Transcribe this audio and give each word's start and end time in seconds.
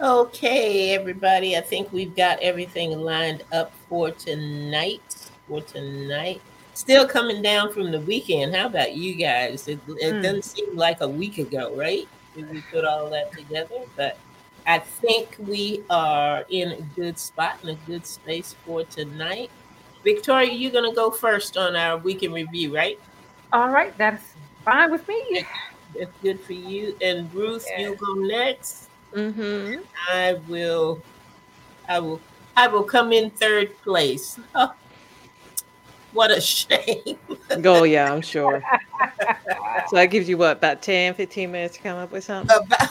Okay, 0.00 0.94
everybody. 0.94 1.56
I 1.56 1.60
think 1.60 1.92
we've 1.92 2.14
got 2.14 2.38
everything 2.40 2.96
lined 3.00 3.42
up 3.50 3.72
for 3.88 4.12
tonight. 4.12 5.30
For 5.48 5.60
tonight. 5.60 6.40
Still 6.74 7.04
coming 7.08 7.42
down 7.42 7.72
from 7.72 7.90
the 7.90 8.00
weekend. 8.02 8.54
How 8.54 8.66
about 8.66 8.94
you 8.94 9.14
guys? 9.16 9.66
It, 9.66 9.80
it 9.88 10.14
Hmm. 10.14 10.22
doesn't 10.22 10.44
seem 10.44 10.76
like 10.76 11.00
a 11.00 11.08
week 11.08 11.38
ago, 11.38 11.74
right? 11.74 12.06
We 12.36 12.62
put 12.70 12.84
all 12.84 13.10
that 13.10 13.32
together? 13.32 13.74
But 13.96 14.16
I 14.68 14.78
think 14.78 15.34
we 15.38 15.82
are 15.90 16.44
in 16.48 16.70
a 16.70 16.80
good 16.94 17.18
spot 17.18 17.56
and 17.62 17.70
a 17.70 17.78
good 17.84 18.06
space 18.06 18.54
for 18.64 18.84
tonight. 18.84 19.50
Victoria, 20.04 20.52
you're 20.52 20.70
going 20.70 20.88
to 20.88 20.94
go 20.94 21.10
first 21.10 21.56
on 21.56 21.74
our 21.74 21.96
weekend 21.98 22.34
review, 22.34 22.72
right? 22.72 23.00
All 23.52 23.70
right, 23.70 23.96
that's 23.98 24.22
fine 24.64 24.92
with 24.92 25.08
me. 25.08 25.44
That's 25.98 26.12
good 26.22 26.38
for 26.38 26.52
you. 26.52 26.96
And 27.02 27.32
Bruce, 27.32 27.66
you 27.76 27.96
go 27.96 28.14
next. 28.14 28.87
Mm-hmm. 29.12 29.80
I 30.10 30.34
will, 30.48 31.02
I 31.88 31.98
will, 31.98 32.20
I 32.56 32.68
will 32.68 32.82
come 32.82 33.12
in 33.12 33.30
third 33.30 33.76
place. 33.82 34.38
Oh, 34.54 34.74
what 36.12 36.30
a 36.30 36.40
shame. 36.40 37.18
Go, 37.60 37.84
yeah, 37.84 38.12
I'm 38.12 38.20
sure. 38.20 38.62
So 39.88 39.96
that 39.96 40.06
gives 40.06 40.28
you 40.28 40.36
what, 40.36 40.58
about 40.58 40.82
10, 40.82 41.14
15 41.14 41.50
minutes 41.50 41.76
to 41.76 41.82
come 41.82 41.98
up 41.98 42.12
with 42.12 42.24
something? 42.24 42.56
About, 42.56 42.90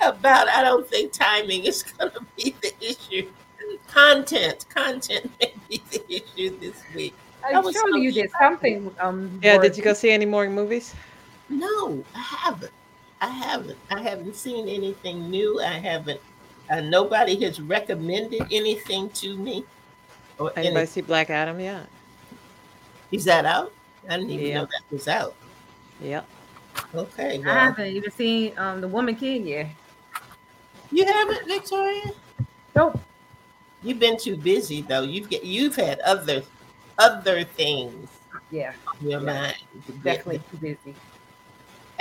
about, 0.00 0.48
I 0.48 0.62
don't 0.62 0.88
think 0.88 1.12
timing 1.12 1.64
is 1.64 1.82
going 1.82 2.10
to 2.12 2.20
be 2.36 2.54
the 2.60 2.72
issue. 2.80 3.30
Content, 3.86 4.66
content 4.68 5.30
may 5.40 5.54
be 5.68 5.82
the 5.90 6.02
issue 6.08 6.58
this 6.58 6.82
week. 6.94 7.14
I 7.44 7.56
I'm 7.56 7.64
was 7.64 7.74
sure 7.74 7.96
you 7.96 8.12
did 8.12 8.30
something. 8.40 8.90
Um, 8.98 9.38
Yeah, 9.42 9.58
did 9.58 9.76
you 9.76 9.82
go 9.82 9.92
see 9.92 10.10
any 10.10 10.26
more 10.26 10.48
movies? 10.48 10.94
No, 11.48 12.04
I 12.14 12.20
haven't. 12.20 12.72
I 13.22 13.28
haven't. 13.28 13.78
I 13.88 14.02
haven't 14.02 14.34
seen 14.34 14.68
anything 14.68 15.30
new. 15.30 15.60
I 15.60 15.74
haven't. 15.78 16.20
Uh, 16.68 16.80
nobody 16.80 17.40
has 17.44 17.60
recommended 17.60 18.42
anything 18.50 19.08
to 19.10 19.36
me. 19.36 19.64
Or 20.38 20.52
Anybody 20.56 20.76
any, 20.78 20.86
see 20.86 21.00
Black 21.02 21.30
Adam 21.30 21.60
yet? 21.60 21.86
is 23.12 23.24
that 23.26 23.44
out? 23.44 23.72
I 24.10 24.16
didn't 24.16 24.30
even 24.32 24.46
Yeah. 24.46 24.54
know 24.54 24.64
that 24.66 24.82
was 24.90 25.06
out. 25.06 25.36
Yep. 26.00 26.26
Okay, 26.94 27.40
I 27.46 27.52
haven't 27.52 27.86
even 27.94 28.10
seen 28.10 28.58
um 28.58 28.80
the 28.80 28.88
Woman 28.88 29.14
King 29.14 29.46
yet. 29.46 29.68
you 30.90 31.06
haven't, 31.06 31.46
Victoria. 31.46 32.10
Nope. 32.74 32.98
You've 33.82 33.98
been 34.00 34.18
too 34.18 34.36
busy 34.36 34.82
though. 34.82 35.02
You've 35.02 35.28
get 35.30 35.44
you've 35.44 35.76
had 35.76 36.00
other 36.00 36.42
other 36.98 37.44
things 37.44 38.08
Yeah, 38.50 38.72
on 38.86 39.08
your 39.08 39.20
Yeah. 39.20 39.32
mind. 39.32 39.56
to 39.86 39.92
definitely 39.92 40.40
too 40.50 40.56
busy. 40.58 40.94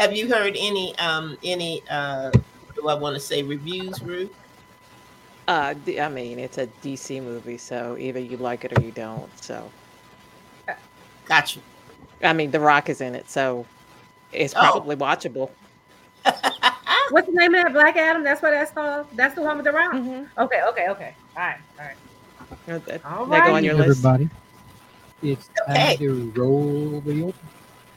Have 0.02 0.14
you 0.18 0.28
heard 0.28 0.56
any 0.58 0.98
um 0.98 1.38
any 1.44 1.84
uh 1.88 2.32
do 2.76 2.88
I 2.88 2.96
want 2.96 3.14
to 3.16 3.20
say 3.20 3.44
reviews, 3.44 4.02
Ruth? 4.02 4.32
Uh, 5.48 5.76
d- 5.86 6.00
I 6.00 6.10
mean, 6.10 6.40
it's 6.40 6.58
a 6.58 6.66
DC 6.82 7.22
movie, 7.22 7.60
so 7.60 7.96
either 8.00 8.20
you 8.20 8.38
like 8.38 8.66
it 8.66 8.76
or 8.76 8.82
you 8.82 8.92
don't. 8.92 9.30
So, 9.44 9.70
Got 11.26 11.56
you. 11.56 11.62
I 12.24 12.34
mean, 12.34 12.50
The 12.50 12.60
Rock 12.60 12.90
is 12.90 13.00
in 13.02 13.14
it, 13.14 13.30
so 13.30 13.64
it's 14.34 14.56
Oh. 14.56 14.60
probably 14.60 14.96
watchable. 14.96 15.52
What's 17.12 17.28
the 17.28 17.34
name 17.34 17.54
of 17.54 17.64
that 17.66 17.74
Black 17.74 17.96
Adam? 17.96 18.24
That's 18.24 18.42
what 18.42 18.52
that's 18.52 18.72
called. 18.72 19.06
That's 19.14 19.36
the 19.36 19.42
one 19.44 19.58
with 19.58 19.66
the 19.66 19.72
rock. 19.72 19.94
Mhm. 19.94 20.28
Okay, 20.40 20.64
okay, 20.70 20.88
okay. 20.90 21.16
All 21.38 21.44
right, 21.44 21.58
all 21.80 21.86
right. 21.86 22.86
Th- 22.88 23.02
All 23.06 23.26
They 23.28 23.40
go 23.42 23.48
on 23.50 23.52
right. 23.54 23.64
your 23.64 23.76
list. 23.76 24.04
everybody. 24.04 24.30
It's 25.22 25.48
Okay. 25.70 25.90
time 25.90 25.98
to 26.00 26.32
roll 26.36 27.02
the 27.02 27.22
open. 27.22 27.50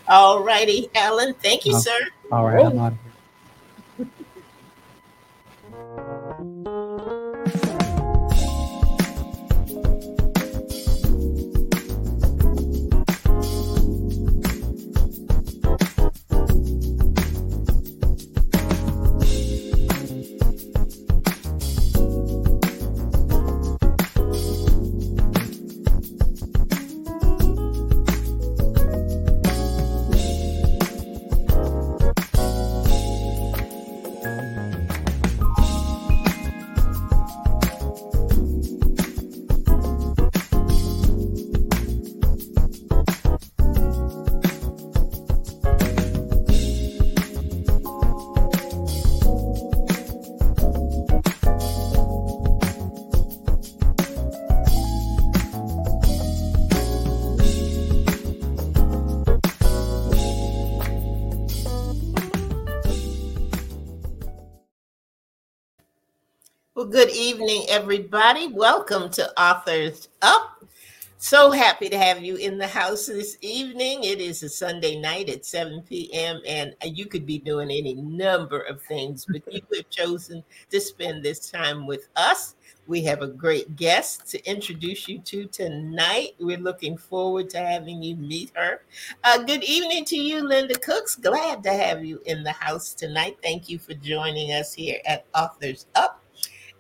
All 0.09 0.43
righty, 0.43 0.91
Ellen. 0.95 1.35
Thank 1.43 1.67
you, 1.67 1.75
Oh. 1.75 1.81
sir. 1.81 1.99
All 2.33 2.45
right, 2.47 2.65
I'm 2.65 2.79
out 2.79 2.93
of 2.93 2.99
here. 3.03 3.14
Well, 66.85 66.93
good 66.93 67.13
evening, 67.13 67.65
everybody. 67.71 68.49
Welcome 68.49 69.09
to 69.13 69.41
Authors 69.41 70.11
Up. 70.21 70.63
So 71.17 71.51
happy 71.51 71.89
to 71.89 71.97
have 71.97 72.23
you 72.23 72.37
in 72.37 72.59
the 72.59 72.67
house 72.67 73.07
this 73.07 73.39
evening. 73.41 74.05
It 74.05 74.21
is 74.21 74.43
a 74.43 74.51
Sunday 74.51 75.01
night 75.01 75.31
at 75.31 75.47
7 75.47 75.81
p.m., 75.89 76.43
and 76.47 76.75
you 76.85 77.07
could 77.07 77.25
be 77.25 77.39
doing 77.39 77.71
any 77.71 77.95
number 77.95 78.61
of 78.61 78.83
things, 78.83 79.25
but 79.25 79.51
you 79.51 79.63
have 79.75 79.89
chosen 79.89 80.45
to 80.71 80.79
spend 80.79 81.23
this 81.23 81.51
time 81.51 81.87
with 81.87 82.09
us. 82.17 82.55
We 82.87 83.03
have 83.05 83.23
a 83.23 83.29
great 83.29 83.77
guest 83.77 84.27
to 84.33 84.47
introduce 84.47 85.09
you 85.09 85.21
to 85.21 85.47
tonight. 85.47 86.35
We're 86.39 86.59
looking 86.59 86.99
forward 86.99 87.49
to 87.51 87.61
having 87.61 88.03
you 88.03 88.17
meet 88.17 88.53
her. 88.57 88.83
Uh, 89.25 89.39
good 89.39 89.65
evening 89.65 90.05
to 90.05 90.19
you, 90.19 90.47
Linda 90.47 90.79
Cooks. 90.79 91.17
Glad 91.17 91.63
to 91.63 91.73
have 91.73 92.05
you 92.05 92.21
in 92.27 92.43
the 92.43 92.53
house 92.53 92.93
tonight. 92.93 93.39
Thank 93.43 93.71
you 93.71 93.79
for 93.79 93.95
joining 93.95 94.53
us 94.53 94.75
here 94.75 94.99
at 95.07 95.25
Authors 95.35 95.87
Up. 95.95 96.21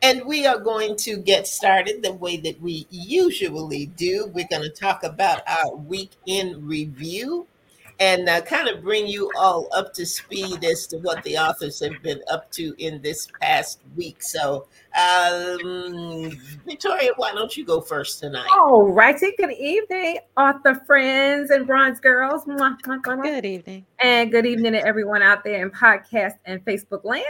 And 0.05 0.27
we 0.27 0.45
are 0.47 0.59
going 0.59 0.97
to 0.97 1.17
get 1.17 1.47
started 1.47 2.03
the 2.03 2.13
way 2.13 2.37
that 2.37 2.61
we 2.61 2.87
usually 2.91 3.87
do. 3.87 4.31
We're 4.35 4.47
going 4.51 4.61
to 4.61 4.69
talk 4.69 5.03
about 5.03 5.41
our 5.49 5.75
week 5.75 6.11
in 6.27 6.67
review 6.67 7.47
and 7.99 8.29
uh, 8.29 8.43
kind 8.43 8.69
of 8.69 8.83
bring 8.83 9.07
you 9.07 9.31
all 9.35 9.67
up 9.75 9.95
to 9.95 10.05
speed 10.05 10.63
as 10.63 10.87
to 10.89 10.99
what 10.99 11.23
the 11.23 11.39
authors 11.39 11.81
have 11.81 12.03
been 12.03 12.21
up 12.31 12.51
to 12.51 12.75
in 12.77 13.01
this 13.01 13.29
past 13.41 13.81
week. 13.97 14.23
So, 14.23 14.67
um, 14.95 16.39
Victoria, 16.67 17.13
why 17.17 17.33
don't 17.33 17.57
you 17.57 17.65
go 17.65 17.81
first 17.81 18.21
tonight? 18.21 18.51
All 18.53 18.93
righty. 18.93 19.33
Good 19.39 19.53
evening, 19.53 20.19
author 20.37 20.75
friends 20.87 21.51
and 21.51 21.67
bronze 21.67 21.99
girls. 21.99 22.45
Good 22.45 23.47
evening. 23.47 23.87
And 24.01 24.31
good 24.31 24.45
evening 24.45 24.73
to 24.73 24.87
everyone 24.87 25.23
out 25.23 25.45
there 25.45 25.63
in 25.63 25.71
podcast 25.71 26.35
and 26.45 26.63
Facebook 26.63 27.05
land 27.05 27.25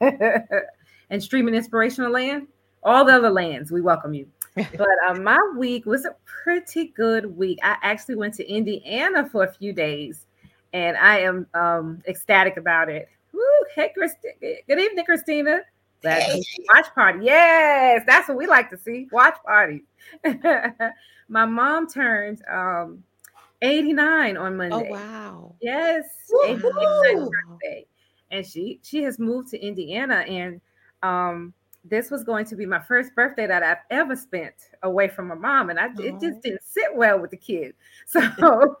and 1.10 1.22
streaming 1.22 1.54
inspirational 1.54 2.10
land. 2.12 2.48
All 2.82 3.04
the 3.04 3.12
other 3.14 3.30
lands, 3.30 3.70
we 3.70 3.80
welcome 3.80 4.14
you. 4.14 4.26
But 4.76 4.88
um, 5.08 5.22
my 5.22 5.38
week 5.56 5.84
was 5.86 6.04
a 6.06 6.14
pretty 6.24 6.88
good 6.96 7.26
week. 7.36 7.58
I 7.62 7.76
actually 7.82 8.16
went 8.16 8.34
to 8.34 8.48
Indiana 8.48 9.28
for 9.28 9.44
a 9.44 9.52
few 9.52 9.72
days, 9.72 10.26
and 10.72 10.96
I 10.96 11.18
am 11.20 11.46
um, 11.54 12.02
ecstatic 12.08 12.56
about 12.56 12.88
it. 12.88 13.08
Woo, 13.32 13.40
hey, 13.74 13.90
Christi- 13.94 14.62
good 14.66 14.78
evening, 14.80 15.04
Christina. 15.04 15.60
Glad 16.02 16.20
to 16.26 16.32
Hey. 16.32 16.42
Watch 16.74 16.86
party. 16.94 17.20
Yes, 17.24 18.02
that's 18.06 18.28
what 18.28 18.38
we 18.38 18.46
like 18.46 18.70
to 18.70 18.78
see. 18.78 19.08
Watch 19.12 19.36
parties. 19.44 19.82
my 21.28 21.44
mom 21.44 21.86
turned 21.88 22.42
um, 22.50 23.02
89 23.62 24.36
on 24.36 24.56
Monday. 24.56 24.88
Oh, 24.90 24.92
wow. 24.92 25.54
Yes, 25.60 26.04
Woo! 26.30 26.40
89th 26.46 26.62
Wow. 27.14 27.30
birthday. 27.50 27.86
And 28.30 28.44
she 28.46 28.80
she 28.82 29.02
has 29.04 29.18
moved 29.18 29.48
to 29.50 29.58
Indiana 29.58 30.16
and 30.16 30.60
um 31.06 31.54
this 31.84 32.10
was 32.10 32.24
going 32.24 32.44
to 32.44 32.56
be 32.56 32.66
my 32.66 32.80
first 32.80 33.14
birthday 33.14 33.46
that 33.46 33.62
I've 33.62 33.78
ever 33.90 34.16
spent 34.16 34.54
away 34.82 35.08
from 35.08 35.28
my 35.28 35.36
mom 35.36 35.70
and 35.70 35.78
I 35.78 35.88
it 35.98 36.20
just 36.20 36.42
didn't 36.42 36.64
sit 36.64 36.94
well 36.94 37.20
with 37.20 37.30
the 37.30 37.36
kid. 37.36 37.74
So 38.06 38.20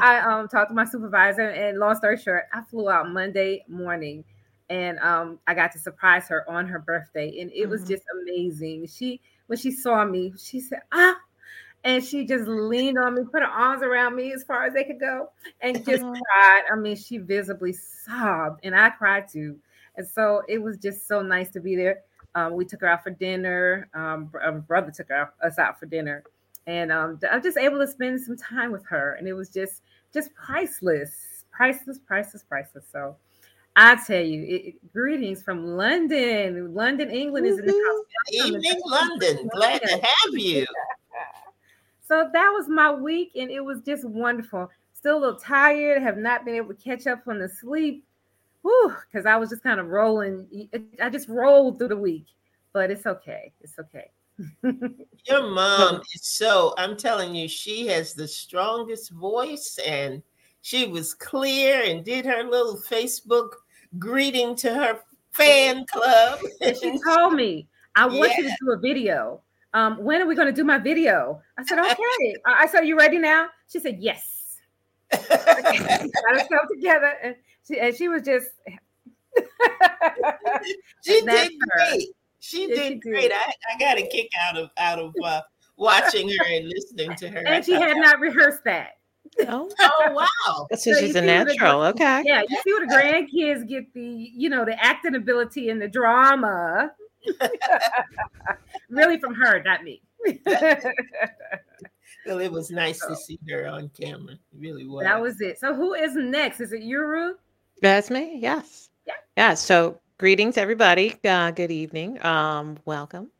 I 0.00 0.18
um 0.20 0.48
talked 0.48 0.70
to 0.70 0.74
my 0.74 0.84
supervisor 0.84 1.48
and 1.50 1.78
long 1.78 1.94
story 1.96 2.16
short, 2.16 2.44
I 2.52 2.62
flew 2.62 2.88
out 2.90 3.10
Monday 3.10 3.64
morning 3.68 4.24
and 4.68 4.98
um 5.00 5.38
I 5.46 5.54
got 5.54 5.72
to 5.72 5.78
surprise 5.78 6.28
her 6.28 6.48
on 6.48 6.66
her 6.68 6.78
birthday 6.78 7.40
and 7.40 7.50
it 7.52 7.66
was 7.68 7.82
Mhm. 7.82 7.88
just 7.88 8.04
amazing. 8.22 8.86
She 8.86 9.20
when 9.46 9.58
she 9.58 9.72
saw 9.72 10.04
me, 10.04 10.32
she 10.38 10.60
said, 10.60 10.82
"Ah, 10.92 11.16
and 11.84 12.04
she 12.04 12.26
just 12.26 12.46
leaned 12.46 12.98
on 12.98 13.14
me, 13.14 13.22
put 13.30 13.42
her 13.42 13.48
arms 13.48 13.82
around 13.82 14.14
me 14.16 14.32
as 14.32 14.44
far 14.44 14.64
as 14.66 14.74
they 14.74 14.84
could 14.84 15.00
go, 15.00 15.30
and 15.60 15.84
just 15.84 16.04
cried. 16.12 16.62
I 16.72 16.76
mean, 16.76 16.96
she 16.96 17.18
visibly 17.18 17.72
sobbed, 17.72 18.60
and 18.64 18.76
I 18.76 18.90
cried 18.90 19.28
too. 19.28 19.58
And 20.00 20.08
so 20.08 20.40
it 20.48 20.56
was 20.56 20.78
just 20.78 21.06
so 21.06 21.20
nice 21.20 21.50
to 21.50 21.60
be 21.60 21.76
there. 21.76 22.00
Um, 22.34 22.54
we 22.54 22.64
took 22.64 22.80
her 22.80 22.86
out 22.86 23.02
for 23.02 23.10
dinner. 23.10 23.86
Um, 23.92 24.32
um, 24.42 24.60
brother 24.62 24.90
took 24.90 25.08
her 25.10 25.14
out, 25.14 25.34
us 25.44 25.58
out 25.58 25.78
for 25.78 25.84
dinner, 25.84 26.24
and 26.66 26.90
um, 26.90 27.20
I'm 27.30 27.42
just 27.42 27.58
able 27.58 27.78
to 27.80 27.86
spend 27.86 28.18
some 28.18 28.36
time 28.38 28.72
with 28.72 28.82
her, 28.86 29.16
and 29.18 29.28
it 29.28 29.34
was 29.34 29.50
just 29.50 29.82
just 30.14 30.34
priceless, 30.34 31.44
priceless, 31.50 31.98
priceless, 31.98 32.42
priceless. 32.42 32.86
So 32.90 33.14
I 33.76 33.96
tell 34.06 34.22
you, 34.24 34.42
it- 34.48 34.92
greetings 34.92 35.42
from 35.42 35.76
London. 35.76 36.74
London, 36.74 37.10
England 37.10 37.46
is 37.46 37.58
in 37.58 37.66
the 37.66 37.72
house. 37.72 38.46
Evening, 38.46 38.80
London. 38.86 39.50
Glad 39.54 39.82
to 39.82 39.92
have 39.92 40.32
you. 40.32 40.66
So 42.02 42.28
that 42.32 42.50
was 42.50 42.68
my 42.68 42.90
week, 42.90 43.30
and 43.36 43.52
it 43.52 43.60
was 43.60 43.82
just 43.82 44.04
wonderful. 44.04 44.68
Still 44.94 45.18
a 45.18 45.20
little 45.20 45.38
tired, 45.38 46.02
have 46.02 46.18
not 46.18 46.44
been 46.44 46.56
able 46.56 46.74
to 46.74 46.82
catch 46.82 47.06
up 47.06 47.20
on 47.28 47.38
the 47.38 47.48
sleep. 47.48 48.04
Whew, 48.62 48.94
because 49.10 49.26
I 49.26 49.36
was 49.36 49.50
just 49.50 49.62
kind 49.62 49.80
of 49.80 49.88
rolling. 49.88 50.68
I 51.00 51.10
just 51.10 51.28
rolled 51.28 51.78
through 51.78 51.88
the 51.88 51.96
week, 51.96 52.26
but 52.72 52.90
it's 52.90 53.06
okay. 53.06 53.52
It's 53.60 53.78
okay. 53.78 54.10
Your 54.62 55.50
mom 55.50 56.00
is 56.14 56.24
so, 56.24 56.74
I'm 56.78 56.96
telling 56.96 57.34
you, 57.34 57.48
she 57.48 57.86
has 57.88 58.14
the 58.14 58.28
strongest 58.28 59.10
voice 59.12 59.78
and 59.86 60.22
she 60.62 60.86
was 60.86 61.14
clear 61.14 61.82
and 61.84 62.04
did 62.04 62.24
her 62.26 62.42
little 62.42 62.76
Facebook 62.76 63.52
greeting 63.98 64.54
to 64.56 64.74
her 64.74 65.00
fan 65.32 65.84
club. 65.86 66.40
And 66.60 66.76
she 66.76 66.98
told 67.04 67.34
me, 67.34 67.68
I 67.96 68.06
want 68.06 68.36
you 68.36 68.44
to 68.44 68.56
do 68.60 68.72
a 68.72 68.78
video. 68.78 69.42
Um, 69.72 70.02
when 70.02 70.20
are 70.20 70.26
we 70.26 70.34
going 70.34 70.48
to 70.48 70.52
do 70.52 70.64
my 70.64 70.78
video? 70.78 71.40
I 71.58 71.64
said, 71.64 71.78
okay. 71.92 72.36
I 72.46 72.62
I 72.62 72.66
said, 72.66 72.82
you 72.82 72.96
ready 72.96 73.18
now? 73.18 73.48
She 73.68 73.78
said, 73.78 73.98
yes. 74.00 74.39
Got 75.28 76.32
herself 76.32 76.66
together. 76.72 77.12
And 77.22 77.36
she, 77.66 77.78
and 77.80 77.94
she 77.94 78.08
was 78.08 78.22
just, 78.22 78.50
she 81.04 81.20
did 81.22 81.52
her. 81.52 81.58
great. 81.76 82.08
She 82.42 82.62
Yes, 82.68 82.78
did 82.78 82.78
she 82.78 82.88
did. 82.94 83.02
great. 83.02 83.32
I, 83.32 83.52
I 83.74 83.78
got 83.78 83.98
a 83.98 84.06
kick 84.06 84.30
out 84.48 84.56
of 84.56 84.70
out 84.78 84.98
of 84.98 85.12
uh, 85.22 85.40
watching 85.76 86.28
her 86.28 86.44
and 86.46 86.68
listening 86.68 87.14
to 87.16 87.28
her. 87.28 87.42
and 87.46 87.64
she 87.64 87.72
had 87.72 87.96
not 87.98 88.18
rehearsed 88.20 88.64
that. 88.64 88.92
Oh, 89.46 89.70
Oh 89.80 90.12
wow! 90.12 90.66
so 90.72 90.76
So 90.76 90.94
she's 90.94 91.10
a 91.10 91.12
see 91.12 91.20
what 91.20 91.24
it- 91.24 91.26
natural. 91.26 91.82
Okay. 91.84 92.22
Yeah, 92.24 92.42
you 92.48 92.56
see 92.64 92.72
what 92.72 92.88
the 92.88 92.94
grandkids 92.94 93.68
get 93.68 93.92
the, 93.94 94.00
you 94.34 94.48
know, 94.48 94.64
the 94.64 94.82
acting 94.82 95.14
ability 95.14 95.68
and 95.70 95.80
the 95.80 95.88
drama. 95.88 96.90
really 98.88 99.18
from 99.20 99.34
her, 99.34 99.62
not 99.62 99.84
me. 99.84 100.00
Well, 102.26 102.40
it 102.40 102.52
was 102.52 102.70
nice 102.70 102.98
to 103.06 103.16
see 103.16 103.38
her 103.48 103.66
on 103.66 103.90
camera. 103.98 104.34
It 104.34 104.58
really 104.58 104.86
was. 104.86 105.04
that 105.04 105.20
was 105.20 105.40
it. 105.40 105.58
So 105.58 105.74
who 105.74 105.94
is 105.94 106.14
next? 106.14 106.60
Is 106.60 106.72
it 106.72 106.82
Yuru? 106.82 107.32
That's 107.80 108.10
me. 108.10 108.38
Yes. 108.38 108.90
Yeah. 109.06 109.14
Yeah. 109.36 109.54
So 109.54 109.98
greetings, 110.18 110.58
everybody. 110.58 111.16
Uh, 111.24 111.50
good 111.50 111.70
evening. 111.70 112.22
Um, 112.24 112.78
welcome. 112.84 113.30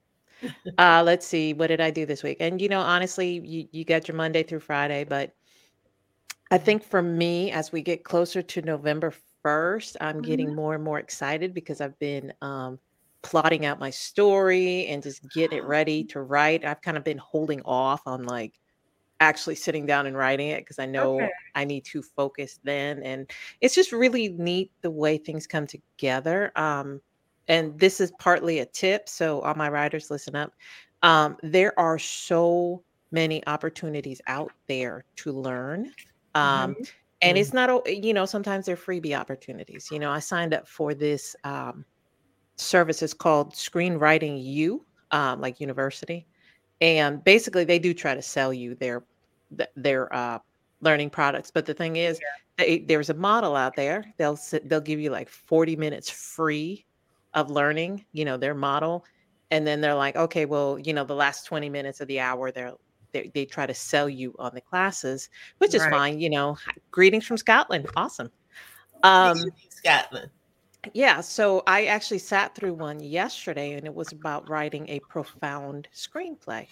Uh, 0.79 1.03
let's 1.05 1.27
see. 1.27 1.53
What 1.53 1.67
did 1.67 1.83
I 1.83 1.91
do 1.91 2.07
this 2.07 2.23
week? 2.23 2.39
And 2.41 2.63
you 2.63 2.71
know, 2.71 2.81
honestly, 2.81 3.43
you, 3.45 3.69
you 3.73 3.85
got 3.85 4.09
your 4.09 4.17
Monday 4.17 4.43
through 4.43 4.61
Friday, 4.61 5.05
but 5.05 5.35
I 6.51 6.57
think 6.57 6.83
for 6.83 7.03
me, 7.03 7.51
as 7.53 7.71
we 7.73 7.83
get 7.83 8.05
closer 8.05 8.41
to 8.41 8.63
November 8.63 9.13
1st, 9.45 9.97
I'm 10.01 10.23
getting 10.23 10.55
more 10.55 10.75
and 10.75 10.83
more 10.83 10.99
excited 10.99 11.53
because 11.53 11.83
I've 11.83 11.99
been 11.99 12.33
um, 12.41 12.79
plotting 13.23 13.67
out 13.67 13.79
my 13.79 13.91
story 13.91 14.87
and 14.87 15.03
just 15.03 15.21
getting 15.35 15.59
it 15.59 15.65
ready 15.67 16.05
to 16.05 16.23
write. 16.23 16.65
I've 16.65 16.81
kind 16.81 16.97
of 16.97 17.05
been 17.05 17.19
holding 17.19 17.61
off 17.67 18.01
on 18.07 18.25
like 18.25 18.55
actually 19.21 19.55
sitting 19.55 19.87
down 19.87 20.07
and 20.07 20.17
writing 20.17 20.49
it 20.49 20.61
because 20.61 20.79
I 20.79 20.87
know 20.87 21.17
Okay. 21.17 21.31
I 21.55 21.65
need 21.65 21.85
to 21.87 22.03
focus 22.03 22.59
then. 22.65 23.03
And 23.03 23.31
it's 23.61 23.75
just 23.75 23.93
really 23.93 24.31
neat 24.31 24.73
the 24.81 24.91
way 24.91 25.19
things 25.19 25.47
come 25.47 25.67
together. 25.67 26.53
Um, 26.57 27.01
and 27.49 27.79
this 27.79 28.01
is 28.01 28.13
partly 28.19 28.61
a 28.61 28.67
tip. 28.67 29.09
So, 29.09 29.41
all 29.41 29.55
my 29.55 29.69
writers, 29.69 30.11
listen 30.11 30.37
up. 30.37 30.53
Um, 31.03 31.37
there 31.43 31.79
are 31.79 31.99
so 31.99 32.83
many 33.11 33.45
opportunities 33.47 34.21
out 34.27 34.53
there 34.69 35.05
to 35.17 35.33
learn. 35.33 35.93
Um, 36.35 36.77
and 37.23 37.37
it's 37.37 37.53
not, 37.53 37.87
you 37.87 38.15
know, 38.15 38.25
sometimes 38.25 38.67
they're 38.67 38.77
freebie 38.77 39.19
opportunities. 39.19 39.89
You 39.91 39.99
know, 39.99 40.11
I 40.11 40.21
signed 40.21 40.55
up 40.55 40.69
for 40.69 40.95
this 40.95 41.35
um, 41.45 41.85
service. 42.57 43.03
It's 43.03 43.13
called 43.15 43.55
Screenwriting 43.55 44.43
U, 44.43 44.87
um, 45.11 45.41
like 45.41 45.61
university. 45.61 46.27
And 46.81 47.23
basically, 47.25 47.65
they 47.65 47.79
do 47.79 47.93
try 47.93 48.15
to 48.15 48.23
sell 48.23 48.53
you 48.53 48.75
their 48.75 49.05
their 49.77 50.13
uh, 50.15 50.39
learning 50.81 51.11
products. 51.11 51.51
But 51.51 51.67
the 51.67 51.75
thing 51.75 51.97
is, 51.97 52.19
they, 52.57 52.81
there's 52.81 53.11
a 53.11 53.15
model 53.15 53.57
out 53.57 53.77
there. 53.77 54.05
They'll 54.17 54.37
sit, 54.37 54.69
they'll 54.69 54.81
give 54.81 55.01
you 55.01 55.11
like 55.11 55.29
40 55.29 55.77
minutes 55.77 56.11
free 56.11 56.87
of 57.35 57.51
learning. 57.51 58.05
You 58.13 58.25
know 58.25 58.37
their 58.37 58.55
model, 58.55 59.05
and 59.51 59.67
then 59.67 59.81
they're 59.81 59.95
like, 59.95 60.17
okay, 60.17 60.47
well, 60.47 60.79
you 60.79 60.93
know, 60.93 61.05
the 61.05 61.15
last 61.15 61.45
20 61.47 61.69
minutes 61.69 62.01
of 62.01 62.09
the 62.09 62.21
hour, 62.21 62.51
they're 62.51 62.73
they, 63.13 63.31
they 63.35 63.45
try 63.45 63.67
to 63.67 63.75
sell 63.75 64.09
you 64.09 64.35
on 64.39 64.53
the 64.55 64.61
classes, 64.61 65.29
which 65.59 65.75
is 65.75 65.83
Right. 65.83 65.91
fine. 65.91 66.21
You 66.21 66.31
know, 66.31 66.57
greetings 66.91 67.27
from 67.27 67.37
Scotland, 67.37 67.89
awesome. 67.97 68.31
Um, 69.03 69.51
Scotland. 69.69 70.31
Yeah, 70.95 71.21
so 71.21 71.63
I 71.67 71.87
actually 71.87 72.19
sat 72.19 72.55
through 72.55 72.75
one 72.75 73.01
yesterday, 73.01 73.73
and 73.75 73.87
it 73.87 73.95
was 73.95 74.13
about 74.13 74.49
writing 74.49 74.89
a 74.89 75.01
profound 75.01 75.89
screenplay. 75.95 76.67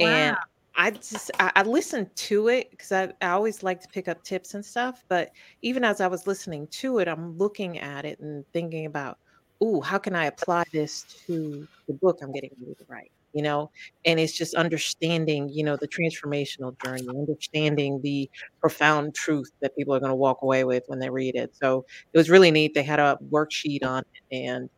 And 0.00 0.36
I 0.74 0.90
just 0.92 1.30
I, 1.38 1.52
I 1.56 1.62
listened 1.62 2.14
to 2.16 2.48
it 2.48 2.70
because 2.70 2.92
I, 2.92 3.12
I 3.20 3.28
always 3.30 3.62
like 3.62 3.80
to 3.82 3.88
pick 3.88 4.08
up 4.08 4.22
tips 4.24 4.54
and 4.54 4.64
stuff. 4.64 5.04
But 5.08 5.30
even 5.62 5.84
as 5.84 6.00
I 6.00 6.08
was 6.08 6.26
listening 6.26 6.66
to 6.68 6.98
it, 6.98 7.08
I'm 7.08 7.36
looking 7.38 7.78
at 7.78 8.04
it 8.04 8.18
and 8.20 8.44
thinking 8.52 8.86
about, 8.86 9.18
ooh, 9.62 9.80
how 9.80 9.98
can 9.98 10.14
I 10.16 10.26
apply 10.26 10.64
this 10.72 11.04
to 11.26 11.68
the 11.86 11.94
book 11.94 12.18
I'm 12.22 12.32
getting 12.32 12.50
ready 12.60 12.74
to 12.74 12.84
write? 12.88 13.12
You 13.32 13.42
know, 13.42 13.70
and 14.04 14.20
it's 14.20 14.36
just 14.36 14.54
understanding, 14.54 15.48
you 15.48 15.64
know, 15.64 15.76
the 15.76 15.88
transformational 15.88 16.78
journey, 16.84 17.08
understanding 17.08 18.00
the 18.02 18.28
profound 18.60 19.14
truth 19.14 19.50
that 19.62 19.74
people 19.76 19.94
are 19.94 20.00
going 20.00 20.10
to 20.10 20.16
walk 20.16 20.42
away 20.42 20.64
with 20.64 20.84
when 20.88 20.98
they 20.98 21.08
read 21.08 21.34
it. 21.34 21.54
So 21.56 21.84
it 22.12 22.18
was 22.18 22.28
really 22.28 22.50
neat. 22.50 22.74
They 22.74 22.82
had 22.82 23.00
a 23.00 23.18
worksheet 23.30 23.84
on 23.84 24.02
it, 24.30 24.36
and 24.36 24.68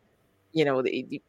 you 0.53 0.65
know, 0.65 0.83
the, 0.83 1.21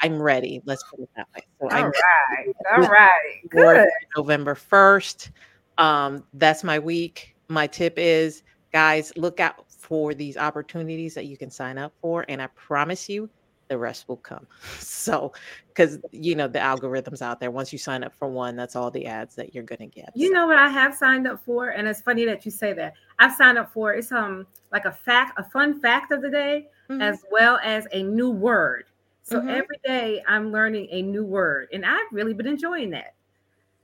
I'm 0.00 0.20
ready. 0.20 0.62
Let's 0.64 0.82
put 0.90 1.00
it 1.00 1.10
that 1.16 1.26
way. 1.34 1.42
So 1.60 1.68
All 1.68 1.76
I'm 1.76 1.84
right. 1.86 2.54
All 2.72 2.88
right. 2.88 3.40
Good. 3.50 3.88
November 4.16 4.54
1st. 4.54 5.30
Um, 5.78 6.24
that's 6.34 6.64
my 6.64 6.78
week. 6.78 7.34
My 7.48 7.66
tip 7.66 7.94
is, 7.96 8.42
guys, 8.72 9.12
look 9.16 9.40
out 9.40 9.70
for 9.70 10.14
these 10.14 10.36
opportunities 10.36 11.14
that 11.14 11.26
you 11.26 11.36
can 11.36 11.50
sign 11.50 11.78
up 11.78 11.92
for, 12.00 12.24
and 12.28 12.40
I 12.40 12.48
promise 12.48 13.08
you, 13.08 13.28
the 13.68 13.78
rest 13.78 14.08
will 14.08 14.16
come. 14.16 14.46
So, 14.78 15.32
because 15.68 15.98
you 16.10 16.34
know 16.34 16.48
the 16.48 16.58
algorithms 16.58 17.22
out 17.22 17.38
there, 17.38 17.50
once 17.50 17.72
you 17.72 17.78
sign 17.78 18.02
up 18.02 18.12
for 18.14 18.26
one, 18.28 18.56
that's 18.56 18.74
all 18.74 18.90
the 18.90 19.06
ads 19.06 19.34
that 19.36 19.54
you're 19.54 19.62
gonna 19.62 19.86
get. 19.86 20.10
You 20.14 20.32
know 20.32 20.46
what 20.46 20.58
I 20.58 20.68
have 20.68 20.94
signed 20.94 21.28
up 21.28 21.44
for, 21.44 21.68
and 21.68 21.86
it's 21.86 22.00
funny 22.00 22.24
that 22.24 22.44
you 22.44 22.50
say 22.50 22.72
that. 22.72 22.94
I've 23.20 23.34
signed 23.34 23.56
up 23.58 23.72
for 23.72 23.92
it's 23.94 24.10
um 24.10 24.46
like 24.72 24.84
a 24.84 24.92
fact, 24.92 25.38
a 25.38 25.44
fun 25.44 25.80
fact 25.80 26.10
of 26.10 26.22
the 26.22 26.30
day, 26.30 26.68
Mhm. 26.90 27.02
as 27.02 27.22
well 27.30 27.60
as 27.62 27.86
a 27.92 28.02
new 28.02 28.30
word. 28.30 28.86
So 29.22 29.40
Mhm. 29.40 29.50
every 29.50 29.78
day 29.84 30.22
I'm 30.26 30.50
learning 30.50 30.88
a 30.90 31.02
new 31.02 31.24
word, 31.24 31.68
and 31.72 31.84
I've 31.84 32.10
really 32.10 32.34
been 32.34 32.46
enjoying 32.46 32.90
that. 32.90 33.14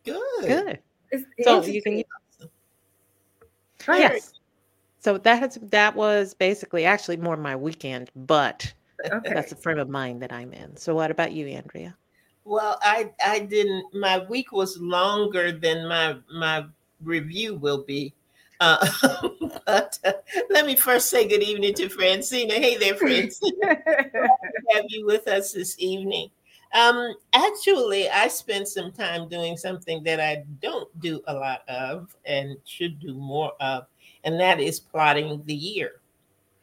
Good. 0.04 0.18
good. 0.40 0.82
It's, 1.10 1.24
So 1.44 1.64
you 1.64 1.82
can 1.82 2.02
Go 3.86 3.92
ahead. 3.92 4.12
yes. 4.12 4.34
So 4.98 5.18
that 5.18 5.38
has 5.40 5.58
that 5.62 5.94
was 5.94 6.34
basically 6.34 6.84
actually 6.84 7.16
more 7.16 7.36
my 7.36 7.56
weekend, 7.56 8.10
but 8.14 8.72
Okay. 9.10 9.34
that's 9.34 9.50
the 9.50 9.56
frame 9.56 9.78
of 9.78 9.88
mind 9.88 10.22
that 10.22 10.32
I'm 10.32 10.52
in. 10.52 10.76
So 10.76 10.94
what 10.94 11.10
about 11.10 11.32
you, 11.32 11.46
Andrea? 11.46 11.96
Well, 12.44 12.78
I 12.82 13.10
I 13.24 13.40
didn't. 13.40 13.94
My 13.94 14.18
week 14.18 14.52
was 14.52 14.78
longer 14.78 15.52
than 15.52 15.86
my 15.88 16.16
my 16.32 16.66
review 17.02 17.54
will 17.54 17.84
be. 17.84 18.14
Uh, 18.60 18.86
but 19.66 19.98
uh, 20.04 20.12
let 20.50 20.66
me 20.66 20.76
first 20.76 21.10
say 21.10 21.26
good 21.26 21.42
evening 21.42 21.74
to 21.74 21.88
Francina. 21.88 22.52
Hey 22.52 22.76
there, 22.76 22.94
Francina. 22.94 23.76
have 24.74 24.84
you 24.88 25.06
with 25.06 25.26
us 25.28 25.52
this 25.52 25.76
evening. 25.78 26.30
Um, 26.74 27.14
actually, 27.34 28.08
I 28.08 28.28
spent 28.28 28.66
some 28.66 28.92
time 28.92 29.28
doing 29.28 29.56
something 29.56 30.02
that 30.04 30.20
I 30.20 30.44
don't 30.60 30.88
do 31.00 31.20
a 31.26 31.34
lot 31.34 31.68
of 31.68 32.16
and 32.24 32.56
should 32.64 32.98
do 32.98 33.14
more 33.14 33.52
of, 33.60 33.86
and 34.24 34.40
that 34.40 34.58
is 34.58 34.80
plotting 34.80 35.42
the 35.44 35.54
year. 35.54 36.01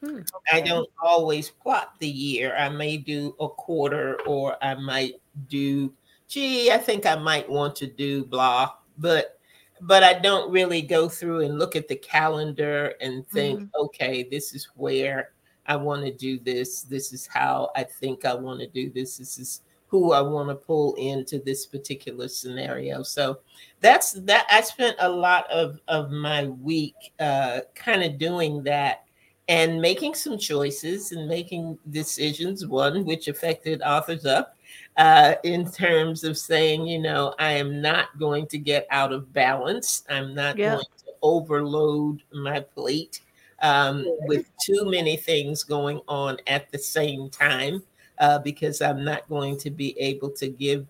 Hmm, 0.02 0.20
I 0.50 0.60
don't 0.62 0.88
always 1.02 1.50
plot 1.50 1.94
the 1.98 2.08
year. 2.08 2.56
I 2.56 2.68
may 2.70 2.96
do 2.96 3.34
a 3.38 3.48
quarter 3.48 4.18
or 4.26 4.56
I 4.64 4.74
might 4.74 5.20
do, 5.48 5.92
gee, 6.26 6.70
I 6.72 6.78
think 6.78 7.04
I 7.04 7.16
might 7.16 7.48
want 7.48 7.76
to 7.76 7.86
do 7.86 8.24
blah, 8.24 8.70
but 8.98 9.38
but 9.82 10.02
I 10.02 10.14
don't 10.14 10.50
really 10.50 10.82
go 10.82 11.08
through 11.08 11.40
and 11.40 11.58
look 11.58 11.74
at 11.74 11.88
the 11.88 11.96
calendar 11.96 12.94
and 13.00 13.26
think, 13.28 13.62
okay, 13.74 14.22
this 14.30 14.54
is 14.54 14.68
where 14.74 15.32
I 15.66 15.76
want 15.76 16.04
to 16.04 16.12
do 16.12 16.38
this. 16.38 16.82
This 16.82 17.12
is 17.12 17.26
how 17.26 17.70
I 17.76 17.84
think 17.84 18.24
I 18.24 18.34
want 18.34 18.60
to 18.60 18.66
do 18.66 18.90
this. 18.90 19.16
This 19.16 19.38
is 19.38 19.62
who 19.86 20.12
I 20.12 20.20
want 20.20 20.48
to 20.50 20.54
pull 20.54 20.94
into 20.94 21.38
this 21.38 21.66
particular 21.66 22.28
scenario. 22.28 23.02
So 23.02 23.40
that's 23.80 24.12
that. 24.12 24.46
I 24.50 24.60
spent 24.60 24.96
a 25.00 25.08
lot 25.08 25.50
of 25.50 25.80
of 25.88 26.10
my 26.10 26.44
week 26.46 27.12
uh, 27.18 27.60
kind 27.74 28.02
of 28.02 28.18
doing 28.18 28.62
that, 28.64 29.04
and 29.50 29.80
making 29.80 30.14
some 30.14 30.38
choices 30.38 31.10
and 31.10 31.28
making 31.28 31.76
decisions. 31.90 32.66
One 32.66 33.04
which 33.04 33.26
affected 33.26 33.82
Authors 33.82 34.24
Up 34.24 34.56
uh, 34.96 35.34
in 35.42 35.68
terms 35.70 36.22
of 36.22 36.38
saying, 36.38 36.86
you 36.86 37.00
know, 37.00 37.34
I 37.40 37.52
am 37.54 37.82
not 37.82 38.16
going 38.16 38.46
to 38.46 38.58
get 38.58 38.86
out 38.90 39.12
of 39.12 39.32
balance. 39.32 40.04
I'm 40.08 40.34
not 40.36 40.56
Yeah. 40.56 40.76
going 40.76 40.84
to 41.04 41.12
overload 41.20 42.22
my 42.32 42.60
plate 42.60 43.22
um, 43.60 44.06
with 44.28 44.46
too 44.64 44.88
many 44.88 45.16
things 45.16 45.64
going 45.64 46.00
on 46.06 46.38
at 46.46 46.70
the 46.70 46.78
same 46.78 47.28
time 47.28 47.82
uh, 48.18 48.38
because 48.38 48.80
I'm 48.80 49.04
not 49.04 49.28
going 49.28 49.58
to 49.58 49.70
be 49.70 49.98
able 49.98 50.30
to 50.30 50.48
give 50.48 50.86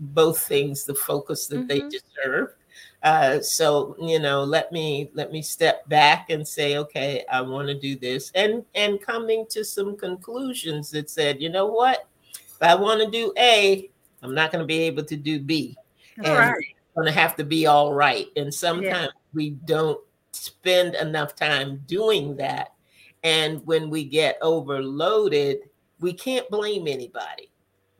both 0.00 0.40
things 0.40 0.84
the 0.84 0.94
focus 0.94 1.46
that 1.48 1.68
they 1.68 1.80
Mhm. 1.80 1.90
deserve. 1.90 2.54
Uh, 3.02 3.40
so 3.40 3.96
you 4.00 4.18
know, 4.18 4.42
let 4.42 4.72
me 4.72 5.10
let 5.14 5.30
me 5.30 5.42
step 5.42 5.88
back 5.88 6.30
and 6.30 6.46
say, 6.46 6.76
okay, 6.76 7.24
I 7.30 7.40
want 7.40 7.68
to 7.68 7.78
do 7.78 7.96
this, 7.96 8.32
and 8.34 8.64
and 8.74 9.00
coming 9.00 9.46
to 9.50 9.64
some 9.64 9.96
conclusions 9.96 10.90
that 10.90 11.08
said, 11.08 11.40
you 11.40 11.48
know 11.48 11.66
what, 11.66 12.06
if 12.32 12.62
I 12.62 12.74
want 12.74 13.00
to 13.00 13.10
do 13.10 13.32
A, 13.38 13.88
I'm 14.22 14.34
not 14.34 14.50
going 14.50 14.62
to 14.62 14.66
be 14.66 14.80
able 14.80 15.04
to 15.04 15.16
do 15.16 15.38
B, 15.40 15.76
That's 16.16 16.28
and 16.28 16.38
right. 16.38 16.56
it's 16.58 16.94
going 16.94 17.06
to 17.06 17.12
have 17.12 17.36
to 17.36 17.44
be 17.44 17.66
all 17.66 17.94
right. 17.94 18.26
And 18.36 18.52
sometimes 18.52 19.12
we 19.32 19.50
don't 19.50 20.00
spend 20.32 20.94
enough 20.96 21.36
time 21.36 21.82
doing 21.86 22.36
that, 22.36 22.74
and 23.22 23.64
when 23.64 23.90
we 23.90 24.04
get 24.04 24.38
overloaded, 24.42 25.58
we 26.00 26.12
can't 26.12 26.48
blame 26.50 26.88
anybody 26.88 27.48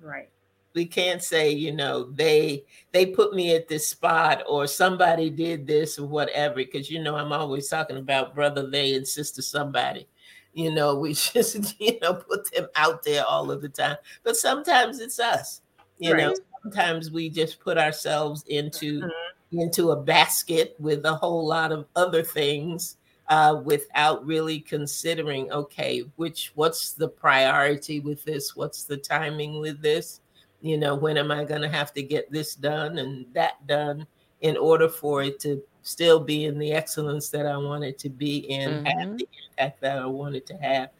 Right. 0.00 0.28
We 0.74 0.84
can't 0.86 1.22
say 1.22 1.50
you 1.50 1.72
know 1.72 2.10
they 2.12 2.64
they 2.92 3.06
put 3.06 3.34
me 3.34 3.54
at 3.54 3.68
this 3.68 3.88
spot 3.88 4.42
or 4.46 4.66
somebody 4.66 5.30
did 5.30 5.66
this 5.66 5.98
or 5.98 6.06
whatever 6.06 6.56
because 6.56 6.90
you 6.90 7.02
know 7.02 7.16
i'm 7.16 7.32
always 7.32 7.68
talking 7.68 7.96
about 7.96 8.34
brother 8.34 8.68
they 8.68 8.94
and 8.94 9.06
sister 9.06 9.42
somebody 9.42 10.06
you 10.52 10.70
know 10.72 10.94
we 10.96 11.12
just 11.14 11.80
you 11.80 11.98
know 12.00 12.14
put 12.14 12.50
them 12.52 12.66
out 12.76 13.02
there 13.04 13.24
all 13.24 13.50
of 13.50 13.62
the 13.62 13.68
time. 13.68 13.96
But 14.22 14.36
sometimes 14.36 15.00
it's 15.00 15.18
us 15.18 15.62
you 15.98 16.14
know 16.14 16.34
sometimes 16.62 17.10
we 17.10 17.28
just 17.30 17.60
put 17.60 17.78
ourselves 17.78 18.44
into 18.48 19.02
Mhm. 19.02 19.10
into 19.52 19.90
a 19.92 19.96
basket 20.02 20.76
with 20.78 21.04
a 21.06 21.14
whole 21.14 21.46
lot 21.46 21.72
of 21.72 21.86
other 21.96 22.22
things 22.22 22.96
uh, 23.28 23.60
without 23.64 24.24
really 24.26 24.60
considering 24.60 25.50
okay 25.52 26.00
which 26.16 26.52
what's 26.54 26.92
the 26.92 27.08
priority 27.08 28.00
with 28.00 28.24
this? 28.24 28.56
What's 28.56 28.84
the 28.84 28.96
timing 28.96 29.60
with 29.60 29.80
this 29.82 30.20
you 30.60 30.76
know 30.76 30.94
when 30.94 31.16
am 31.16 31.30
i 31.30 31.44
going 31.44 31.62
to 31.62 31.68
have 31.68 31.92
to 31.92 32.02
get 32.02 32.30
this 32.32 32.54
done 32.54 32.98
and 32.98 33.26
that 33.32 33.64
done 33.66 34.06
in 34.40 34.56
order 34.56 34.88
for 34.88 35.22
it 35.22 35.38
to 35.40 35.62
still 35.82 36.20
be 36.20 36.44
in 36.46 36.58
the 36.58 36.72
excellence 36.72 37.28
that 37.28 37.46
i 37.46 37.56
want 37.56 37.84
it 37.84 37.98
to 37.98 38.08
be 38.08 38.38
in 38.50 38.84
have 38.84 39.08
Mhm. 39.08 39.18
the 39.18 39.28
impact 39.50 39.80
that 39.80 39.98
i 39.98 40.06
want 40.06 40.34
it 40.36 40.46
to 40.46 40.56
have 40.56 40.90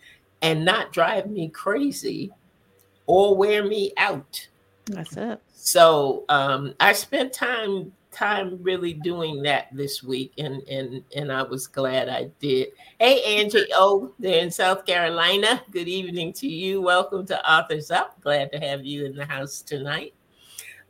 and 0.43 0.65
not 0.65 0.93
drive 0.93 1.29
me 1.29 1.49
crazy 1.49 2.31
or 3.07 3.37
wear 3.37 3.65
me 3.65 3.93
out 3.97 4.47
That's 4.87 5.17
it. 5.17 5.41
so 5.55 6.25
um, 6.29 6.75
I 6.81 6.93
spent 6.93 7.33
time 7.33 7.93
time 8.19 8.59
really 8.61 8.93
doing 8.93 9.43
that 9.43 9.69
this 9.73 10.03
week, 10.03 10.33
and 10.39 10.63
and 10.69 11.05
and 11.15 11.33
I 11.33 11.43
was 11.43 11.67
glad 11.69 12.09
I 12.09 12.31
did. 12.41 12.69
Hey, 12.99 13.39
Angie 13.39 13.67
O, 13.75 14.13
there 14.19 14.43
in 14.43 14.51
South 14.51 14.85
Carolina. 14.85 15.63
Good 15.71 15.87
evening 15.87 16.33
to 16.35 16.49
you. 16.49 16.83
Welcome 16.83 17.27
to 17.27 17.51
Authors 17.51 17.91
Up. 17.93 18.21
Glad 18.21 18.51
to 18.53 18.59
have 18.59 18.85
you 18.85 19.07
in 19.07 19.15
the 19.15 19.25
house 19.25 19.63
tonight. 19.63 20.15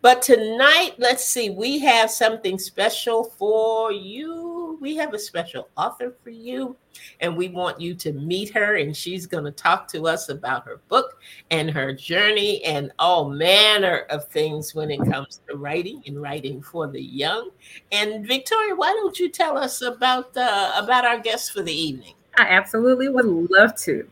But 0.00 0.22
tonight, 0.22 0.92
let's 0.98 1.24
see, 1.24 1.50
we 1.50 1.80
have 1.80 2.10
something 2.10 2.58
special 2.58 3.24
for 3.24 3.92
you. 3.92 4.47
We 4.80 4.96
have 4.96 5.14
a 5.14 5.18
special 5.18 5.68
author 5.76 6.14
for 6.22 6.30
you, 6.30 6.76
and 7.20 7.36
we 7.36 7.48
want 7.48 7.80
you 7.80 7.94
to 7.96 8.12
meet 8.12 8.50
her. 8.54 8.76
And 8.76 8.96
she's 8.96 9.26
going 9.26 9.44
to 9.44 9.50
talk 9.50 9.88
to 9.88 10.06
us 10.06 10.28
about 10.28 10.64
her 10.64 10.80
book 10.88 11.20
and 11.50 11.70
her 11.70 11.92
journey 11.92 12.64
and 12.64 12.92
all 12.98 13.28
manner 13.28 14.06
of 14.10 14.28
things 14.28 14.74
when 14.74 14.90
it 14.90 14.98
comes 15.10 15.40
to 15.48 15.56
writing 15.56 16.02
and 16.06 16.20
writing 16.20 16.62
for 16.62 16.86
the 16.86 17.02
young. 17.02 17.50
And 17.92 18.26
Victoria, 18.26 18.74
why 18.74 18.92
don't 18.92 19.18
you 19.18 19.28
tell 19.28 19.58
us 19.58 19.82
about 19.82 20.36
uh, 20.36 20.72
about 20.76 21.04
our 21.04 21.18
guest 21.18 21.52
for 21.52 21.62
the 21.62 21.72
evening? 21.72 22.14
I 22.38 22.48
absolutely 22.48 23.08
would 23.08 23.26
love 23.50 23.74
to. 23.82 24.08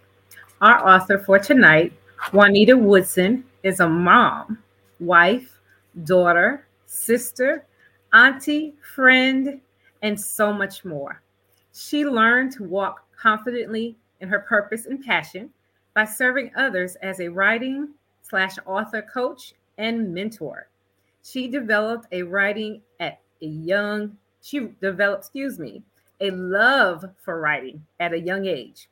Our 0.61 0.89
author 0.89 1.19
for 1.19 1.39
tonight, 1.39 1.93
Juanita 2.33 2.77
Woodson, 2.77 3.45
is 3.63 3.81
a 3.81 3.89
mom, 3.89 4.59
wife, 5.01 5.61
daughter, 6.05 6.67
sister, 6.87 7.67
auntie, 8.13 8.75
friend, 8.95 9.61
and 10.03 10.21
so 10.21 10.53
much 10.53 10.85
more. 10.85 11.23
She 11.73 12.05
learned 12.07 12.53
to 12.53 12.65
walk 12.65 13.05
confidently 13.17 13.97
in 14.21 14.29
her 14.29 14.41
purpose 14.41 14.87
and 14.87 15.05
passion 15.05 15.51
by 15.95 16.05
serving 16.05 16.51
others 16.57 16.97
as 16.97 17.21
a 17.21 17.29
writing 17.29 17.89
slash 18.23 18.57
author 18.67 19.03
coach 19.03 19.55
and 19.79 20.13
mentor. 20.13 20.69
She 21.23 21.49
developed 21.49 22.07
a 22.13 22.23
writing 22.23 22.83
at 23.01 23.21
a 23.43 23.47
young, 23.47 24.17
she 24.43 24.69
developed, 24.81 25.25
excuse 25.25 25.59
me, 25.59 25.83
a 26.21 26.31
love 26.31 27.05
for 27.23 27.41
writing 27.41 27.85
at 28.01 28.13
a 28.13 28.19
young 28.19 28.47
age, 28.47 28.89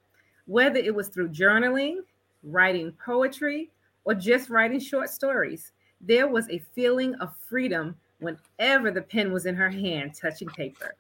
whether 0.47 0.79
it 0.79 0.95
was 0.95 1.09
through 1.09 1.29
journaling, 1.31 1.99
writing 2.43 2.93
poetry, 3.05 3.71
or 4.05 4.15
just 4.15 4.51
writing 4.51 4.81
short 4.81 5.09
stories. 5.09 5.73
There 6.01 6.29
was 6.29 6.49
a 6.51 6.63
feeling 6.75 7.15
of 7.17 7.35
freedom 7.49 7.97
whenever 8.21 8.91
the 8.91 9.03
pen 9.03 9.33
was 9.33 9.47
in 9.47 9.55
her 9.55 9.71
hand 9.71 10.15
touching 10.15 10.49
paper. 10.49 10.95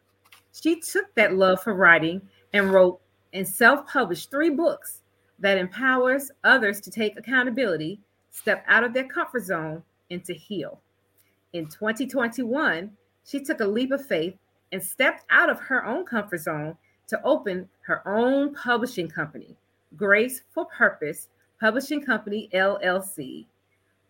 She 0.52 0.80
took 0.80 1.14
that 1.14 1.34
love 1.34 1.62
for 1.62 1.74
writing 1.74 2.22
and 2.52 2.72
wrote 2.72 3.00
and 3.32 3.46
self 3.46 3.86
published 3.86 4.30
three 4.30 4.50
books 4.50 5.02
that 5.40 5.58
empowers 5.58 6.30
others 6.44 6.80
to 6.80 6.90
take 6.90 7.18
accountability, 7.18 8.00
step 8.30 8.64
out 8.68 8.84
of 8.84 8.94
their 8.94 9.08
comfort 9.08 9.44
zone, 9.44 9.82
and 10.10 10.24
to 10.24 10.34
heal. 10.34 10.80
In 11.52 11.66
2021, 11.66 12.90
she 13.24 13.40
took 13.40 13.60
a 13.60 13.66
leap 13.66 13.90
of 13.90 14.06
faith 14.06 14.36
and 14.72 14.82
stepped 14.82 15.24
out 15.30 15.50
of 15.50 15.60
her 15.60 15.84
own 15.84 16.04
comfort 16.04 16.40
zone 16.40 16.76
to 17.08 17.22
open 17.24 17.68
her 17.80 18.06
own 18.08 18.54
publishing 18.54 19.08
company, 19.08 19.56
Grace 19.96 20.42
for 20.50 20.64
Purpose 20.66 21.28
Publishing 21.60 22.02
Company 22.02 22.48
LLC. 22.52 23.46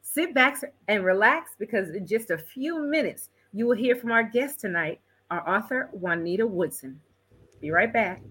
Sit 0.07 0.35
back 0.35 0.61
and 0.87 1.03
relax 1.05 1.53
because 1.59 1.91
in 1.91 2.07
just 2.07 2.31
a 2.31 2.39
few 2.39 2.79
minutes, 2.79 3.31
you 3.53 3.67
will 3.67 3.77
hear 3.77 3.97
from 3.97 4.13
our 4.13 4.23
guest 4.23 4.61
tonight, 4.61 5.01
our 5.31 5.49
author, 5.49 5.89
Juanita 5.93 6.47
Woodson. 6.47 7.01
Be 7.61 7.71
right 7.71 7.93
back. 7.93 8.23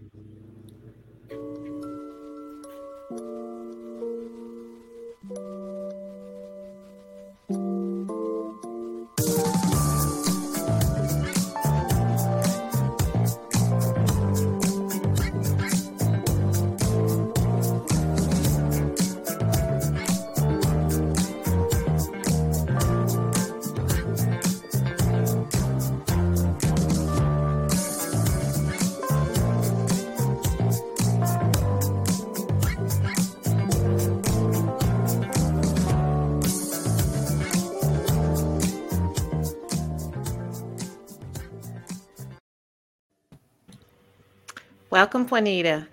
Welcome, 44.93 45.25
Juanita. 45.25 45.87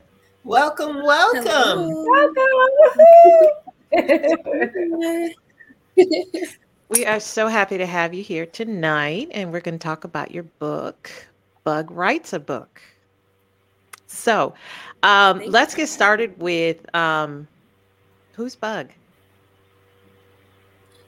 Welcome, 0.44 1.02
welcome. 1.02 2.04
Welcome. 2.04 2.84
We 6.90 7.06
are 7.06 7.18
so 7.18 7.48
happy 7.48 7.78
to 7.78 7.86
have 7.86 8.12
you 8.12 8.22
here 8.22 8.44
tonight, 8.44 9.28
and 9.30 9.54
we're 9.54 9.60
going 9.60 9.78
to 9.78 9.82
talk 9.82 10.04
about 10.04 10.32
your 10.32 10.42
book, 10.42 11.10
Bug 11.64 11.90
Writes 11.90 12.34
a 12.34 12.40
Book. 12.40 12.82
So, 14.06 14.52
um, 15.02 15.40
let's 15.46 15.74
get 15.74 15.88
started 15.88 16.38
with 16.38 16.94
um, 16.94 17.48
who's 18.34 18.54
Bug? 18.54 18.90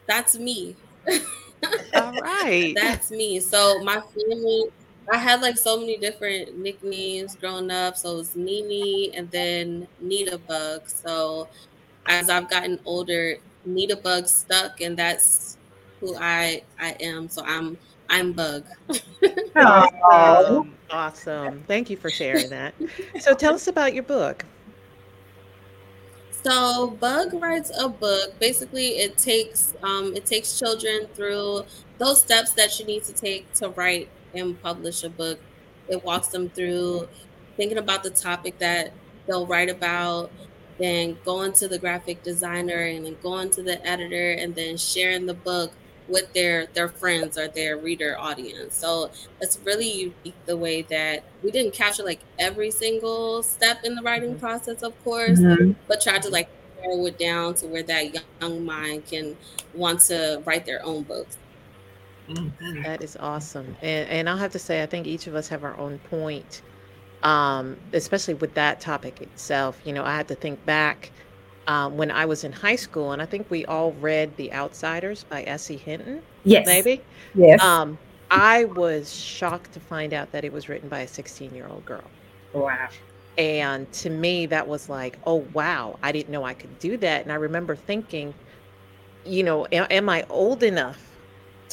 That's 0.06 0.38
me. 0.38 0.76
All 1.94 2.12
right. 2.22 2.72
That's 2.74 3.10
me. 3.10 3.38
So 3.38 3.84
my 3.84 4.00
family, 4.00 4.64
I 5.10 5.16
had 5.16 5.42
like 5.42 5.56
so 5.56 5.78
many 5.78 5.96
different 5.98 6.58
nicknames 6.58 7.36
growing 7.36 7.70
up. 7.70 7.96
So 7.96 8.18
it 8.18 8.20
it's 8.20 8.36
Nini 8.36 9.12
and 9.14 9.30
then 9.30 9.86
Nita 10.00 10.38
Bug. 10.38 10.88
So 10.88 11.48
as 12.06 12.30
I've 12.30 12.48
gotten 12.48 12.78
older, 12.84 13.36
Nita 13.64 13.96
Bug 13.96 14.26
stuck, 14.26 14.80
and 14.80 14.96
that's 14.96 15.58
who 16.00 16.16
I 16.16 16.62
I 16.78 16.96
am. 17.00 17.28
So 17.28 17.42
I'm 17.44 17.78
I'm 18.08 18.32
Bug. 18.32 18.64
Oh, 19.54 19.86
Awesome. 20.04 20.74
awesome. 20.90 21.64
Thank 21.68 21.90
you 21.90 21.96
for 21.98 22.10
sharing 22.10 22.48
that. 22.48 22.74
So, 23.20 23.34
tell 23.34 23.54
us 23.54 23.66
about 23.66 23.92
your 23.92 24.02
book. 24.02 24.46
So 26.42 26.96
Bug 27.00 27.34
writes 27.34 27.70
a 27.78 27.88
book. 27.88 28.38
Basically, 28.40 28.98
it 28.98 29.16
takes 29.16 29.74
um, 29.82 30.14
it 30.16 30.26
takes 30.26 30.58
children 30.58 31.06
through 31.14 31.64
those 31.98 32.20
steps 32.20 32.52
that 32.52 32.78
you 32.80 32.86
need 32.86 33.04
to 33.04 33.12
take 33.12 33.52
to 33.54 33.68
write 33.70 34.08
and 34.34 34.60
publish 34.62 35.02
a 35.04 35.10
book. 35.10 35.38
It 35.88 36.04
walks 36.04 36.28
them 36.28 36.48
through 36.48 37.08
thinking 37.56 37.78
about 37.78 38.02
the 38.02 38.10
topic 38.10 38.58
that 38.58 38.92
they'll 39.26 39.46
write 39.46 39.70
about, 39.70 40.30
then 40.78 41.16
going 41.24 41.52
to 41.54 41.68
the 41.68 41.78
graphic 41.78 42.22
designer 42.22 42.78
and 42.78 43.04
then 43.04 43.16
going 43.22 43.50
to 43.50 43.62
the 43.62 43.84
editor 43.86 44.32
and 44.32 44.54
then 44.54 44.76
sharing 44.76 45.26
the 45.26 45.34
book 45.34 45.72
with 46.08 46.32
their 46.32 46.66
their 46.74 46.88
friends 46.88 47.38
or 47.38 47.48
their 47.48 47.76
reader 47.76 48.16
audience. 48.18 48.76
So 48.76 49.10
it's 49.40 49.58
really 49.64 49.90
unique 49.90 50.34
the 50.46 50.56
way 50.56 50.82
that 50.82 51.24
we 51.42 51.50
didn't 51.50 51.74
capture 51.74 52.02
like 52.02 52.20
every 52.38 52.70
single 52.70 53.42
step 53.42 53.84
in 53.84 53.94
the 53.94 54.02
writing 54.02 54.30
mm-hmm. 54.30 54.40
process, 54.40 54.82
of 54.82 55.04
course, 55.04 55.38
mm-hmm. 55.38 55.72
but 55.88 56.00
tried 56.00 56.22
to 56.22 56.30
like 56.30 56.48
narrow 56.82 57.06
it 57.06 57.18
down 57.18 57.54
to 57.54 57.66
where 57.66 57.82
that 57.84 58.14
young 58.40 58.64
mind 58.64 59.06
can 59.06 59.36
want 59.74 60.00
to 60.00 60.42
write 60.44 60.66
their 60.66 60.84
own 60.84 61.02
books. 61.02 61.38
Mm-hmm. 62.36 62.82
That 62.82 63.02
is 63.02 63.16
awesome. 63.18 63.76
And 63.82 64.08
and 64.08 64.28
I'll 64.28 64.36
have 64.36 64.52
to 64.52 64.58
say 64.58 64.82
I 64.82 64.86
think 64.86 65.06
each 65.06 65.26
of 65.26 65.34
us 65.34 65.48
have 65.48 65.64
our 65.64 65.76
own 65.78 65.98
point. 66.10 66.62
Um, 67.22 67.76
especially 67.92 68.34
with 68.34 68.54
that 68.54 68.80
topic 68.80 69.22
itself. 69.22 69.80
You 69.84 69.92
know, 69.92 70.04
I 70.04 70.16
had 70.16 70.26
to 70.26 70.34
think 70.34 70.64
back 70.66 71.12
um, 71.66 71.96
when 71.96 72.10
I 72.10 72.24
was 72.24 72.42
in 72.44 72.52
high 72.52 72.76
school, 72.76 73.12
and 73.12 73.22
I 73.22 73.26
think 73.26 73.48
we 73.48 73.64
all 73.66 73.92
read 73.92 74.36
The 74.36 74.52
Outsiders 74.52 75.24
by 75.24 75.44
S.E. 75.44 75.76
Hinton. 75.76 76.22
Yes. 76.44 76.66
Maybe? 76.66 77.00
Yes. 77.34 77.62
Um, 77.62 77.96
I 78.30 78.64
was 78.64 79.14
shocked 79.14 79.72
to 79.74 79.80
find 79.80 80.14
out 80.14 80.32
that 80.32 80.44
it 80.44 80.52
was 80.52 80.68
written 80.68 80.88
by 80.88 81.00
a 81.00 81.08
16 81.08 81.54
year 81.54 81.68
old 81.68 81.84
girl. 81.84 82.02
Wow. 82.52 82.88
And 83.38 83.90
to 83.92 84.10
me, 84.10 84.46
that 84.46 84.66
was 84.66 84.88
like, 84.88 85.18
oh, 85.26 85.46
wow, 85.52 85.98
I 86.02 86.12
didn't 86.12 86.30
know 86.30 86.44
I 86.44 86.54
could 86.54 86.78
do 86.78 86.96
that. 86.98 87.22
And 87.22 87.32
I 87.32 87.36
remember 87.36 87.76
thinking, 87.76 88.34
you 89.24 89.42
know, 89.42 89.66
am, 89.72 89.86
am 89.90 90.08
I 90.08 90.24
old 90.28 90.62
enough 90.62 90.98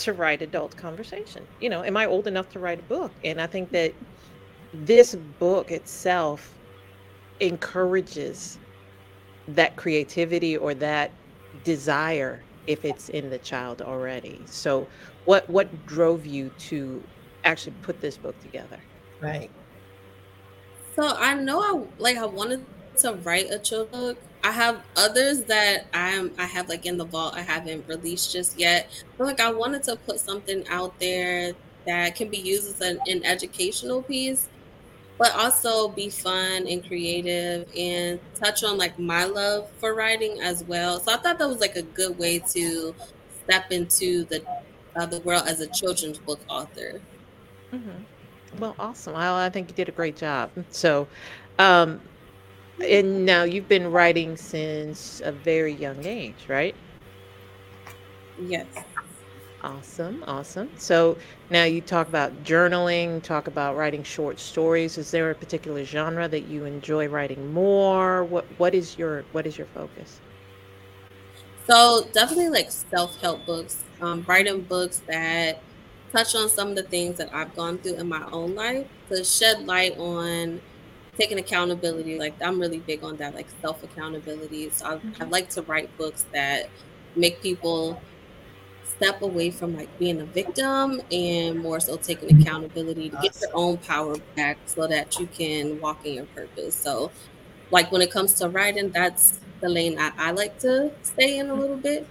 to 0.06 0.14
write 0.14 0.42
adult 0.42 0.76
conversation? 0.78 1.46
You 1.60 1.70
know, 1.70 1.84
am 1.84 1.98
I 1.98 2.06
old 2.06 2.28
enough 2.28 2.50
to 2.52 2.60
write 2.60 2.80
a 2.80 2.84
book? 2.84 3.12
And 3.24 3.42
I 3.42 3.48
think 3.48 3.72
that 3.72 3.94
this 4.74 5.16
book 5.16 5.72
itself 5.72 6.54
encourages 7.40 8.58
that 9.50 9.76
creativity 9.76 10.58
or 10.58 10.74
that 10.76 11.12
desire 11.64 12.42
if 12.68 12.86
it's 12.86 13.10
in 13.10 13.30
the 13.30 13.40
child 13.40 13.82
already. 13.82 14.42
So 14.46 14.88
what 15.26 15.50
what 15.50 15.86
drove 15.88 16.26
you 16.26 16.50
to 16.70 17.04
actually 17.44 17.74
put 17.82 18.00
this 18.00 18.18
book 18.18 18.40
together? 18.42 18.80
Right. 19.22 19.50
So 20.96 21.08
I 21.08 21.34
know 21.34 21.62
I 21.62 21.86
like 21.98 22.18
I 22.18 22.26
wanted 22.26 22.66
to 23.00 23.14
write 23.14 23.52
a 23.52 23.60
children's 23.60 23.92
book. 23.92 24.18
I 24.44 24.52
have 24.52 24.82
others 24.96 25.44
that 25.46 25.88
I'm 25.94 26.32
I 26.38 26.46
have 26.46 26.70
like 26.70 26.86
in 26.86 26.98
the 26.98 27.06
vault 27.06 27.36
I 27.36 27.42
haven't 27.42 27.88
released 27.88 28.32
just 28.32 28.58
yet. 28.58 28.90
But 29.18 29.28
like 29.28 29.40
I 29.40 29.52
wanted 29.52 29.84
to 29.84 29.96
put 29.96 30.20
something 30.20 30.66
out 30.70 30.98
there 31.00 31.54
that 31.86 32.16
can 32.16 32.30
be 32.30 32.38
used 32.38 32.68
as 32.68 32.82
an, 32.82 33.00
an 33.08 33.26
educational 33.26 34.02
piece 34.02 34.48
but 35.20 35.36
also 35.36 35.90
be 35.90 36.10
fun 36.10 36.66
and 36.66 36.88
creative 36.88 37.68
and 37.78 38.20
touch 38.36 38.64
on 38.64 38.78
like 38.78 38.98
my 38.98 39.26
love 39.26 39.70
for 39.78 39.94
writing 39.94 40.40
as 40.42 40.64
well. 40.64 41.00
So 41.02 41.12
I 41.12 41.18
thought 41.18 41.38
that 41.38 41.48
was 41.48 41.60
like 41.60 41.76
a 41.76 41.82
good 41.82 42.18
way 42.18 42.40
to 42.40 42.96
step 43.44 43.72
into 43.72 44.24
the 44.24 44.42
uh, 44.96 45.06
the 45.06 45.20
world 45.20 45.44
as 45.46 45.60
a 45.60 45.68
children's 45.68 46.18
book 46.18 46.40
author. 46.50 47.02
Mm-hmm. 47.74 48.60
Well, 48.60 48.76
awesome. 48.80 49.14
I, 49.16 49.46
I 49.46 49.50
think 49.50 49.70
you 49.70 49.76
did 49.76 49.90
a 49.90 49.92
great 49.92 50.16
job. 50.16 50.52
So, 50.72 51.08
um, 51.60 52.02
and 52.82 53.26
now 53.26 53.44
you've 53.44 53.68
been 53.68 53.92
writing 53.92 54.38
since 54.38 55.22
a 55.24 55.32
very 55.32 55.74
young 55.74 56.06
age, 56.06 56.46
right? 56.48 56.76
Yes. 58.40 58.68
Awesome, 59.62 60.24
awesome. 60.28 60.70
So 60.78 61.18
now 61.50 61.64
you 61.66 61.82
talk 61.82 62.08
about 62.10 62.44
journaling, 62.44 63.22
talk 63.24 63.48
about 63.48 63.76
writing 63.78 64.04
short 64.04 64.40
stories. 64.40 64.98
Is 64.98 65.12
there 65.12 65.30
a 65.32 65.36
particular 65.36 65.84
genre 65.86 66.28
that 66.28 66.42
you 66.48 66.66
enjoy 66.66 67.08
writing 67.08 67.52
more? 67.54 68.24
What 68.26 68.46
what 68.58 68.74
is 68.76 68.98
your 68.98 69.26
what 69.32 69.46
is 69.48 69.58
your 69.58 69.68
focus? 69.68 70.22
So 71.68 72.10
definitely 72.14 72.50
like 72.50 72.72
self-help 72.72 73.46
books, 73.46 73.86
um, 74.02 74.24
writing 74.28 74.62
books 74.64 75.02
that 75.08 75.64
touch 76.12 76.34
on 76.36 76.50
some 76.50 76.70
of 76.70 76.76
the 76.76 76.84
things 76.84 77.18
that 77.18 77.30
I've 77.34 77.56
gone 77.56 77.80
through 77.80 77.96
in 78.00 78.08
my 78.08 78.26
own 78.32 78.56
life 78.56 78.88
to 79.10 79.24
shed 79.24 79.66
light 79.66 79.98
on 79.98 80.62
taking 81.20 81.38
accountability. 81.38 82.18
Like 82.18 82.34
I'm 82.42 82.60
really 82.60 82.80
big 82.80 83.04
on 83.04 83.18
that, 83.18 83.36
like 83.36 83.48
self 83.62 83.84
accountability. 83.84 84.70
So 84.70 84.86
I, 84.86 84.90
mm-hmm. 84.96 85.24
I 85.24 85.26
like 85.26 85.50
to 85.52 85.62
write 85.64 85.96
books 85.98 86.26
that 86.34 86.70
make 87.16 87.42
people 87.42 88.02
step 88.86 89.22
away 89.22 89.50
from 89.50 89.76
like 89.76 89.90
being 90.00 90.22
a 90.22 90.26
victim 90.26 91.02
and 91.12 91.60
more 91.60 91.80
so 91.80 91.96
taking 91.98 92.42
accountability 92.42 93.10
to 93.10 93.18
get 93.22 93.40
your 93.42 93.50
own 93.54 93.78
power 93.78 94.16
back 94.36 94.58
so 94.66 94.88
that 94.88 95.18
you 95.20 95.28
can 95.28 95.80
walk 95.80 96.06
in 96.06 96.14
your 96.14 96.26
purpose. 96.26 96.76
So, 96.76 97.12
like 97.72 97.92
when 97.92 98.02
it 98.02 98.12
comes 98.12 98.34
to 98.36 98.50
writing, 98.50 98.90
that's 98.90 99.40
the 99.62 99.70
lane 99.70 100.00
I, 100.00 100.12
I 100.18 100.32
like 100.32 100.60
to 100.60 100.92
stay 101.04 101.38
in 101.38 101.50
a 101.50 101.54
little 101.54 101.78
bit. 101.78 102.08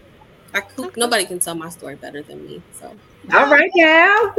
I 0.58 0.62
cook, 0.62 0.96
nobody 0.96 1.24
can 1.24 1.38
tell 1.38 1.54
my 1.54 1.68
story 1.68 1.94
better 1.94 2.20
than 2.20 2.44
me. 2.44 2.60
So, 2.72 2.92
all 3.32 3.48
right, 3.48 3.70
Cal. 3.76 4.34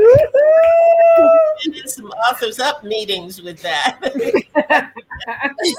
in 1.65 1.87
some 1.87 2.07
authors 2.07 2.59
up 2.59 2.83
meetings 2.83 3.41
with 3.41 3.61
that. 3.61 3.99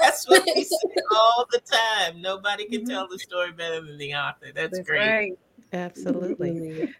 That's 0.01 0.27
what 0.27 0.43
we 0.55 0.63
say 0.63 0.77
all 1.11 1.45
the 1.51 1.59
time. 1.59 2.21
Nobody 2.21 2.65
can 2.65 2.81
mm-hmm. 2.81 2.89
tell 2.89 3.07
the 3.07 3.19
story 3.19 3.51
better 3.51 3.81
than 3.81 3.99
the 3.99 4.15
author. 4.15 4.47
That's, 4.53 4.77
That's 4.77 4.89
great. 4.89 5.07
Right. 5.07 5.39
Absolutely. 5.73 6.91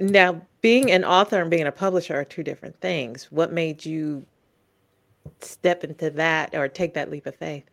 now, 0.00 0.42
being 0.62 0.90
an 0.90 1.04
author 1.04 1.40
and 1.40 1.50
being 1.50 1.68
a 1.68 1.72
publisher 1.72 2.16
are 2.16 2.24
two 2.24 2.42
different 2.42 2.80
things. 2.80 3.28
What 3.30 3.52
made 3.52 3.84
you 3.84 4.26
step 5.40 5.84
into 5.84 6.10
that 6.10 6.56
or 6.56 6.66
take 6.66 6.94
that 6.94 7.08
leap 7.08 7.26
of 7.26 7.36
faith? 7.36 7.64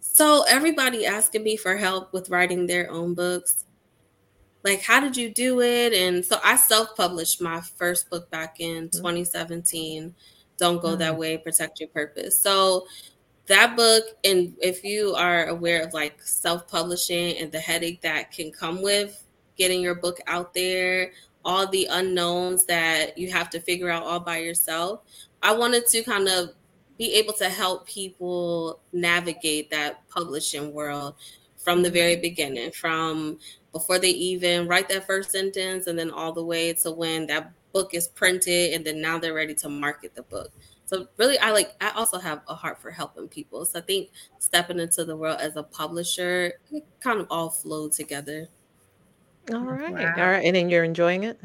So, 0.00 0.44
everybody 0.48 1.04
asking 1.04 1.44
me 1.44 1.58
for 1.58 1.76
help 1.76 2.14
with 2.14 2.30
writing 2.30 2.66
their 2.66 2.90
own 2.90 3.12
books. 3.12 3.65
Like, 4.66 4.82
how 4.82 4.98
did 4.98 5.16
you 5.16 5.30
do 5.30 5.60
it? 5.60 5.92
And 5.92 6.24
so 6.24 6.40
I 6.42 6.56
self 6.56 6.96
published 6.96 7.40
my 7.40 7.60
first 7.60 8.10
book 8.10 8.28
back 8.32 8.58
in 8.58 8.88
mm-hmm. 8.88 8.96
2017. 8.98 10.12
Don't 10.58 10.82
Go 10.82 10.88
mm-hmm. 10.88 10.98
That 10.98 11.16
Way, 11.16 11.38
Protect 11.38 11.78
Your 11.78 11.88
Purpose. 11.90 12.36
So, 12.36 12.88
that 13.46 13.76
book 13.76 14.02
and 14.24 14.56
if 14.60 14.82
you 14.82 15.14
are 15.14 15.46
aware 15.46 15.84
of 15.84 15.94
like 15.94 16.20
self-publishing 16.20 17.38
and 17.38 17.52
the 17.52 17.60
headache 17.60 18.00
that 18.00 18.32
can 18.32 18.50
come 18.50 18.82
with 18.82 19.24
getting 19.56 19.80
your 19.80 19.94
book 19.94 20.18
out 20.26 20.52
there 20.52 21.12
all 21.44 21.64
the 21.68 21.86
unknowns 21.92 22.64
that 22.66 23.16
you 23.16 23.30
have 23.30 23.48
to 23.48 23.60
figure 23.60 23.88
out 23.88 24.02
all 24.02 24.18
by 24.18 24.38
yourself 24.38 25.02
i 25.44 25.54
wanted 25.54 25.86
to 25.86 26.02
kind 26.02 26.26
of 26.26 26.50
be 26.98 27.14
able 27.14 27.32
to 27.32 27.48
help 27.48 27.86
people 27.86 28.80
navigate 28.92 29.70
that 29.70 30.00
publishing 30.08 30.72
world 30.72 31.14
from 31.66 31.82
the 31.82 31.90
very 31.90 32.14
beginning 32.14 32.70
from 32.70 33.36
before 33.72 33.98
they 33.98 34.10
even 34.10 34.68
write 34.68 34.88
that 34.88 35.04
first 35.04 35.32
sentence 35.32 35.88
and 35.88 35.98
then 35.98 36.12
all 36.12 36.32
the 36.32 36.44
way 36.44 36.72
to 36.72 36.92
when 36.92 37.26
that 37.26 37.50
book 37.72 37.92
is 37.92 38.06
printed 38.06 38.72
and 38.72 38.86
then 38.86 39.00
now 39.00 39.18
they're 39.18 39.34
ready 39.34 39.52
to 39.52 39.68
market 39.68 40.14
the 40.14 40.22
book 40.22 40.52
so 40.86 41.08
really, 41.16 41.36
I 41.40 41.50
like. 41.50 41.74
I 41.80 41.90
also 41.90 42.18
have 42.18 42.42
a 42.46 42.54
heart 42.54 42.80
for 42.80 42.92
helping 42.92 43.26
people. 43.26 43.64
So 43.66 43.80
I 43.80 43.82
think 43.82 44.10
stepping 44.38 44.78
into 44.78 45.04
the 45.04 45.16
world 45.16 45.38
as 45.40 45.56
a 45.56 45.64
publisher, 45.64 46.52
kind 47.00 47.20
of 47.20 47.26
all 47.28 47.50
flow 47.50 47.88
together. 47.88 48.48
All 49.52 49.60
right, 49.60 49.92
wow. 49.92 50.14
all 50.16 50.30
right, 50.30 50.44
and 50.44 50.54
then 50.54 50.70
you're 50.70 50.84
enjoying 50.84 51.24
it. 51.24 51.40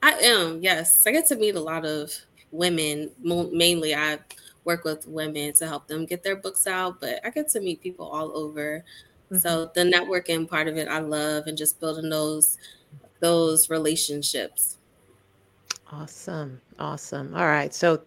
I 0.00 0.12
am. 0.12 0.60
Yes, 0.62 1.04
I 1.06 1.10
get 1.10 1.26
to 1.26 1.36
meet 1.36 1.56
a 1.56 1.60
lot 1.60 1.84
of 1.84 2.12
women. 2.52 3.10
Mainly, 3.20 3.96
I 3.96 4.20
work 4.64 4.84
with 4.84 5.08
women 5.08 5.52
to 5.54 5.66
help 5.66 5.88
them 5.88 6.06
get 6.06 6.22
their 6.22 6.36
books 6.36 6.68
out, 6.68 7.00
but 7.00 7.18
I 7.24 7.30
get 7.30 7.48
to 7.50 7.60
meet 7.60 7.80
people 7.80 8.06
all 8.06 8.36
over. 8.36 8.84
Mm-hmm. 9.32 9.38
So 9.38 9.70
the 9.74 9.82
networking 9.82 10.48
part 10.48 10.68
of 10.68 10.76
it, 10.76 10.88
I 10.88 10.98
love, 10.98 11.46
and 11.46 11.56
just 11.56 11.80
building 11.80 12.10
those 12.10 12.58
those 13.20 13.70
relationships. 13.70 14.76
Awesome, 15.90 16.60
awesome. 16.78 17.34
All 17.34 17.46
right, 17.46 17.72
so 17.72 18.02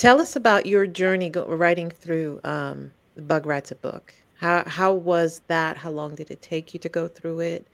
Tell 0.00 0.18
us 0.18 0.34
about 0.34 0.64
your 0.64 0.86
journey 0.86 1.28
go, 1.28 1.44
writing 1.44 1.90
through 1.90 2.40
um, 2.42 2.90
Bug 3.18 3.44
Writes 3.44 3.70
a 3.70 3.74
Book. 3.74 4.14
How 4.38 4.64
how 4.66 4.94
was 4.94 5.42
that? 5.48 5.76
How 5.76 5.90
long 5.90 6.14
did 6.14 6.30
it 6.30 6.40
take 6.40 6.72
you 6.72 6.80
to 6.80 6.88
go 6.88 7.06
through 7.06 7.40
it? 7.40 7.66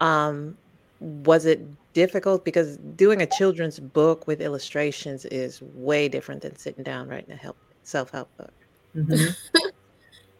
Um, 0.00 0.56
was 1.00 1.44
it 1.44 1.60
difficult? 1.92 2.46
Because 2.46 2.78
doing 2.96 3.20
a 3.20 3.26
children's 3.26 3.78
book 3.78 4.26
with 4.26 4.40
illustrations 4.40 5.26
is 5.26 5.60
way 5.60 6.08
different 6.08 6.40
than 6.40 6.56
sitting 6.56 6.82
down 6.82 7.08
writing 7.08 7.32
a 7.32 7.36
help 7.36 7.58
self 7.82 8.10
help 8.10 8.34
book. 8.38 8.54
Mm-hmm. 8.96 9.65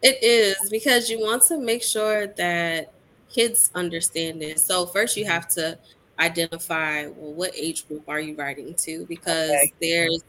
It 0.07 0.23
is 0.23 0.69
because 0.69 1.09
you 1.09 1.19
want 1.19 1.43
to 1.43 1.59
make 1.59 1.83
sure 1.83 2.27
that 2.37 2.93
kids 3.29 3.69
understand 3.75 4.41
it. 4.41 4.59
So 4.59 4.85
first 4.85 5.17
you 5.17 5.25
have 5.25 5.47
to 5.49 5.77
identify 6.19 7.07
well 7.07 7.33
what 7.33 7.55
age 7.55 7.87
group 7.87 8.03
are 8.07 8.19
you 8.19 8.35
writing 8.35 8.73
to 8.79 9.05
because 9.07 9.49
okay. 9.51 9.71
there's 9.81 10.23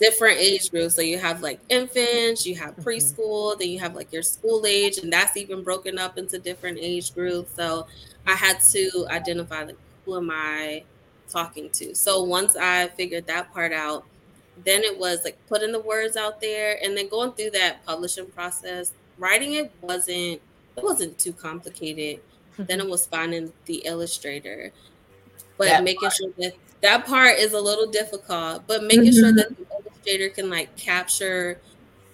different 0.00 0.38
age 0.38 0.70
groups. 0.70 0.94
So 0.94 1.02
you 1.02 1.18
have 1.18 1.42
like 1.42 1.60
infants, 1.68 2.44
you 2.46 2.56
have 2.56 2.74
Mhm. 2.76 2.84
preschool, 2.84 3.58
then 3.58 3.70
you 3.70 3.78
have 3.78 3.94
like 3.94 4.12
your 4.12 4.22
school 4.22 4.66
age, 4.66 4.98
and 4.98 5.12
that's 5.12 5.36
even 5.36 5.62
broken 5.64 5.98
up 5.98 6.18
into 6.18 6.38
different 6.38 6.78
age 6.80 7.14
groups. 7.14 7.54
So 7.54 7.86
I 8.26 8.34
had 8.34 8.58
to 8.72 9.06
identify 9.10 9.64
like 9.64 9.78
who 10.04 10.16
am 10.16 10.30
I 10.30 10.84
talking 11.30 11.70
to. 11.74 11.94
So 11.94 12.24
once 12.24 12.56
I 12.56 12.88
figured 12.88 13.26
that 13.26 13.52
part 13.52 13.72
out, 13.72 14.04
then 14.64 14.82
it 14.82 14.98
was 14.98 15.20
like 15.24 15.36
putting 15.48 15.72
the 15.72 15.80
words 15.80 16.16
out 16.16 16.40
there 16.40 16.78
and 16.82 16.96
then 16.96 17.08
going 17.08 17.32
through 17.32 17.50
that 17.50 17.84
publishing 17.84 18.26
process. 18.30 18.92
Writing 19.18 19.54
it 19.54 19.72
wasn't 19.80 20.40
it 20.76 20.82
wasn't 20.84 21.18
too 21.18 21.32
complicated. 21.32 22.20
Then 22.58 22.80
it 22.80 22.88
was 22.88 23.06
finding 23.06 23.52
the 23.66 23.82
illustrator. 23.84 24.72
But 25.58 25.66
That 25.66 25.84
making 25.84 26.10
sure 26.10 26.30
that 26.38 26.54
that 26.82 27.06
part 27.06 27.38
is 27.38 27.52
a 27.52 27.60
little 27.60 27.86
difficult, 27.90 28.66
but 28.66 28.82
making 28.84 29.12
sure 29.12 29.32
Mhm. 29.32 29.36
that 29.36 29.56
the 29.56 29.66
illustrator 29.74 30.28
can 30.30 30.50
like 30.50 30.76
capture, 30.76 31.60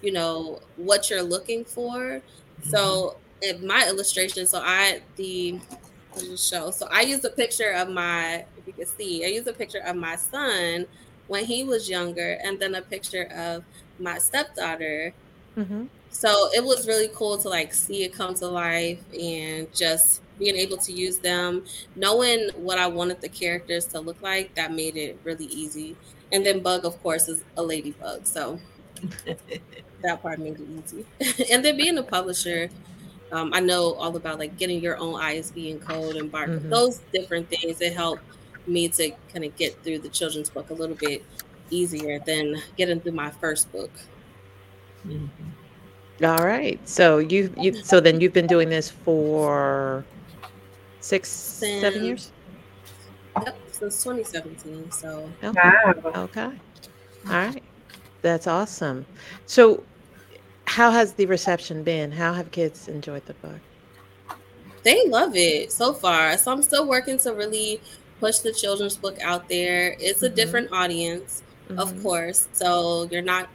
you 0.00 0.12
know, 0.12 0.60
what 0.76 1.10
you're 1.10 1.22
looking 1.22 1.64
for. 1.64 2.22
So 2.70 3.16
in 3.40 3.66
my 3.66 3.86
illustration, 3.88 4.46
so 4.46 4.60
I 4.62 5.02
the 5.16 5.60
I'll 6.14 6.20
just 6.20 6.48
show. 6.48 6.70
So 6.70 6.86
I 6.90 7.02
used 7.02 7.24
a 7.24 7.30
picture 7.30 7.70
of 7.72 7.88
my, 7.88 8.46
if 8.56 8.66
you 8.66 8.74
can 8.74 8.86
see, 8.86 9.24
I 9.24 9.28
used 9.28 9.48
a 9.48 9.52
picture 9.54 9.78
of 9.80 9.96
my 9.96 10.16
son 10.16 10.86
when 11.28 11.44
he 11.44 11.64
was 11.64 11.88
younger, 11.88 12.38
and 12.44 12.58
then 12.60 12.74
a 12.74 12.82
picture 12.82 13.24
of 13.34 13.64
my 13.98 14.18
stepdaughter. 14.18 15.12
Mhm. 15.56 15.88
So 16.10 16.50
it 16.54 16.62
was 16.64 16.86
really 16.86 17.08
cool 17.14 17.38
to 17.38 17.48
like 17.48 17.72
see 17.72 18.04
it 18.04 18.12
come 18.12 18.34
to 18.34 18.46
life 18.48 19.00
and 19.18 19.72
just 19.74 20.20
being 20.38 20.56
able 20.56 20.76
to 20.78 20.92
use 20.92 21.18
them, 21.18 21.64
knowing 21.96 22.50
what 22.56 22.78
I 22.78 22.86
wanted 22.86 23.20
the 23.20 23.28
characters 23.28 23.86
to 23.86 24.00
look 24.00 24.20
like, 24.22 24.54
that 24.56 24.72
made 24.72 24.96
it 24.96 25.18
really 25.24 25.46
easy. 25.46 25.96
And 26.32 26.44
then 26.44 26.60
Bug, 26.60 26.84
of 26.84 27.00
course, 27.02 27.28
is 27.28 27.44
a 27.56 27.62
ladybug. 27.62 28.26
So 28.26 28.58
that 30.02 30.22
part 30.22 30.38
made 30.38 30.58
it 30.58 30.68
easy. 30.84 31.06
and 31.52 31.64
then 31.64 31.76
being 31.76 31.98
a 31.98 32.02
publisher, 32.02 32.70
um, 33.30 33.52
I 33.54 33.60
know 33.60 33.94
all 33.94 34.14
about 34.16 34.38
like 34.38 34.56
getting 34.58 34.80
your 34.80 34.96
own 34.98 35.14
ISBN 35.20 35.78
code 35.80 36.16
and 36.16 36.30
bark, 36.30 36.50
Mhm. 36.50 36.68
those 36.70 36.98
different 37.12 37.48
things 37.48 37.78
that 37.78 37.92
help 37.92 38.20
me 38.66 38.88
to 38.88 39.10
kind 39.32 39.44
of 39.44 39.56
get 39.56 39.76
through 39.82 39.98
the 39.98 40.08
children's 40.08 40.50
book 40.50 40.70
a 40.70 40.74
little 40.74 40.96
bit 40.96 41.22
easier 41.70 42.18
than 42.20 42.56
getting 42.76 43.00
through 43.00 43.12
my 43.12 43.30
first 43.30 43.70
book. 43.72 43.90
Mhm. 45.06 45.28
All 46.24 46.44
right. 46.46 46.78
So 46.88 47.18
you 47.18 47.52
you 47.58 47.82
so 47.82 47.98
then 48.00 48.20
you've 48.20 48.32
been 48.32 48.46
doing 48.46 48.68
this 48.68 48.90
for 48.90 50.04
six, 51.00 51.28
seven 51.28 52.04
years? 52.04 52.30
Yep, 53.44 53.58
since 53.72 54.02
2017. 54.04 54.90
So 54.90 55.28
Wow. 55.42 55.94
Okay. 56.14 56.50
All 57.26 57.32
right. 57.32 57.62
That's 58.20 58.46
awesome. 58.46 59.04
So 59.46 59.82
how 60.66 60.90
has 60.90 61.12
the 61.14 61.26
reception 61.26 61.82
been? 61.82 62.12
How 62.12 62.32
have 62.32 62.50
kids 62.52 62.88
enjoyed 62.88 63.26
the 63.26 63.34
book? 63.34 63.60
they 64.84 65.06
love 65.08 65.36
it 65.36 65.70
so 65.70 65.92
far. 65.92 66.36
So 66.36 66.50
I'm 66.52 66.62
still 66.62 66.86
working 66.88 67.18
to 67.20 67.32
really 67.32 67.80
push 68.22 68.38
the 68.38 68.52
children's 68.52 68.96
book 68.96 69.18
out 69.20 69.48
there. 69.48 69.96
It's 69.98 70.22
a 70.22 70.30
Mhm. 70.30 70.36
different 70.36 70.72
audience, 70.72 71.42
of 71.76 71.92
Mhm. 71.92 72.02
course. 72.02 72.48
So 72.52 73.08
you're 73.10 73.22
not 73.34 73.48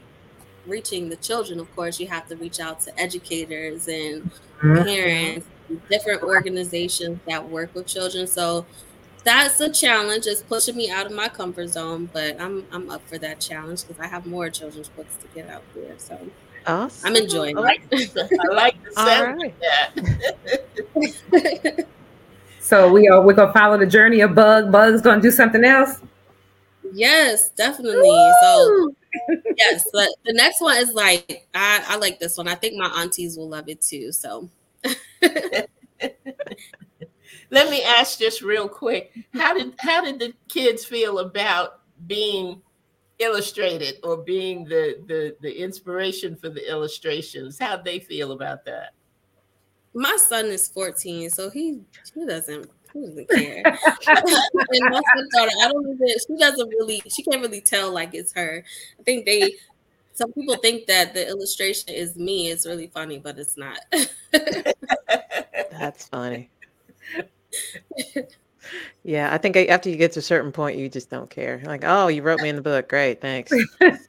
reaching 0.66 1.10
the 1.10 1.16
children, 1.18 1.60
of 1.60 1.74
course. 1.76 2.00
You 2.00 2.08
have 2.08 2.28
to 2.28 2.36
reach 2.36 2.60
out 2.60 2.82
to 2.82 3.00
educators 3.00 3.88
and 3.88 4.30
parents, 4.62 5.48
different 5.90 6.24
organizations 6.24 7.20
that 7.28 7.50
work 7.50 7.74
with 7.76 7.88
children. 7.88 8.28
So 8.28 8.66
that's 9.24 9.60
a 9.62 9.70
challenge. 9.72 10.28
It's 10.28 10.42
pushing 10.44 10.76
me 10.76 10.90
out 10.90 11.06
of 11.06 11.14
my 11.14 11.30
comfort 11.30 11.68
zone, 11.70 12.10
but 12.14 12.40
I'm 12.42 12.66
I'm 12.72 12.90
up 12.90 13.08
for 13.08 13.18
that 13.20 13.40
challenge 13.40 13.88
because 13.88 14.00
I 14.04 14.08
have 14.08 14.26
more 14.26 14.50
children's 14.50 14.90
books 14.90 15.16
to 15.22 15.28
get 15.36 15.50
out 15.50 15.64
there. 15.76 15.96
So 15.98 16.18
Awesome. 16.66 17.08
I'm 17.08 17.16
enjoying 17.16 17.58
I 17.58 17.62
like 17.62 17.90
the, 17.90 18.30
I 18.42 18.54
like 18.54 18.76
the 18.84 18.92
sound 18.94 19.42
right. 19.42 19.56
of 19.56 20.06
that. 20.12 21.86
it. 22.68 22.70
So 22.70 22.92
we 22.92 23.08
are 23.08 23.22
we're 23.22 23.34
gonna 23.34 23.54
follow 23.54 23.78
the 23.78 23.86
journey 23.86 24.22
of 24.22 24.36
Bug. 24.36 24.72
Bug's 24.72 25.02
gonna 25.02 25.22
do 25.22 25.32
something 25.32 25.64
else. 25.64 26.02
yes, 26.94 27.50
definitely. 27.50 28.32
So 28.42 28.94
yes, 29.58 29.88
but 29.94 30.10
the 30.26 30.34
next 30.34 30.62
one 30.62 30.78
is 30.78 30.94
like 30.94 31.48
I, 31.54 31.84
I 31.88 31.98
like 31.98 32.20
this 32.20 32.38
one. 32.38 32.48
I 32.48 32.56
think 32.56 32.76
my 32.76 32.88
aunties 33.02 33.38
will 33.38 33.50
love 33.50 33.70
it 33.70 33.82
too. 33.82 34.12
So 34.12 34.50
Let 37.50 37.70
me 37.70 37.82
ask 37.84 38.20
just 38.20 38.42
real 38.42 38.68
quick: 38.68 39.14
How 39.34 39.54
did 39.54 39.74
how 39.80 40.04
did 40.04 40.20
the 40.20 40.34
kids 40.50 40.84
feel 40.84 41.20
about 41.20 41.82
being 42.06 42.62
illustrated 43.20 43.98
or 44.04 44.18
being 44.18 44.66
the 44.66 45.02
the 45.08 45.36
the 45.42 45.64
inspiration 45.64 46.36
for 46.36 46.50
the 46.50 46.70
illustrations? 46.70 47.58
How'd 47.58 47.86
they 47.86 48.00
feel 48.00 48.34
about 48.34 48.66
that? 48.66 48.94
My 49.98 50.16
son 50.18 50.46
is 50.46 50.68
14, 50.68 51.30
so 51.32 51.50
he 51.50 51.80
he 52.14 52.26
doesn't 52.26 52.70
he 52.94 53.02
doesn't 53.02 53.30
care. 53.30 53.64
and 53.66 54.86
my 54.90 55.02
stepdaughter, 55.16 55.52
I 55.62 55.70
don't 55.72 55.90
even 55.90 56.08
she 56.08 56.38
doesn't 56.38 56.70
really 56.70 57.02
she 57.10 57.24
can't 57.24 57.42
really 57.42 57.62
tell 57.62 57.92
like 57.92 58.14
it's 58.14 58.32
her. 58.34 58.64
I 59.00 59.04
think 59.04 59.26
they 59.26 59.56
some 60.14 60.32
people 60.34 60.56
think 60.58 60.86
that 60.88 61.14
the 61.14 61.28
illustration 61.28 61.94
is 61.94 62.16
me. 62.16 62.50
It's 62.50 62.66
really 62.66 62.88
funny, 62.88 63.18
but 63.18 63.40
it's 63.40 63.58
not. 63.58 63.80
That's 65.72 66.08
funny. 66.08 66.50
Yeah, 69.04 69.34
I 69.34 69.38
think 69.38 69.56
after 69.58 69.90
you 69.90 69.96
get 69.96 70.12
to 70.14 70.20
a 70.20 70.24
certain 70.24 70.52
point, 70.52 70.78
you 70.78 70.90
just 70.90 71.10
don't 71.10 71.30
care. 71.30 71.62
Like, 71.66 71.84
oh, 71.86 72.08
you 72.08 72.22
wrote 72.22 72.42
me 72.42 72.50
in 72.50 72.56
the 72.56 72.62
book. 72.62 72.90
Great, 72.90 73.22
thanks. 73.22 73.52
Yes. 73.80 74.08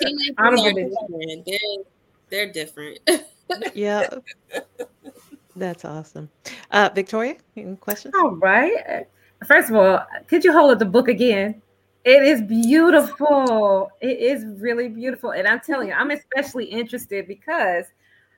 Teenagers 0.00 0.34
I 0.38 0.50
don't 0.50 0.58
are 0.58 0.72
get 0.72 0.78
it. 0.78 0.90
different. 0.90 1.46
They're 1.46 1.84
they're 2.30 2.52
different. 2.52 2.98
yeah, 3.74 4.08
that's 5.54 5.84
awesome. 5.84 6.28
Uh, 6.70 6.90
Victoria, 6.94 7.36
any 7.56 7.76
questions? 7.76 8.14
All 8.16 8.36
right. 8.36 9.06
First 9.46 9.70
of 9.70 9.76
all, 9.76 10.04
could 10.28 10.44
you 10.44 10.52
hold 10.52 10.72
up 10.72 10.78
the 10.78 10.86
book 10.86 11.08
again? 11.08 11.60
It 12.04 12.22
is 12.22 12.40
beautiful. 12.42 13.90
It 14.00 14.18
is 14.18 14.44
really 14.60 14.88
beautiful, 14.88 15.32
and 15.32 15.46
I'm 15.46 15.60
telling 15.60 15.88
you, 15.88 15.94
I'm 15.94 16.10
especially 16.10 16.64
interested 16.66 17.26
because 17.26 17.86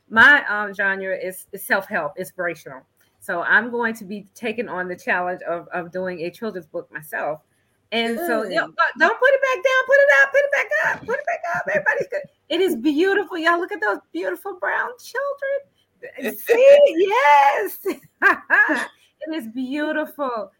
my 0.09 0.43
um, 0.49 0.73
genre 0.73 1.15
is, 1.17 1.47
is 1.53 1.63
self-help, 1.65 2.13
inspirational. 2.19 2.81
So 3.21 3.43
I'm 3.43 3.71
going 3.71 3.95
to 3.97 4.05
be 4.05 4.27
taking 4.35 4.69
on 4.69 4.89
the 4.89 4.97
challenge 4.97 5.43
of, 5.43 5.69
of 5.69 5.93
doing 5.93 6.21
a 6.21 6.31
children's 6.31 6.67
book 6.67 6.91
myself. 6.91 7.41
And 7.91 8.19
so, 8.19 8.43
you 8.45 8.57
know, 8.57 8.67
Good. 8.67 8.77
but 8.77 9.05
uh, 9.05 9.09
don't 9.09 9.19
put 9.19 9.31
it 9.31 9.43
back 9.43 9.65
down. 9.65 9.87
Put 9.87 9.97
it 9.97 10.09
up. 10.23 10.31
Put 10.31 10.41
it 10.41 10.53
back 10.53 10.67
up. 10.87 11.07
Put 11.07 11.19
it 11.19 11.27
back 11.27 11.41
up. 11.57 11.63
Everybody's 11.69 12.09
good. 12.09 12.23
It 12.49 12.61
is 12.61 12.77
beautiful. 12.77 13.39
Y'all 13.39 13.59
look 13.59 13.73
at 13.73 13.81
those 13.81 13.99
beautiful 14.13 14.59
brown 14.59 14.91
children. 15.03 16.35
See, 16.39 16.79
yes, 16.97 17.79
it 18.23 19.35
is 19.35 19.49
beautiful. 19.49 20.53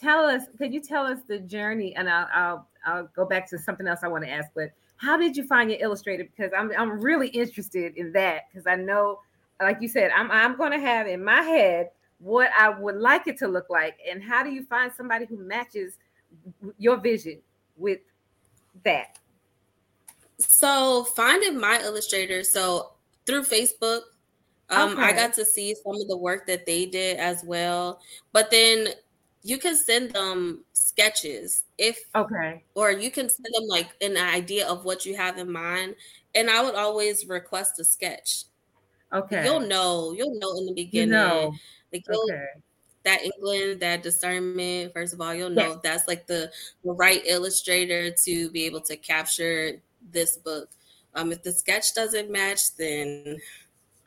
Tell 0.00 0.24
us, 0.24 0.44
could 0.56 0.72
you 0.72 0.80
tell 0.80 1.06
us 1.06 1.18
the 1.26 1.38
journey? 1.38 1.94
And 1.96 2.08
I'll, 2.08 2.28
I'll, 2.32 2.68
I'll 2.86 3.08
go 3.14 3.24
back 3.24 3.48
to 3.50 3.58
something 3.58 3.86
else 3.86 4.00
I 4.02 4.08
want 4.08 4.24
to 4.24 4.30
ask. 4.30 4.48
But 4.54 4.70
how 4.96 5.16
did 5.16 5.36
you 5.36 5.46
find 5.46 5.70
your 5.70 5.80
illustrator? 5.80 6.24
Because 6.24 6.52
I'm, 6.56 6.70
I'm 6.78 7.00
really 7.00 7.28
interested 7.28 7.96
in 7.96 8.12
that. 8.12 8.42
Because 8.50 8.66
I 8.66 8.76
know, 8.76 9.20
like 9.60 9.78
you 9.80 9.88
said, 9.88 10.10
I'm, 10.14 10.30
I'm 10.30 10.56
going 10.56 10.72
to 10.72 10.80
have 10.80 11.06
in 11.06 11.24
my 11.24 11.40
head 11.42 11.90
what 12.18 12.50
I 12.58 12.68
would 12.68 12.96
like 12.96 13.26
it 13.26 13.38
to 13.38 13.48
look 13.48 13.70
like. 13.70 13.96
And 14.08 14.22
how 14.22 14.42
do 14.42 14.50
you 14.50 14.64
find 14.64 14.92
somebody 14.96 15.24
who 15.24 15.36
matches 15.38 15.98
your 16.78 16.96
vision 16.98 17.40
with 17.76 18.00
that? 18.84 19.18
So 20.38 21.04
finding 21.04 21.58
my 21.58 21.80
illustrator, 21.82 22.42
so 22.44 22.92
through 23.26 23.42
Facebook, 23.44 24.02
um, 24.70 24.96
I 24.98 25.12
got 25.12 25.32
to 25.34 25.44
see 25.44 25.74
some 25.74 25.94
of 26.00 26.08
the 26.08 26.16
work 26.16 26.46
that 26.46 26.66
they 26.66 26.86
did 26.86 27.16
as 27.18 27.42
well. 27.44 28.00
But 28.32 28.50
then 28.50 28.88
you 29.42 29.58
can 29.58 29.74
send 29.76 30.12
them 30.12 30.64
sketches 30.74 31.64
if 31.78 31.98
Okay. 32.14 32.62
or 32.74 32.90
you 32.92 33.10
can 33.10 33.28
send 33.28 33.46
them 33.52 33.64
like 33.68 33.88
an 34.02 34.16
idea 34.16 34.66
of 34.68 34.84
what 34.84 35.06
you 35.06 35.16
have 35.16 35.38
in 35.38 35.50
mind. 35.50 35.96
And 36.34 36.50
I 36.50 36.62
would 36.62 36.74
always 36.74 37.26
request 37.26 37.80
a 37.80 37.84
sketch. 37.84 38.44
Okay. 39.12 39.42
You'll 39.44 39.60
know, 39.60 40.12
you'll 40.12 40.38
know 40.38 40.58
in 40.58 40.66
the 40.66 40.72
You 40.72 40.84
beginning. 40.84 41.10
know. 41.10 41.54
Like 41.92 42.04
you'll 42.08 42.22
Okay. 42.30 42.44
That 43.04 43.22
England, 43.22 43.80
that 43.80 44.02
discernment, 44.02 44.92
first 44.92 45.12
of 45.14 45.20
all, 45.20 45.34
you'll 45.34 45.50
know 45.50 45.72
Yes. 45.74 45.80
that's 45.82 46.08
like 46.08 46.26
the, 46.26 46.50
the 46.84 46.92
right 46.92 47.22
illustrator 47.26 48.10
to 48.24 48.50
be 48.50 48.64
able 48.64 48.80
to 48.82 48.96
capture 48.96 49.80
this 50.10 50.36
book. 50.38 50.68
Um, 51.14 51.32
if 51.32 51.42
the 51.42 51.52
sketch 51.52 51.94
doesn't 51.94 52.30
match, 52.30 52.60
then 52.76 53.38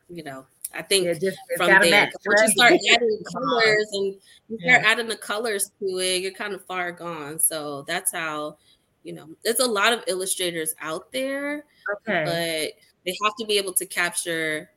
you 0.09 0.23
know, 0.23 0.45
I 0.73 0.81
think 0.81 1.05
Yeah, 1.05 1.13
just 1.13 1.37
from 1.57 1.67
there, 1.81 1.91
match, 1.91 2.13
once 2.25 2.41
you 2.41 2.47
start 2.49 2.73
adding 2.91 3.23
colors 3.31 3.87
and 3.93 4.15
you 4.49 4.59
start 4.59 4.81
Yeah. 4.81 4.89
adding 4.91 5.07
the 5.07 5.17
colors 5.17 5.71
to 5.79 5.97
it, 5.99 6.21
you're 6.21 6.31
kind 6.33 6.53
of 6.53 6.63
far 6.65 6.91
gone. 6.91 7.39
So 7.39 7.83
that's 7.87 8.11
how, 8.11 8.57
you 9.03 9.13
know, 9.13 9.29
there's 9.43 9.59
a 9.59 9.65
lot 9.65 9.93
of 9.93 10.03
illustrators 10.07 10.75
out 10.81 11.11
there, 11.11 11.65
Okay. 12.07 12.23
but 12.25 12.73
they 13.05 13.17
have 13.23 13.33
to 13.39 13.45
be 13.45 13.57
able 13.57 13.73
to 13.73 13.85
capture 13.85 14.69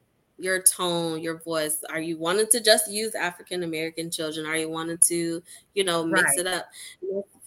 your 0.44 0.60
tone, 0.62 1.20
your 1.20 1.38
voice. 1.38 1.82
Are 1.90 2.00
you 2.00 2.18
wanting 2.18 2.46
to 2.48 2.60
just 2.60 2.90
use 2.90 3.14
African 3.14 3.62
American 3.62 4.10
children? 4.10 4.46
Are 4.46 4.56
you 4.56 4.68
wanting 4.68 4.98
to, 4.98 5.42
you 5.74 5.84
know, 5.84 6.04
mix 6.04 6.36
Right. 6.36 6.38
it 6.40 6.46
up? 6.46 6.66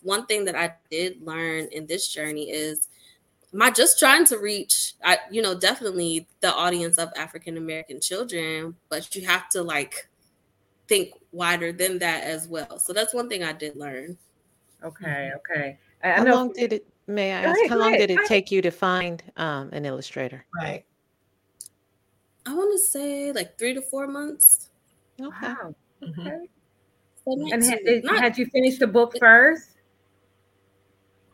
One 0.01 0.25
thing 0.25 0.43
that 0.45 0.55
I 0.55 0.73
did 0.89 1.21
learn 1.21 1.67
in 1.71 1.85
this 1.85 2.07
journey 2.07 2.49
is 2.49 2.87
am 3.53 3.61
I 3.61 3.69
just 3.69 3.99
trying 3.99 4.25
to 4.25 4.39
reach, 4.39 4.95
I, 5.03 5.19
you 5.31 5.41
know, 5.41 5.57
definitely 5.57 6.27
the 6.41 6.53
audience 6.53 6.97
of 6.97 7.09
African 7.15 7.57
American 7.57 8.01
children, 8.01 8.75
but 8.89 9.15
you 9.15 9.25
have 9.27 9.47
to 9.49 9.61
like 9.61 10.09
think 10.87 11.13
wider 11.31 11.71
than 11.71 11.99
that 11.99 12.23
as 12.23 12.47
well. 12.47 12.79
So 12.79 12.93
that's 12.93 13.13
one 13.13 13.29
thing 13.29 13.43
I 13.43 13.53
did 13.53 13.75
learn. 13.75 14.17
Okay, 14.83 15.31
okay. 15.35 15.77
I, 16.03 16.11
how 16.11 16.25
long 16.25 16.51
did 16.53 16.73
it? 16.73 16.87
May 17.05 17.31
I 17.31 17.41
ask? 17.43 17.59
Ahead, 17.59 17.69
how 17.69 17.77
long 17.77 17.93
ahead, 17.93 18.07
did 18.07 18.19
it 18.19 18.27
take 18.27 18.51
you 18.51 18.61
to 18.61 18.71
find 18.71 19.23
um, 19.37 19.69
an 19.71 19.85
illustrator? 19.85 20.45
Right. 20.55 20.83
I 22.47 22.53
want 22.53 22.71
to 22.71 22.79
say 22.79 23.33
like 23.33 23.57
three 23.57 23.73
to 23.73 23.81
four 23.81 24.07
months. 24.07 24.69
Okay. 25.19 25.29
Wow. 25.41 25.75
Mm-hmm. 26.01 26.27
Okay. 26.27 26.49
So 27.25 27.49
and 27.51 27.63
had, 27.63 27.79
did, 27.83 28.05
not, 28.05 28.21
had 28.21 28.37
you 28.37 28.45
finished 28.45 28.79
the 28.79 28.87
book 28.87 29.17
first? 29.19 29.71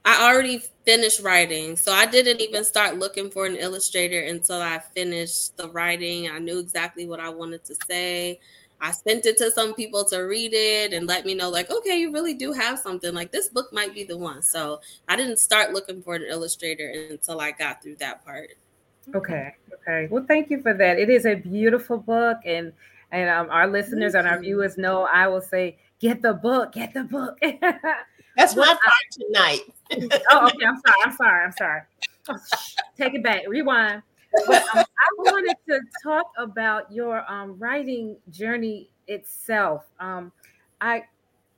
I 0.05 0.27
already 0.27 0.63
finished 0.85 1.21
writing. 1.21 1.77
So 1.77 1.93
I 1.93 2.07
didn't 2.07 2.41
even 2.41 2.63
start 2.63 2.97
looking 2.97 3.29
for 3.29 3.45
an 3.45 3.55
illustrator 3.55 4.19
until 4.21 4.59
I 4.59 4.79
finished 4.79 5.55
the 5.55 5.69
writing. 5.69 6.29
I 6.29 6.39
knew 6.39 6.59
exactly 6.59 7.05
what 7.05 7.19
I 7.19 7.29
wanted 7.29 7.63
to 7.65 7.75
say. 7.87 8.39
I 8.81 8.91
sent 8.91 9.25
it 9.27 9.37
to 9.37 9.51
some 9.51 9.75
people 9.75 10.03
to 10.05 10.21
read 10.21 10.51
it 10.53 10.91
and 10.91 11.07
let 11.07 11.25
me 11.25 11.35
know, 11.35 11.49
like, 11.49 11.71
okay, 11.71 11.97
you 11.97 12.11
really 12.11 12.33
do 12.33 12.51
have 12.51 12.79
something. 12.79 13.13
Like, 13.13 13.31
this 13.31 13.47
book 13.47 13.71
might 13.71 13.93
be 13.93 14.03
the 14.03 14.17
one. 14.17 14.41
So 14.41 14.81
I 15.07 15.15
didn't 15.15 15.37
start 15.37 15.71
looking 15.71 16.01
for 16.01 16.15
an 16.15 16.25
illustrator 16.27 16.91
until 17.09 17.39
I 17.39 17.51
got 17.51 17.81
through 17.81 17.95
that 17.97 18.25
part. 18.25 18.49
Okay. 19.15 19.55
Okay. 19.73 20.07
Well, 20.09 20.25
thank 20.27 20.49
you 20.49 20.61
for 20.61 20.73
that. 20.73 20.99
It 20.99 21.09
is 21.09 21.25
a 21.25 21.35
beautiful 21.35 21.97
book. 21.97 22.37
And 22.45 22.73
and 23.11 23.29
um, 23.29 23.47
our 23.51 23.67
listeners 23.67 24.15
and 24.15 24.27
our 24.27 24.39
viewers 24.39 24.77
know 24.77 25.03
I 25.03 25.27
will 25.27 25.41
say, 25.41 25.77
get 25.99 26.21
the 26.21 26.33
book, 26.33 26.73
get 26.73 26.93
the 26.93 27.03
book. 27.03 27.37
That's 28.37 28.55
my 28.55 28.65
part 28.65 28.79
tonight. 29.11 29.59
oh, 30.31 30.47
okay. 30.47 30.65
I'm 30.65 30.81
sorry. 30.81 30.95
I'm 31.05 31.11
sorry. 31.11 31.45
I'm 31.45 31.51
sorry. 31.51 31.81
take 32.97 33.13
it 33.13 33.23
back. 33.23 33.43
Rewind. 33.47 34.01
But, 34.47 34.63
um, 34.75 34.83
I 34.83 35.07
wanted 35.17 35.55
to 35.69 35.79
talk 36.01 36.25
about 36.39 36.91
your 36.91 37.29
um, 37.31 37.57
writing 37.59 38.17
journey 38.31 38.89
itself. 39.07 39.83
Um, 39.99 40.31
I, 40.81 41.03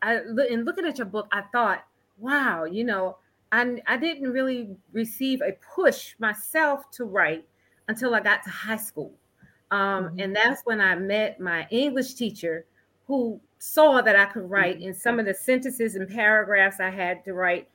I, 0.01 0.19
in 0.49 0.65
looking 0.65 0.85
at 0.85 0.97
your 0.97 1.07
book, 1.07 1.27
I 1.31 1.43
thought, 1.53 1.85
wow, 2.17 2.65
you 2.65 2.83
know, 2.83 3.17
I, 3.51 3.81
I 3.87 3.97
didn't 3.97 4.31
really 4.31 4.75
receive 4.91 5.41
a 5.41 5.53
push 5.75 6.15
myself 6.19 6.89
to 6.91 7.05
write 7.05 7.45
until 7.87 8.15
I 8.15 8.19
got 8.19 8.43
to 8.43 8.49
high 8.49 8.77
school. 8.77 9.13
Um, 9.71 9.79
mm-hmm. 10.05 10.19
And 10.19 10.35
that's 10.35 10.61
when 10.63 10.81
I 10.81 10.95
met 10.95 11.39
my 11.39 11.67
English 11.69 12.15
teacher 12.15 12.65
who 13.07 13.39
saw 13.59 14.01
that 14.01 14.15
I 14.15 14.25
could 14.25 14.49
write 14.49 14.81
in 14.81 14.93
some 14.93 15.19
of 15.19 15.25
the 15.25 15.33
sentences 15.33 15.95
and 15.95 16.07
paragraphs 16.09 16.79
I 16.79 16.89
had 16.89 17.23
to 17.25 17.33
write 17.33 17.67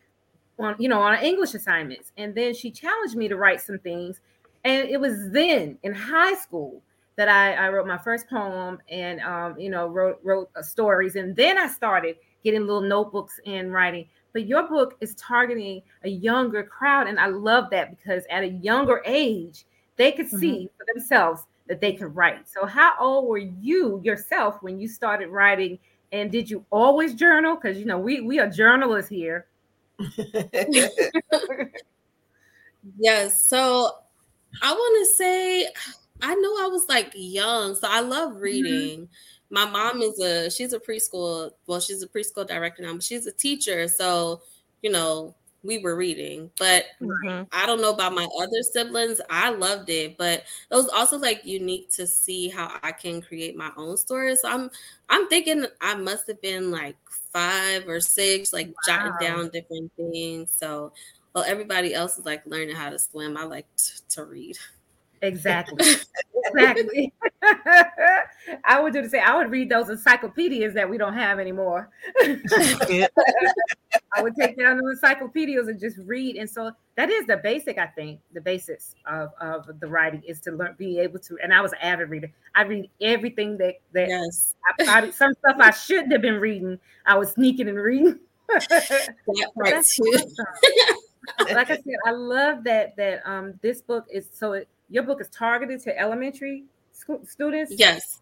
on, 0.58 0.76
you 0.78 0.88
know, 0.88 1.00
on 1.00 1.18
English 1.18 1.54
assignments. 1.54 2.12
And 2.16 2.34
then 2.34 2.54
she 2.54 2.70
challenged 2.70 3.16
me 3.16 3.28
to 3.28 3.36
write 3.36 3.60
some 3.60 3.78
things. 3.78 4.20
And 4.64 4.88
it 4.88 5.00
was 5.00 5.30
then 5.30 5.78
in 5.82 5.94
high 5.94 6.34
school 6.34 6.82
that 7.16 7.28
I, 7.28 7.54
I 7.54 7.68
wrote 7.70 7.86
my 7.86 7.98
first 7.98 8.28
poem 8.28 8.78
and, 8.88 9.20
um, 9.20 9.58
you 9.58 9.70
know, 9.70 9.86
wrote, 9.88 10.20
wrote 10.22 10.50
uh, 10.56 10.62
stories. 10.62 11.16
And 11.16 11.34
then 11.34 11.58
I 11.58 11.66
started 11.66 12.16
getting 12.44 12.66
little 12.66 12.80
notebooks 12.80 13.40
and 13.46 13.72
writing. 13.72 14.06
But 14.32 14.46
your 14.46 14.68
book 14.68 14.96
is 15.00 15.14
targeting 15.16 15.82
a 16.04 16.08
younger 16.08 16.62
crowd. 16.62 17.08
And 17.08 17.18
I 17.18 17.26
love 17.26 17.70
that 17.70 17.96
because 17.96 18.24
at 18.30 18.44
a 18.44 18.48
younger 18.48 19.02
age, 19.04 19.64
they 19.96 20.12
could 20.12 20.28
see 20.28 20.52
mm-hmm. 20.52 20.76
for 20.76 20.86
themselves 20.92 21.42
that 21.68 21.80
they 21.80 21.92
could 21.92 22.14
write. 22.14 22.48
So, 22.48 22.66
how 22.66 22.94
old 22.98 23.28
were 23.28 23.38
you 23.38 24.00
yourself 24.02 24.62
when 24.62 24.78
you 24.78 24.88
started 24.88 25.28
writing? 25.28 25.78
And 26.12 26.30
did 26.30 26.50
you 26.50 26.64
always 26.70 27.14
journal? 27.14 27.54
Because 27.54 27.78
you 27.78 27.84
know 27.84 27.98
we 27.98 28.20
we 28.20 28.38
are 28.40 28.48
journalists 28.48 29.10
here. 29.10 29.46
yes. 32.98 33.44
So 33.44 33.90
I 34.62 34.72
want 34.72 35.06
to 35.06 35.14
say 35.14 35.68
I 36.22 36.34
know 36.34 36.64
I 36.64 36.68
was 36.68 36.88
like 36.88 37.12
young, 37.14 37.74
so 37.74 37.86
I 37.88 38.00
love 38.00 38.30
mm-hmm. 38.30 38.40
reading. 38.40 39.00
Mm-hmm. 39.00 39.12
My 39.50 39.68
mom 39.68 40.00
is 40.00 40.18
a 40.20 40.50
she's 40.50 40.72
a 40.72 40.78
preschool, 40.78 41.50
well, 41.66 41.80
she's 41.80 42.02
a 42.02 42.08
preschool 42.08 42.46
director 42.46 42.82
now, 42.82 42.94
but 42.94 43.02
she's 43.02 43.26
a 43.26 43.32
teacher. 43.32 43.88
So, 43.88 44.42
you 44.82 44.90
know, 44.90 45.34
we 45.62 45.78
were 45.78 45.96
reading. 45.96 46.50
But 46.58 46.86
mm-hmm. 47.00 47.44
I 47.52 47.66
don't 47.66 47.80
know 47.80 47.92
about 47.92 48.14
my 48.14 48.26
other 48.40 48.62
siblings. 48.62 49.20
I 49.28 49.50
loved 49.50 49.90
it, 49.90 50.16
but 50.16 50.44
it 50.70 50.74
was 50.74 50.88
also 50.88 51.18
like 51.18 51.44
unique 51.44 51.90
to 51.92 52.06
see 52.06 52.48
how 52.48 52.78
I 52.82 52.92
can 52.92 53.20
create 53.20 53.56
my 53.56 53.70
own 53.76 53.96
stories. 53.96 54.40
So 54.42 54.48
I'm 54.48 54.70
I'm 55.08 55.28
thinking 55.28 55.66
I 55.80 55.94
must 55.94 56.26
have 56.28 56.40
been 56.40 56.70
like 56.70 56.96
five 57.32 57.88
or 57.88 58.00
six, 58.00 58.52
like 58.52 58.68
wow. 58.68 58.74
jotting 58.86 59.12
down 59.20 59.50
different 59.50 59.92
things. 59.96 60.50
So 60.56 60.92
well, 61.34 61.44
everybody 61.46 61.94
else 61.94 62.18
is 62.18 62.26
like 62.26 62.44
learning 62.46 62.74
how 62.74 62.90
to 62.90 62.98
swim. 62.98 63.36
I 63.36 63.44
like 63.44 63.66
t- 63.76 63.92
to 64.10 64.24
read. 64.24 64.56
Exactly. 65.22 65.84
exactly. 66.46 67.12
I 68.64 68.80
would 68.80 68.92
do 68.92 69.02
the 69.02 69.08
same. 69.08 69.22
I 69.24 69.36
would 69.36 69.50
read 69.50 69.68
those 69.68 69.90
encyclopedias 69.90 70.74
that 70.74 70.88
we 70.88 70.96
don't 70.98 71.14
have 71.14 71.38
anymore. 71.38 71.90
I 72.22 73.08
would 74.20 74.34
take 74.34 74.58
down 74.58 74.78
the 74.78 74.90
encyclopedias 74.90 75.68
and 75.68 75.78
just 75.78 75.98
read. 75.98 76.36
And 76.36 76.48
so 76.48 76.72
that 76.96 77.10
is 77.10 77.26
the 77.26 77.36
basic, 77.36 77.78
I 77.78 77.86
think, 77.86 78.20
the 78.32 78.40
basics 78.40 78.94
of, 79.06 79.30
of 79.40 79.68
the 79.80 79.86
writing 79.86 80.22
is 80.26 80.40
to 80.42 80.52
learn, 80.52 80.74
be 80.78 80.98
able 80.98 81.18
to. 81.20 81.38
And 81.42 81.52
I 81.52 81.60
was 81.60 81.72
an 81.72 81.78
avid 81.82 82.08
reader. 82.08 82.32
I 82.54 82.62
read 82.62 82.88
everything 83.00 83.58
that 83.58 83.74
that 83.92 84.08
yes. 84.08 84.54
I, 84.80 85.02
I, 85.02 85.10
some 85.10 85.34
stuff 85.34 85.56
I 85.58 85.70
shouldn't 85.70 86.12
have 86.12 86.22
been 86.22 86.40
reading. 86.40 86.78
I 87.04 87.18
was 87.18 87.32
sneaking 87.32 87.68
and 87.68 87.78
reading. 87.78 88.18
that 88.48 89.14
part 89.54 89.84
too. 89.86 90.12
like 91.54 91.70
I 91.70 91.76
said, 91.76 91.84
I 92.06 92.10
love 92.10 92.64
that 92.64 92.96
that 92.96 93.22
um 93.24 93.54
this 93.62 93.80
book 93.80 94.06
is 94.10 94.26
so 94.32 94.54
it, 94.54 94.68
your 94.90 95.04
book 95.04 95.20
is 95.20 95.28
targeted 95.28 95.80
to 95.84 95.98
elementary 95.98 96.64
school 96.92 97.20
students? 97.26 97.72
Yes. 97.76 98.20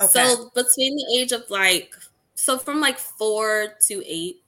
Okay. 0.00 0.12
So 0.12 0.50
between 0.54 0.96
the 0.96 1.18
age 1.18 1.32
of 1.32 1.48
like, 1.50 1.94
so 2.34 2.58
from 2.58 2.80
like 2.80 2.98
four 2.98 3.74
to 3.88 4.02
eight, 4.06 4.42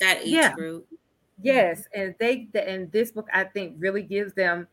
that 0.00 0.22
age 0.22 0.28
yeah. 0.28 0.52
group. 0.52 0.86
Yes, 1.42 1.84
and 1.94 2.14
they 2.18 2.48
and 2.54 2.90
this 2.92 3.10
book 3.10 3.28
I 3.32 3.44
think 3.44 3.76
really 3.78 4.02
gives 4.02 4.32
them 4.32 4.66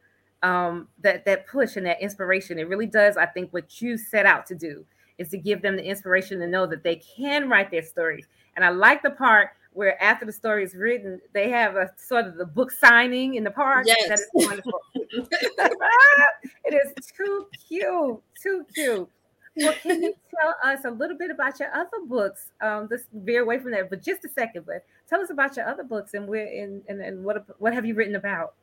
um, 0.44 0.88
that 1.02 1.26
that 1.26 1.46
push 1.48 1.76
and 1.76 1.86
that 1.86 2.02
inspiration. 2.02 2.58
It 2.58 2.70
really 2.70 2.86
does. 2.86 3.18
I 3.18 3.26
think 3.26 3.52
what 3.52 3.82
you 3.82 3.98
set 3.98 4.26
out 4.26 4.46
to 4.48 4.56
do 4.56 4.86
is 5.18 5.30
to 5.30 5.38
give 5.38 5.62
them 5.62 5.76
the 5.76 5.84
inspiration 5.84 6.40
to 6.40 6.48
know 6.48 6.66
that 6.68 6.84
they 6.84 6.96
can 6.96 7.50
write 7.50 7.70
their 7.70 7.84
stories. 7.84 8.28
And 8.56 8.64
I 8.64 8.70
like 8.70 9.04
the 9.04 9.12
part 9.12 9.50
where 9.74 10.02
after 10.02 10.26
the 10.26 10.32
story 10.32 10.64
is 10.64 10.76
written, 10.76 11.20
they 11.34 11.50
have 11.50 11.76
a 11.76 11.90
sort 11.98 12.26
of 12.26 12.36
the 12.36 12.46
book 12.46 12.72
signing 12.72 13.36
in 13.36 13.44
the 13.44 13.52
park. 13.52 13.86
Yes. 13.88 14.08
That 14.08 14.20
is 14.20 14.30
wonderful. 14.34 14.82
it 16.66 16.74
is 16.74 17.06
too 17.06 17.48
cute, 17.68 18.22
too 18.42 18.66
cute. 18.74 19.10
Well, 19.56 19.74
can 19.82 20.02
you 20.02 20.14
tell 20.40 20.56
us 20.64 20.86
a 20.86 20.92
little 20.92 21.18
bit 21.18 21.30
about 21.30 21.60
your 21.60 21.74
other 21.74 22.06
books? 22.08 22.52
Um, 22.62 22.88
let's 22.90 23.04
veer 23.14 23.44
away 23.44 23.60
from 23.60 23.72
that, 23.72 23.90
but 23.90 24.04
just 24.04 24.26
a 24.26 24.30
second. 24.30 24.66
But 24.66 24.86
tell 25.08 25.22
us 25.22 25.30
about 25.30 25.56
your 25.56 25.68
other 25.68 25.84
books 25.84 26.14
and 26.14 26.28
where 26.28 26.46
and, 26.46 26.82
and, 26.88 27.02
and 27.02 27.24
what 27.24 27.46
what 27.60 27.74
have 27.74 27.86
you 27.86 27.94
written 27.94 28.16
about? 28.16 28.54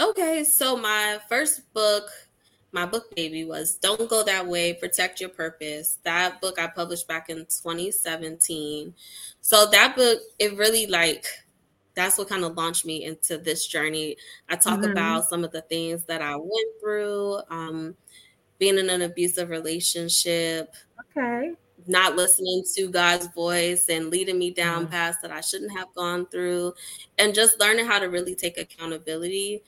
Okay, 0.00 0.44
so 0.44 0.76
my 0.76 1.18
first 1.28 1.72
book 1.72 2.10
my 2.72 2.86
book 2.86 3.14
baby 3.14 3.44
was 3.44 3.76
Don't 3.76 4.08
Go 4.08 4.24
That 4.24 4.46
Way, 4.46 4.72
Protect 4.72 5.20
Your 5.20 5.28
Purpose. 5.28 5.98
That 6.04 6.40
book 6.40 6.58
I 6.58 6.66
published 6.66 7.06
back 7.06 7.28
in 7.28 7.36
2017. 7.36 8.94
So 9.42 9.66
that 9.66 9.94
book, 9.94 10.20
it 10.38 10.56
really 10.56 10.86
like 10.86 11.26
that's 11.94 12.16
what 12.16 12.28
kind 12.28 12.44
of 12.44 12.56
launched 12.56 12.86
me 12.86 13.04
into 13.04 13.36
this 13.36 13.66
journey. 13.66 14.16
I 14.48 14.56
talk 14.56 14.80
mm-hmm. 14.80 14.92
about 14.92 15.28
some 15.28 15.44
of 15.44 15.52
the 15.52 15.60
things 15.62 16.04
that 16.04 16.22
I 16.22 16.36
went 16.36 16.80
through, 16.80 17.40
um, 17.50 17.94
being 18.58 18.78
in 18.78 18.88
an 18.88 19.02
abusive 19.02 19.50
relationship. 19.50 20.74
Okay. 21.16 21.52
Not 21.86 22.16
listening 22.16 22.62
to 22.76 22.88
God's 22.88 23.26
voice 23.28 23.86
and 23.88 24.08
leading 24.08 24.38
me 24.38 24.52
down 24.52 24.84
mm-hmm. 24.84 24.92
paths 24.92 25.18
that 25.20 25.32
I 25.32 25.42
shouldn't 25.42 25.76
have 25.76 25.92
gone 25.94 26.26
through, 26.26 26.72
and 27.18 27.34
just 27.34 27.60
learning 27.60 27.86
how 27.86 27.98
to 27.98 28.06
really 28.06 28.34
take 28.34 28.56
accountability 28.56 29.62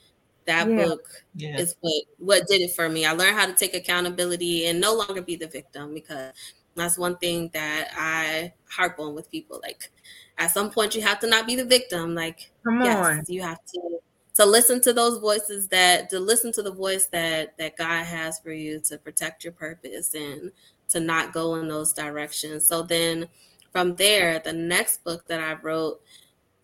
that 0.45 0.69
yeah. 0.69 0.85
book 0.85 1.01
yeah. 1.35 1.57
is 1.57 1.75
what 1.81 2.03
what 2.17 2.47
did 2.47 2.61
it 2.61 2.75
for 2.75 2.89
me. 2.89 3.05
I 3.05 3.13
learned 3.13 3.35
how 3.35 3.45
to 3.45 3.53
take 3.53 3.75
accountability 3.75 4.67
and 4.67 4.79
no 4.79 4.93
longer 4.95 5.21
be 5.21 5.35
the 5.35 5.47
victim 5.47 5.93
because 5.93 6.33
that's 6.75 6.97
one 6.97 7.17
thing 7.17 7.49
that 7.53 7.89
I 7.97 8.53
harp 8.69 8.99
on 8.99 9.15
with 9.15 9.31
people. 9.31 9.59
Like 9.61 9.89
at 10.37 10.51
some 10.51 10.71
point 10.71 10.95
you 10.95 11.01
have 11.01 11.19
to 11.19 11.27
not 11.27 11.47
be 11.47 11.55
the 11.55 11.65
victim. 11.65 12.15
Like 12.15 12.51
Come 12.63 12.81
yes, 12.81 13.05
on. 13.05 13.23
you 13.27 13.41
have 13.41 13.59
to 13.73 13.99
to 14.35 14.45
listen 14.45 14.81
to 14.81 14.91
those 14.91 15.19
voices 15.19 15.67
that 15.69 16.09
to 16.09 16.19
listen 16.19 16.51
to 16.53 16.61
the 16.61 16.73
voice 16.73 17.07
that 17.07 17.57
that 17.57 17.77
God 17.77 18.03
has 18.03 18.39
for 18.39 18.51
you 18.51 18.79
to 18.81 18.97
protect 18.97 19.43
your 19.43 19.53
purpose 19.53 20.13
and 20.13 20.51
to 20.89 20.99
not 20.99 21.33
go 21.33 21.55
in 21.55 21.67
those 21.67 21.93
directions. 21.93 22.67
So 22.67 22.83
then 22.83 23.27
from 23.71 23.95
there, 23.95 24.39
the 24.39 24.53
next 24.53 25.03
book 25.03 25.27
that 25.27 25.39
I 25.39 25.53
wrote 25.61 26.01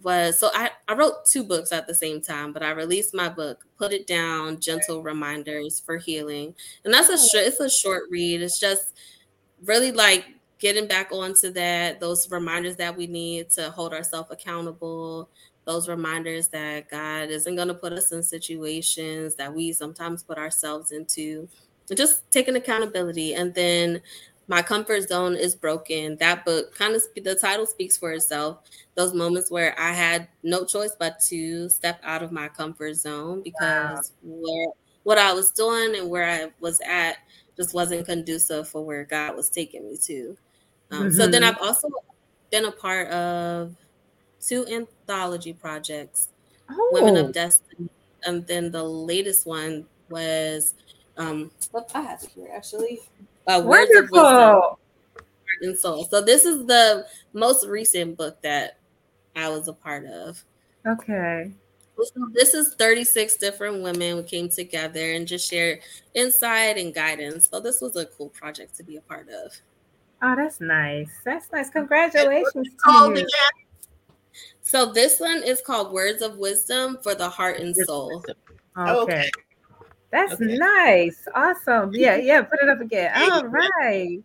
was 0.04 0.40
so 0.40 0.50
I, 0.54 0.72
I 0.88 0.94
wrote 0.94 1.26
two 1.26 1.44
books 1.44 1.72
at 1.72 1.88
the 1.88 1.96
same 1.96 2.22
time, 2.22 2.54
but 2.54 2.64
I 2.64 2.72
released 2.72 3.14
my 3.14 3.30
book, 3.30 3.66
Put 3.78 3.94
It 3.94 4.08
Down, 4.08 4.60
Gentle 4.60 5.02
Reminders 5.02 5.80
for 5.80 5.98
Healing. 5.98 6.56
And 6.84 6.94
that's 6.94 7.10
a 7.10 7.18
short, 7.18 7.48
it's 7.48 7.60
a 7.60 7.70
short 7.70 8.04
read. 8.10 8.42
It's 8.42 8.60
just 8.60 8.94
really 9.66 9.92
like 9.92 10.26
getting 10.60 10.88
back 10.88 11.12
onto 11.12 11.52
that, 11.52 12.00
those 12.00 12.30
reminders 12.32 12.76
that 12.78 12.96
we 12.96 13.08
need 13.08 13.50
to 13.52 13.72
hold 13.72 13.94
ourselves 13.94 14.30
accountable, 14.32 15.30
those 15.66 15.90
reminders 15.90 16.48
that 16.50 16.90
God 16.90 17.30
isn't 17.30 17.56
going 17.56 17.68
to 17.68 17.74
put 17.74 17.94
us 17.94 18.12
in 18.12 18.24
situations 18.24 19.36
that 19.36 19.54
we 19.54 19.74
sometimes 19.74 20.24
put 20.24 20.38
ourselves 20.38 20.92
into. 20.92 21.48
And 21.90 21.98
just 21.98 22.30
taking 22.32 22.56
accountability. 22.56 23.34
And 23.34 23.54
then 23.54 24.02
my 24.52 24.62
comfort 24.62 25.08
zone 25.08 25.34
is 25.34 25.56
broken. 25.56 26.18
That 26.18 26.44
book 26.44 26.76
kind 26.76 26.94
of 26.94 27.02
the 27.16 27.36
title 27.36 27.66
speaks 27.66 27.96
for 27.96 28.12
itself. 28.12 28.58
Those 28.96 29.14
moments 29.14 29.50
where 29.50 29.74
I 29.80 29.94
had 29.94 30.28
no 30.44 30.66
choice 30.66 30.94
but 31.00 31.22
to 31.30 31.70
step 31.70 32.02
out 32.04 32.22
of 32.22 32.34
my 32.34 32.50
comfort 32.50 32.96
zone 32.96 33.44
because 33.44 34.12
wow. 34.22 34.40
where 34.42 34.68
what 35.04 35.18
I 35.18 35.32
was 35.32 35.52
doing 35.52 35.96
and 35.96 36.10
where 36.10 36.30
I 36.30 36.52
was 36.60 36.82
at 36.86 37.20
just 37.56 37.74
wasn't 37.74 38.06
conducive 38.06 38.68
for 38.68 38.84
where 38.84 39.06
God 39.06 39.38
was 39.38 39.50
taking 39.50 39.88
me 39.88 39.96
to. 40.04 40.36
Um, 40.92 41.04
mm-hmm. 41.04 41.12
So 41.12 41.28
then 41.28 41.44
mm-hmm. 41.44 41.56
I've 41.56 41.62
also 41.66 41.88
been 42.52 42.66
a 42.66 42.74
part 42.74 43.08
of 43.08 43.74
two 44.42 44.68
anthology 44.68 45.54
projects, 45.54 46.28
oh. 46.70 46.90
Women 46.92 47.16
of 47.16 47.28
oh. 47.28 47.32
Destiny, 47.32 47.90
and 48.26 48.46
then 48.48 48.70
the 48.70 48.84
latest 48.84 49.46
one 49.46 49.86
was 50.10 50.74
um, 51.16 51.52
I 51.96 52.02
have 52.02 52.22
it 52.22 52.32
here 52.36 52.50
actually. 52.54 53.00
Uh, 53.47 53.62
Words 53.65 53.95
of 53.95 54.10
Wisdom, 54.12 54.62
and 55.62 55.77
Soul. 55.77 56.06
So 56.06 56.21
this 56.21 56.45
is 56.45 56.65
the 56.65 57.06
most 57.34 57.67
recent 57.67 58.17
book 58.17 58.41
that 58.41 58.80
I 59.36 59.49
was 59.49 59.67
a 59.67 59.73
part 59.73 60.06
of. 60.06 60.43
Okay. 60.86 61.51
So 61.97 62.27
this 62.34 62.54
is 62.54 62.73
36 62.75 63.38
different 63.38 63.84
women 63.84 64.17
who 64.17 64.23
came 64.23 64.49
together 64.49 65.13
and 65.13 65.27
just 65.27 65.49
shared 65.49 65.80
insight 66.15 66.77
and 66.77 66.93
guidance. 66.93 67.47
So 67.51 67.60
this 67.60 67.80
was 67.80 67.95
a 67.95 68.06
cool 68.06 68.30
project 68.30 68.75
to 68.77 68.84
be 68.84 68.97
a 68.97 69.01
part 69.01 69.27
of. 69.30 69.54
Oh, 70.23 70.36
that's 70.36 70.60
nice. 70.60 71.10
That's 71.25 71.51
nice. 71.51 71.69
Congratulations 71.69 72.67
to 72.86 73.13
you. 73.15 73.27
So 74.62 74.91
this 74.91 75.19
one 75.19 75.43
is 75.43 75.62
called 75.62 75.91
Words 75.91 76.21
of 76.21 76.38
Wisdom 76.38 76.97
for 77.04 77.13
the 77.13 77.30
Heart 77.30 77.60
and 77.60 77.75
Soul. 77.75 78.23
Okay. 78.77 79.30
That's 80.12 80.34
okay. 80.34 80.58
nice. 80.58 81.28
Awesome. 81.34 81.91
Yeah, 81.93 82.17
yeah. 82.17 82.41
Put 82.41 82.60
it 82.62 82.69
up 82.69 82.82
again. 82.82 83.12
All 83.32 83.45
right. 83.45 84.19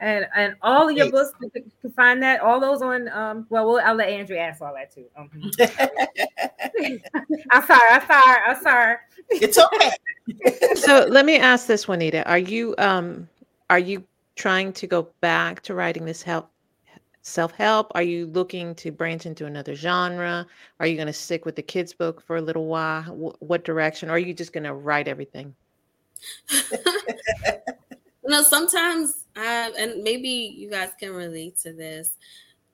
And 0.00 0.26
and 0.36 0.54
all 0.62 0.88
of 0.88 0.96
your 0.96 1.10
books 1.10 1.32
you 1.42 1.50
can 1.82 1.90
find 1.90 2.22
that 2.22 2.40
all 2.40 2.60
those 2.60 2.82
on 2.82 3.08
um 3.08 3.46
well, 3.50 3.66
well 3.66 3.82
I'll 3.84 3.96
let 3.96 4.08
Andrea 4.08 4.42
ask 4.42 4.62
all 4.62 4.72
that 4.74 4.94
too. 4.94 5.06
Um, 5.16 5.28
I'm 7.50 7.66
sorry, 7.66 7.80
I'm 7.90 8.06
sorry, 8.06 8.40
I'm 8.46 8.62
sorry. 8.62 8.96
It's 9.30 9.58
okay. 9.58 9.90
so 10.76 11.04
let 11.10 11.26
me 11.26 11.38
ask 11.38 11.66
this, 11.66 11.88
Juanita. 11.88 12.28
Are 12.28 12.38
you 12.38 12.76
um 12.78 13.28
are 13.70 13.80
you 13.80 14.04
trying 14.36 14.72
to 14.74 14.86
go 14.86 15.08
back 15.20 15.62
to 15.62 15.74
writing 15.74 16.04
this 16.04 16.22
help 16.22 16.48
self 17.22 17.52
help? 17.52 17.92
Are 17.94 18.02
you 18.02 18.26
looking 18.26 18.74
to 18.76 18.90
branch 18.90 19.26
into 19.26 19.46
another 19.46 19.74
genre? 19.74 20.46
Are 20.80 20.86
you 20.86 20.96
going 20.96 21.06
to 21.06 21.12
stick 21.12 21.44
with 21.44 21.56
the 21.56 21.62
kids' 21.62 21.92
book 21.92 22.22
for 22.22 22.36
a 22.36 22.42
little 22.42 22.66
while? 22.66 23.02
what 23.40 23.64
direction? 23.64 24.08
Or 24.08 24.12
are 24.12 24.18
you 24.18 24.34
just 24.34 24.52
going 24.52 24.64
to 24.64 24.74
write 24.74 25.08
everything? 25.08 25.54
no, 28.24 28.42
sometimes, 28.42 29.24
I, 29.36 29.72
and 29.78 30.02
maybe 30.02 30.28
you 30.28 30.70
guys 30.70 30.90
can 30.98 31.12
relate 31.12 31.56
to 31.58 31.72
this, 31.72 32.16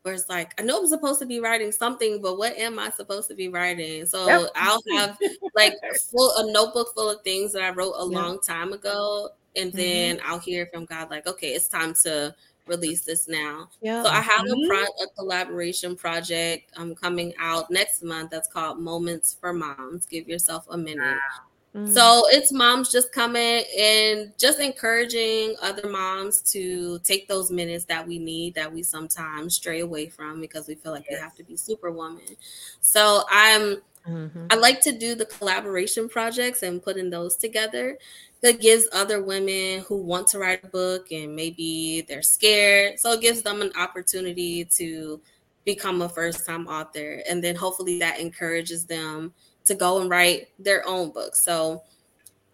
where 0.02 0.14
it's 0.14 0.28
like, 0.28 0.52
I 0.61 0.62
know 0.64 0.80
I'm 0.80 0.87
supposed 0.87 1.20
to 1.20 1.26
be 1.26 1.40
writing 1.40 1.72
something, 1.72 2.20
but 2.20 2.37
what 2.37 2.57
am 2.57 2.78
I 2.78 2.90
supposed 2.90 3.28
to 3.28 3.35
be 3.35 3.48
writing? 3.48 4.04
So 4.07 4.26
yep. 4.26 4.50
I'll 4.54 4.83
have 4.96 5.18
like 5.54 5.74
full 6.11 6.33
a 6.37 6.52
notebook 6.52 6.94
full 6.94 7.11
of 7.11 7.22
things 7.22 7.52
that 7.52 7.62
I 7.62 7.70
wrote 7.70 7.94
a 7.96 8.04
long 8.04 8.40
time 8.40 8.72
ago, 8.72 9.30
and 9.57 9.70
mm-hmm. 9.70 9.78
then 9.78 10.20
I'll 10.24 10.38
hear 10.38 10.68
from 10.72 10.85
God, 10.85 11.11
like, 11.11 11.26
okay, 11.26 11.48
it's 11.48 11.68
time 11.68 11.94
to 12.02 12.35
release 12.66 13.05
this 13.05 13.29
now. 13.29 13.68
Yeah. 13.81 14.03
So 14.03 14.09
I 14.09 14.20
have 14.20 14.46
mm-hmm. 14.46 14.64
a, 14.64 14.68
pro- 14.68 15.05
a 15.05 15.09
collaboration 15.16 15.96
project 15.96 16.70
um, 16.77 16.94
coming 16.94 17.33
out 17.38 17.70
next 17.70 18.03
month 18.03 18.31
that's 18.31 18.48
called 18.48 18.79
Moments 18.79 19.37
for 19.38 19.53
Moms. 19.53 20.07
Give 20.07 20.29
yourself 20.29 20.66
a 20.70 20.77
minute. 20.77 21.05
Wow. 21.05 21.44
Mm-hmm. 21.77 21.92
So 21.92 22.22
it's 22.29 22.53
moms 22.53 22.92
just 22.92 23.12
coming 23.12 23.64
and 23.77 24.33
just 24.38 24.61
encouraging 24.61 25.57
other 25.61 25.88
moms 25.88 26.40
to 26.53 27.00
take 27.00 27.27
those 27.27 27.50
minutes 27.50 27.85
that 27.87 28.07
we 28.07 28.20
need 28.20 28.55
that 28.55 28.72
we 28.72 28.85
sometimes 28.85 29.57
stray 29.57 29.81
away 29.81 30.09
from 30.09 30.40
because 30.40 30.68
we 30.68 30.77
feel 30.77 30.92
like 30.92 31.05
yes. 31.11 31.18
we 31.18 31.22
have 31.22 31.35
to 31.35 31.42
be 31.42 31.57
superwoman. 31.57 32.37
So 32.81 33.24
I'm 33.29 33.79
Mm-hmm. 34.09 34.48
I 34.50 34.57
like 34.57 34.83
to 34.83 34.92
do 34.92 35.14
the 35.14 35.24
collaboration 35.24 36.09
projects 36.09 36.62
and 36.62 36.83
putting 36.83 37.09
those 37.09 37.37
together 37.37 37.96
that 38.44 38.61
gives 38.61 38.87
other 38.92 39.22
women 39.22 39.80
who 39.88 39.96
want 39.96 40.28
to 40.28 40.38
write 40.38 40.62
a 40.62 40.66
book 40.66 41.11
and 41.11 41.35
maybe 41.35 42.04
they're 42.07 42.20
scared. 42.20 43.00
So 43.00 43.12
it 43.12 43.22
gives 43.22 43.40
them 43.40 43.62
an 43.62 43.72
opportunity 43.74 44.66
to 44.66 45.18
become 45.64 46.02
a 46.02 46.11
first 46.11 46.44
time 46.44 46.66
author. 46.66 47.22
And 47.26 47.42
then 47.42 47.57
hopefully 47.57 47.98
that 48.00 48.20
encourages 48.20 48.85
them 48.85 49.33
to 49.64 49.74
go 49.74 50.02
and 50.02 50.11
write 50.11 50.50
their 50.59 50.87
own 50.87 51.11
book. 51.11 51.35
So 51.35 51.85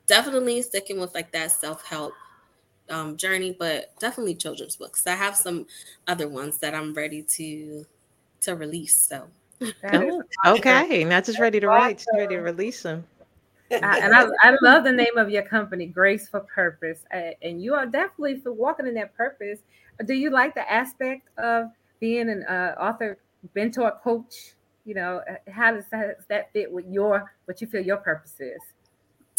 definitely 0.06 0.62
sticking 0.62 1.00
with 1.00 1.12
like 1.12 1.32
that 1.32 1.50
self 1.50 1.84
help 1.84 2.12
um, 2.88 3.16
journey, 3.16 3.56
but 3.58 3.92
definitely 3.98 4.36
children's 4.36 4.76
books. 4.76 5.08
I 5.08 5.16
have 5.16 5.34
some 5.34 5.66
other 6.06 6.28
ones 6.28 6.58
that 6.58 6.72
I'm 6.72 6.94
ready 6.94 7.24
to 7.34 7.84
to 8.42 8.54
release. 8.54 8.94
So 8.94 9.26
oh, 9.92 10.22
okay, 10.46 11.02
not 11.02 11.24
just 11.24 11.40
ready 11.40 11.58
to 11.58 11.66
write, 11.66 11.98
just 11.98 12.10
ready 12.14 12.36
to 12.36 12.42
release 12.42 12.80
them. 12.84 13.02
I, 13.70 13.98
and 13.98 14.14
I, 14.14 14.26
I 14.42 14.56
love 14.62 14.84
the 14.84 14.92
name 14.92 15.16
of 15.16 15.30
your 15.30 15.42
company, 15.42 15.86
Grace 15.86 16.28
for 16.28 16.40
Purpose, 16.40 17.04
and 17.10 17.62
you 17.62 17.74
are 17.74 17.86
definitely 17.86 18.40
for 18.40 18.52
walking 18.52 18.86
in 18.86 18.94
that 18.94 19.14
purpose. 19.14 19.60
Do 20.04 20.14
you 20.14 20.30
like 20.30 20.54
the 20.54 20.70
aspect 20.70 21.28
of 21.38 21.70
being 22.00 22.28
an 22.30 22.44
uh, 22.44 22.74
author, 22.80 23.18
mentor, 23.54 23.92
coach? 24.02 24.54
You 24.84 24.94
know, 24.94 25.22
how 25.48 25.72
does 25.72 25.84
that, 25.90 26.16
does 26.16 26.26
that 26.28 26.52
fit 26.52 26.72
with 26.72 26.86
your 26.88 27.32
what 27.44 27.60
you 27.60 27.66
feel 27.66 27.82
your 27.82 27.98
purpose 27.98 28.34
is? 28.40 28.60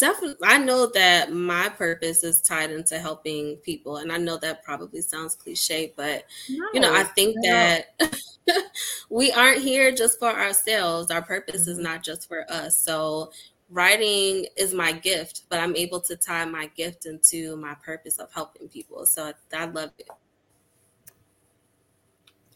definitely 0.02 0.36
i 0.48 0.58
know 0.58 0.88
that 0.88 1.32
my 1.32 1.70
purpose 1.70 2.24
is 2.24 2.42
tied 2.42 2.72
into 2.72 2.98
helping 2.98 3.56
people 3.58 3.98
and 3.98 4.12
i 4.12 4.18
know 4.18 4.36
that 4.36 4.64
probably 4.64 5.00
sounds 5.00 5.36
cliche 5.36 5.94
but 5.96 6.26
no, 6.50 6.66
you 6.74 6.80
know 6.80 6.94
i 6.96 7.04
think 7.04 7.36
no. 7.38 7.52
that 7.52 7.86
we 9.12 9.32
aren't 9.32 9.62
here 9.62 9.92
just 9.92 10.18
for 10.18 10.30
ourselves 10.30 11.12
our 11.12 11.22
purpose 11.22 11.68
is 11.68 11.78
mm-hmm. 11.78 11.84
not 11.84 12.04
just 12.04 12.28
for 12.28 12.52
us 12.52 12.80
so 12.80 13.32
writing 13.72 14.46
is 14.58 14.74
my 14.74 14.92
gift 14.92 15.44
but 15.50 15.60
i'm 15.60 15.76
able 15.76 16.00
to 16.00 16.16
tie 16.16 16.46
my 16.46 16.68
gift 16.76 17.06
into 17.06 17.56
my 17.58 17.74
purpose 17.84 18.18
of 18.18 18.32
helping 18.34 18.68
people 18.68 19.06
so 19.06 19.26
i, 19.26 19.34
I 19.58 19.66
love 19.66 19.92
it 19.98 20.10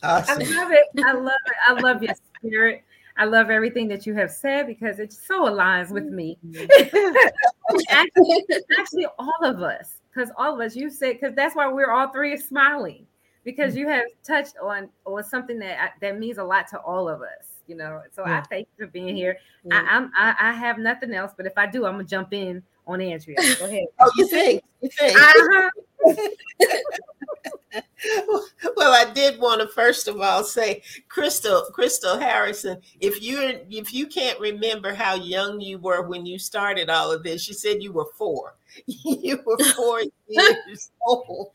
awesome. 0.03 0.41
i 0.41 0.45
love 0.45 0.71
it 0.71 0.87
i 1.03 1.13
love 1.13 1.31
it 1.45 1.53
i 1.67 1.73
love 1.73 2.03
your 2.03 2.15
spirit 2.37 2.83
I 3.17 3.23
love 3.23 3.49
everything 3.49 3.87
that 3.87 4.05
you 4.05 4.13
have 4.15 4.29
said 4.29 4.67
because 4.67 4.99
it 4.99 5.13
so 5.13 5.45
aligns 5.45 5.89
with 5.89 6.03
me. 6.03 6.37
Actually, 7.89 8.45
actually, 8.77 9.05
all 9.17 9.39
of 9.41 9.61
us, 9.61 10.01
because 10.13 10.31
all 10.37 10.53
of 10.53 10.59
us, 10.59 10.75
you 10.75 10.89
said, 10.89 11.13
because 11.13 11.33
that's 11.33 11.55
why 11.55 11.71
we're 11.71 11.91
all 11.91 12.09
three 12.09 12.35
smiling 12.35 13.07
because 13.45 13.71
mm-hmm. 13.71 13.79
you 13.81 13.87
have 13.87 14.05
touched 14.23 14.55
on 14.61 14.89
on 15.05 15.23
something 15.23 15.57
that 15.59 15.93
that 16.01 16.19
means 16.19 16.39
a 16.39 16.43
lot 16.43 16.67
to 16.69 16.79
all 16.79 17.07
of 17.07 17.21
us. 17.21 17.54
You 17.67 17.75
know, 17.75 18.01
so 18.15 18.25
yeah. 18.25 18.39
I 18.39 18.41
thank 18.41 18.67
you 18.77 18.85
for 18.85 18.91
being 18.91 19.15
here. 19.15 19.37
Yeah. 19.63 19.75
I, 19.75 19.95
I'm 19.95 20.11
I, 20.15 20.35
I 20.39 20.51
have 20.53 20.77
nothing 20.77 21.13
else, 21.13 21.31
but 21.35 21.45
if 21.45 21.53
I 21.57 21.65
do, 21.65 21.85
I'm 21.85 21.93
gonna 21.93 22.03
jump 22.03 22.33
in 22.33 22.61
on 22.87 23.01
Andrea. 23.01 23.37
Go 23.59 23.65
ahead. 23.65 23.85
oh, 23.99 24.11
you 24.17 24.27
think? 24.27 24.63
You 24.81 24.89
think? 24.89 25.17
Uh-huh. 25.17 25.69
well, 28.75 28.93
I 28.93 29.11
did 29.13 29.39
want 29.39 29.61
to 29.61 29.67
first 29.67 30.07
of 30.07 30.21
all 30.21 30.43
say, 30.43 30.83
Crystal, 31.09 31.63
Crystal 31.73 32.17
Harrison, 32.17 32.79
if 32.99 33.21
you 33.21 33.59
if 33.69 33.93
you 33.93 34.07
can't 34.07 34.39
remember 34.39 34.93
how 34.93 35.15
young 35.15 35.59
you 35.59 35.79
were 35.79 36.07
when 36.07 36.25
you 36.25 36.37
started 36.37 36.89
all 36.89 37.11
of 37.11 37.23
this, 37.23 37.47
you 37.47 37.53
said 37.53 37.81
you 37.81 37.91
were 37.91 38.07
four. 38.17 38.55
you 38.85 39.41
were 39.45 39.57
four 39.75 40.01
years 40.27 40.91
old. 41.05 41.49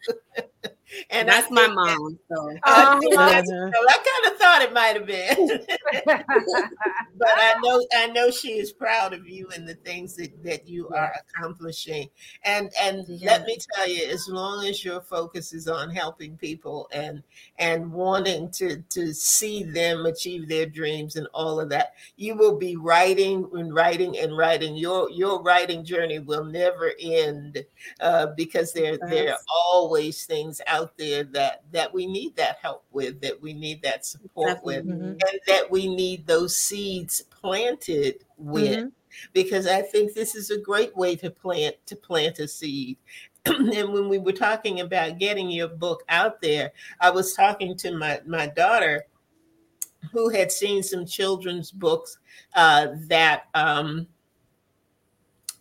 And 1.11 1.29
that's 1.29 1.51
my 1.51 1.67
mom. 1.67 2.19
That, 2.29 2.37
so. 2.37 2.51
Uh, 2.65 3.01
uh-huh. 3.01 3.43
so 3.45 3.89
I 3.89 4.21
kind 4.23 4.33
of 4.33 4.41
thought 4.41 4.63
it 4.63 4.73
might 4.73 4.97
have 4.97 5.07
been, 5.07 5.61
but 7.17 7.29
I 7.29 7.55
know 7.63 7.85
I 7.95 8.07
know 8.09 8.31
she 8.31 8.59
is 8.59 8.73
proud 8.73 9.13
of 9.13 9.29
you 9.29 9.49
and 9.55 9.69
the 9.69 9.75
things 9.75 10.17
that, 10.17 10.43
that 10.45 10.69
you 10.69 10.89
are 10.89 11.13
accomplishing. 11.21 12.09
And 12.45 12.71
and 12.81 13.05
let 13.23 13.45
me 13.45 13.59
tell 13.75 13.89
you, 13.89 14.09
as 14.09 14.27
long 14.29 14.67
as 14.67 14.85
your 14.85 15.01
focus 15.01 15.53
is 15.53 15.69
on 15.69 15.91
helping 15.91 16.37
people 16.37 16.89
and 16.93 17.23
and 17.59 17.93
wanting 17.93 18.51
to 18.53 18.83
to 18.91 19.13
see 19.13 19.63
them 19.63 20.07
achieve 20.07 20.49
their 20.49 20.67
dreams 20.67 21.17
and 21.17 21.29
all 21.35 21.61
of 21.61 21.69
that, 21.71 21.95
you 22.17 22.35
will 22.35 22.57
be 22.57 22.77
writing 22.77 23.49
and 23.55 23.75
writing 23.75 24.19
and 24.19 24.37
writing. 24.37 24.77
Your 24.77 25.11
your 25.11 25.43
writing 25.43 25.85
journey 25.85 26.19
will 26.19 26.45
never 26.45 26.93
end 27.01 27.65
uh, 28.01 28.29
because 28.37 28.73
there 28.73 28.99
there 29.09 29.33
are 29.33 29.39
always 29.73 30.25
things 30.25 30.61
out 30.67 30.80
there 30.97 31.25
that 31.25 31.63
that 31.73 31.93
we 31.93 32.07
need 32.07 32.37
that 32.37 32.59
help 32.63 32.85
with, 32.91 33.21
that 33.21 33.41
we 33.41 33.53
need 33.53 33.83
that 33.83 34.05
support 34.07 34.63
with, 34.65 34.87
mm-hmm. 34.87 35.05
and 35.05 35.41
that 35.47 35.71
we 35.71 35.95
need 35.95 36.27
those 36.27 36.57
seeds 36.57 37.23
planted 37.23 38.25
with. 38.37 38.79
Mm-hmm. 38.79 38.89
Because 39.33 39.67
I 39.67 39.83
think 39.83 40.15
this 40.15 40.35
is 40.35 40.51
a 40.51 40.59
great 40.59 40.97
way 40.97 41.17
to 41.17 41.31
plant 41.31 41.77
to 41.87 41.97
plant 41.97 42.39
a 42.39 42.49
seed. 42.49 42.97
and 43.47 43.93
when 43.93 44.09
we 44.09 44.19
were 44.19 44.33
talking 44.33 44.81
about 44.81 45.19
getting 45.19 45.51
your 45.51 45.69
book 45.69 46.05
out 46.09 46.41
there, 46.41 46.73
I 47.01 47.11
was 47.11 47.35
talking 47.35 47.77
to 47.79 47.97
my 47.97 48.21
my 48.27 48.47
daughter 48.47 49.07
who 50.13 50.29
had 50.31 50.51
seen 50.51 50.83
some 50.83 51.07
children's 51.07 51.71
books 51.71 52.19
uh, 52.55 52.89
that 53.09 53.45
um, 53.55 54.07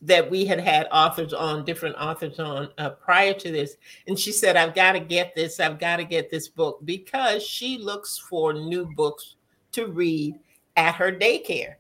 that 0.02 0.30
we 0.30 0.46
had 0.46 0.60
had 0.60 0.88
authors 0.92 1.34
on, 1.34 1.66
different 1.66 1.96
authors 1.98 2.40
on 2.40 2.70
uh, 2.78 2.92
prior 2.92 3.34
to 3.34 3.52
this. 3.52 3.76
And 4.08 4.18
she 4.18 4.32
said, 4.32 4.56
I've 4.56 4.76
got 4.76 4.94
to 4.94 5.00
get 5.00 5.36
this, 5.36 5.60
I've 5.60 5.80
got 5.80 5.98
to 5.98 6.06
get 6.06 6.32
this 6.32 6.48
book 6.48 6.80
because 6.86 7.44
she 7.44 7.78
looks 7.78 8.18
for 8.18 8.54
new 8.54 8.86
books 8.96 9.36
to 9.74 9.88
read 9.88 10.36
at 10.78 10.96
her 10.96 11.12
daycare. 11.12 11.76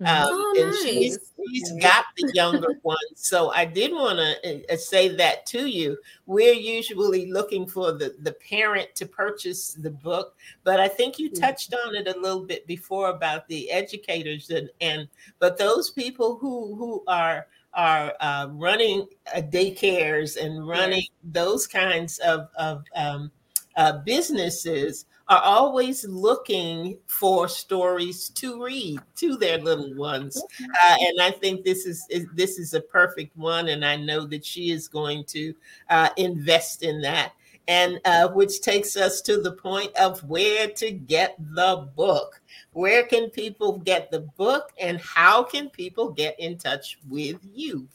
Mm-hmm. 0.00 0.06
Um, 0.06 0.28
oh, 0.30 0.54
and 0.58 0.70
nice. 0.70 0.82
she's, 0.82 1.32
she's 1.50 1.72
got 1.80 2.04
the 2.16 2.30
younger 2.34 2.74
ones. 2.82 2.98
So 3.14 3.50
I 3.50 3.64
did 3.64 3.92
want 3.92 4.18
to 4.18 4.72
uh, 4.72 4.76
say 4.76 5.14
that 5.16 5.46
to 5.46 5.66
you. 5.66 5.96
We're 6.26 6.54
usually 6.54 7.30
looking 7.30 7.66
for 7.66 7.92
the, 7.92 8.14
the 8.22 8.32
parent 8.32 8.94
to 8.96 9.06
purchase 9.06 9.72
the 9.74 9.90
book, 9.90 10.36
but 10.64 10.80
I 10.80 10.88
think 10.88 11.18
you 11.18 11.30
mm. 11.30 11.40
touched 11.40 11.74
on 11.74 11.94
it 11.94 12.08
a 12.08 12.18
little 12.18 12.44
bit 12.44 12.66
before 12.66 13.10
about 13.10 13.46
the 13.46 13.70
educators 13.70 14.50
and, 14.50 14.68
and 14.80 15.08
but 15.38 15.58
those 15.58 15.90
people 15.90 16.38
who 16.38 16.74
who 16.74 17.04
are 17.06 17.46
are 17.74 18.12
uh, 18.20 18.48
running 18.52 19.06
uh, 19.34 19.40
daycares 19.40 20.36
and 20.42 20.66
running 20.66 21.06
those 21.22 21.66
kinds 21.66 22.18
of, 22.18 22.48
of 22.56 22.84
um, 22.94 23.30
uh, 23.76 23.98
businesses 24.04 25.06
are 25.28 25.40
always 25.42 26.04
looking 26.04 26.98
for 27.06 27.48
stories 27.48 28.28
to 28.28 28.62
read 28.62 29.00
to 29.16 29.36
their 29.36 29.58
little 29.58 29.94
ones. 29.94 30.40
Uh, 30.62 30.96
and 31.00 31.20
i 31.22 31.30
think 31.30 31.64
this 31.64 31.86
is, 31.86 32.06
is, 32.10 32.26
this 32.34 32.58
is 32.58 32.74
a 32.74 32.80
perfect 32.80 33.36
one 33.36 33.68
and 33.68 33.84
i 33.84 33.96
know 33.96 34.26
that 34.26 34.44
she 34.44 34.70
is 34.70 34.86
going 34.86 35.24
to 35.24 35.54
uh, 35.90 36.10
invest 36.16 36.82
in 36.82 37.00
that 37.00 37.32
and 37.68 38.00
uh, 38.04 38.28
which 38.28 38.60
takes 38.60 38.96
us 38.96 39.20
to 39.22 39.40
the 39.40 39.52
point 39.52 39.96
of 39.96 40.22
where 40.24 40.68
to 40.68 40.90
get 40.90 41.36
the 41.38 41.88
book 41.96 42.40
where 42.74 43.04
can 43.04 43.30
people 43.30 43.78
get 43.78 44.10
the 44.10 44.20
book 44.36 44.72
and 44.78 45.00
how 45.00 45.44
can 45.44 45.70
people 45.70 46.10
get 46.10 46.38
in 46.40 46.58
touch 46.58 46.98
with 47.08 47.38
you? 47.42 47.88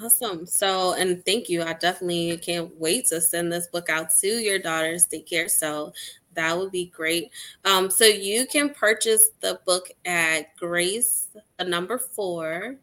Awesome. 0.00 0.46
So, 0.46 0.94
and 0.94 1.24
thank 1.24 1.48
you. 1.48 1.62
I 1.62 1.72
definitely 1.72 2.36
can't 2.38 2.72
wait 2.78 3.06
to 3.06 3.20
send 3.20 3.52
this 3.52 3.66
book 3.68 3.88
out 3.88 4.10
to 4.20 4.26
your 4.26 4.58
daughter's 4.58 5.08
daycare. 5.08 5.48
So, 5.50 5.92
that 6.34 6.56
would 6.56 6.72
be 6.72 6.86
great. 6.86 7.30
Um, 7.64 7.90
so, 7.90 8.04
you 8.04 8.46
can 8.46 8.70
purchase 8.70 9.30
the 9.40 9.60
book 9.66 9.90
at 10.04 10.56
Grace, 10.56 11.28
the 11.58 11.64
number 11.64 11.98
four, 11.98 12.76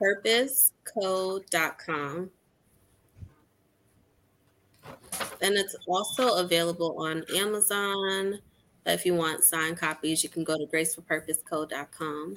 purposecode.com. 0.00 2.30
And 5.42 5.56
it's 5.56 5.76
also 5.86 6.36
available 6.36 6.96
on 6.98 7.24
Amazon, 7.34 8.40
if 8.86 9.04
you 9.04 9.14
want 9.14 9.44
signed 9.44 9.78
copies, 9.78 10.22
you 10.22 10.28
can 10.28 10.44
go 10.44 10.56
to 10.56 10.66
graceforpurposecode.com. 10.66 12.36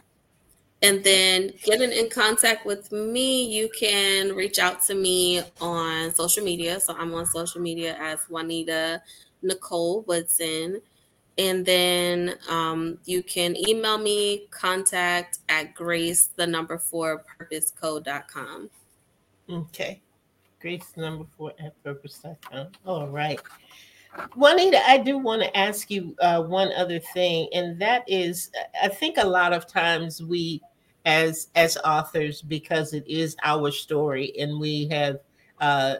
And 0.81 1.01
then 1.01 1.51
getting 1.63 1.93
in 1.93 2.09
contact 2.09 2.65
with 2.65 2.91
me, 2.91 3.45
you 3.45 3.69
can 3.77 4.35
reach 4.35 4.59
out 4.59 4.83
to 4.85 4.95
me 4.95 5.41
on 5.61 6.13
social 6.13 6.43
media. 6.43 6.79
So 6.79 6.93
I'm 6.97 7.13
on 7.13 7.25
social 7.25 7.61
media 7.61 7.95
as 7.99 8.19
Juanita 8.29 9.01
Nicole 9.41 10.01
Woodson. 10.01 10.81
And 11.37 11.65
then 11.65 12.35
um, 12.49 12.99
you 13.05 13.23
can 13.23 13.55
email 13.67 13.97
me 13.97 14.47
contact 14.51 15.39
at 15.47 15.73
grace, 15.73 16.29
the 16.35 16.45
number 16.45 16.77
four, 16.77 17.23
purposecode.com. 17.39 18.69
Okay. 19.49 20.01
Grace, 20.63 20.93
number 20.95 21.25
four 21.37 21.51
at 21.59 21.83
purpose.com. 21.83 22.67
All 22.85 23.09
right. 23.09 23.37
Juanita, 24.33 24.79
I 24.87 24.97
do 24.97 25.17
want 25.17 25.41
to 25.41 25.57
ask 25.57 25.91
you 25.91 26.15
uh, 26.21 26.41
one 26.41 26.71
other 26.71 26.99
thing, 26.99 27.49
and 27.53 27.77
that 27.81 28.05
is, 28.07 28.49
I 28.81 28.87
think 28.87 29.17
a 29.17 29.27
lot 29.27 29.51
of 29.51 29.67
times 29.67 30.23
we, 30.23 30.61
as 31.05 31.49
as 31.55 31.77
authors, 31.83 32.41
because 32.41 32.93
it 32.93 33.05
is 33.09 33.35
our 33.43 33.71
story, 33.71 34.31
and 34.39 34.57
we 34.57 34.87
have 34.87 35.19
uh, 35.59 35.95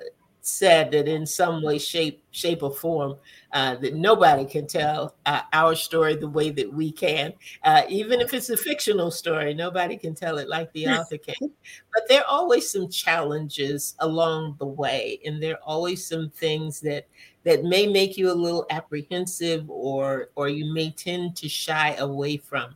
said 0.45 0.91
that 0.91 1.07
in 1.07 1.25
some 1.25 1.63
way, 1.63 1.79
shape, 1.79 2.21
shape 2.31 2.63
or 2.63 2.73
form, 2.73 3.15
uh, 3.53 3.75
that 3.75 3.95
nobody 3.95 4.43
can 4.43 4.67
tell 4.67 5.15
uh, 5.25 5.41
our 5.53 5.73
story 5.73 6.15
the 6.15 6.27
way 6.27 6.49
that 6.49 6.71
we 6.71 6.91
can. 6.91 7.33
Uh, 7.63 7.83
even 7.87 8.19
if 8.19 8.33
it's 8.33 8.49
a 8.49 8.57
fictional 8.57 9.09
story, 9.09 9.53
nobody 9.53 9.97
can 9.97 10.13
tell 10.13 10.37
it 10.37 10.49
like 10.49 10.71
the 10.73 10.85
author 10.87 11.17
can. 11.17 11.49
But 11.93 12.03
there 12.09 12.21
are 12.21 12.27
always 12.27 12.69
some 12.69 12.89
challenges 12.89 13.95
along 13.99 14.57
the 14.59 14.65
way, 14.65 15.21
and 15.25 15.41
there 15.41 15.53
are 15.55 15.63
always 15.63 16.05
some 16.05 16.29
things 16.29 16.81
that 16.81 17.07
that 17.45 17.63
may 17.63 17.87
make 17.87 18.17
you 18.17 18.31
a 18.31 18.33
little 18.33 18.65
apprehensive, 18.69 19.69
or 19.69 20.29
or 20.35 20.49
you 20.49 20.73
may 20.73 20.91
tend 20.91 21.37
to 21.37 21.47
shy 21.47 21.95
away 21.95 22.35
from. 22.35 22.75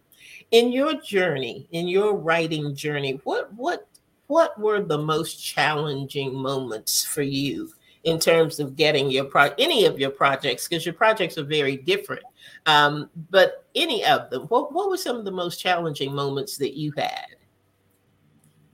In 0.52 0.72
your 0.72 1.02
journey, 1.02 1.68
in 1.72 1.90
your 1.90 2.16
writing 2.16 2.74
journey, 2.74 3.20
what 3.26 3.54
what 3.54 3.88
what 4.28 4.60
were 4.60 4.82
the 4.82 4.98
most 4.98 5.36
challenging 5.44 6.36
moments 6.36 7.04
for 7.04 7.22
you 7.22 7.72
in 8.04 8.20
terms 8.20 8.60
of 8.60 8.76
getting 8.76 9.10
your 9.10 9.26
pro 9.26 9.50
any 9.58 9.86
of 9.86 10.00
your 10.00 10.10
projects? 10.10 10.68
Because 10.68 10.86
your 10.86 10.94
projects 10.94 11.38
are 11.38 11.44
very 11.44 11.78
different. 11.78 12.24
Um, 12.66 13.10
but 13.30 13.66
any 13.76 14.06
of 14.06 14.30
them 14.30 14.44
what, 14.44 14.74
what 14.74 14.90
were 14.90 14.98
some 14.98 15.18
of 15.18 15.26
the 15.26 15.32
most 15.32 15.60
challenging 15.60 16.14
moments 16.14 16.58
that 16.58 16.78
you 16.78 16.92
had? 16.98 17.36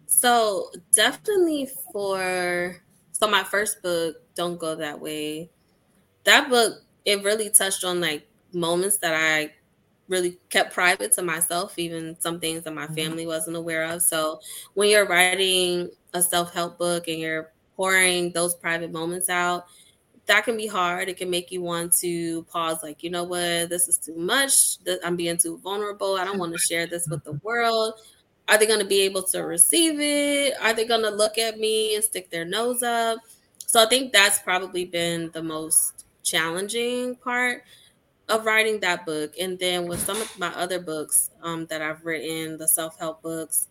So 0.07 0.71
definitely 0.91 1.69
for 1.91 2.83
so 3.11 3.29
my 3.29 3.43
first 3.43 3.81
book 3.81 4.17
don't 4.35 4.59
go 4.59 4.75
that 4.75 4.99
way 4.99 5.49
that 6.23 6.49
book 6.49 6.81
it 7.05 7.23
really 7.23 7.49
touched 7.49 7.83
on 7.83 8.01
like 8.01 8.27
moments 8.53 8.97
that 8.97 9.13
i 9.13 9.51
really 10.07 10.37
kept 10.49 10.73
private 10.73 11.11
to 11.13 11.21
myself, 11.21 11.77
even 11.79 12.15
some 12.19 12.39
things 12.39 12.63
that 12.63 12.73
my 12.73 12.85
mm-hmm. 12.85 12.95
family 12.95 13.25
wasn't 13.25 13.55
aware 13.55 13.83
of. 13.83 14.01
So 14.01 14.39
when 14.73 14.89
you're 14.89 15.07
writing 15.07 15.89
a 16.13 16.21
self-help 16.21 16.77
book 16.77 17.07
and 17.07 17.19
you're 17.19 17.51
pouring 17.75 18.31
those 18.31 18.55
private 18.55 18.91
moments 18.91 19.29
out, 19.29 19.65
that 20.25 20.45
can 20.45 20.55
be 20.55 20.67
hard. 20.67 21.09
It 21.09 21.17
can 21.17 21.29
make 21.29 21.51
you 21.51 21.61
want 21.61 21.93
to 21.97 22.43
pause, 22.43 22.81
like, 22.81 23.03
you 23.03 23.09
know 23.09 23.23
what, 23.23 23.69
this 23.69 23.87
is 23.87 23.97
too 23.97 24.15
much. 24.15 24.77
I'm 25.03 25.15
being 25.15 25.37
too 25.37 25.57
vulnerable. 25.57 26.15
I 26.15 26.23
don't 26.23 26.39
want 26.39 26.53
to 26.53 26.59
share 26.59 26.87
this 26.87 27.07
with 27.09 27.23
the 27.23 27.33
world. 27.43 27.93
Are 28.47 28.57
they 28.57 28.65
going 28.65 28.79
to 28.79 28.85
be 28.85 29.01
able 29.01 29.23
to 29.23 29.39
receive 29.41 29.99
it? 29.99 30.53
Are 30.61 30.73
they 30.73 30.85
going 30.85 31.01
to 31.01 31.09
look 31.09 31.37
at 31.37 31.59
me 31.59 31.95
and 31.95 32.03
stick 32.03 32.29
their 32.29 32.45
nose 32.45 32.83
up? 32.83 33.19
So 33.65 33.81
I 33.83 33.87
think 33.87 34.13
that's 34.13 34.39
probably 34.39 34.85
been 34.85 35.31
the 35.33 35.43
most 35.43 36.05
challenging 36.23 37.15
part 37.15 37.63
of 38.30 38.45
writing 38.45 38.80
that 38.80 39.05
book. 39.05 39.34
And 39.39 39.59
then 39.59 39.88
with 39.88 39.99
some 39.99 40.21
of 40.21 40.39
my 40.39 40.53
other 40.55 40.80
books 40.80 41.30
um, 41.41 41.65
that 41.67 41.82
i've 41.82 42.03
written 42.05 42.57
the 42.57 42.67
self-help 42.67 43.21
books 43.21 43.67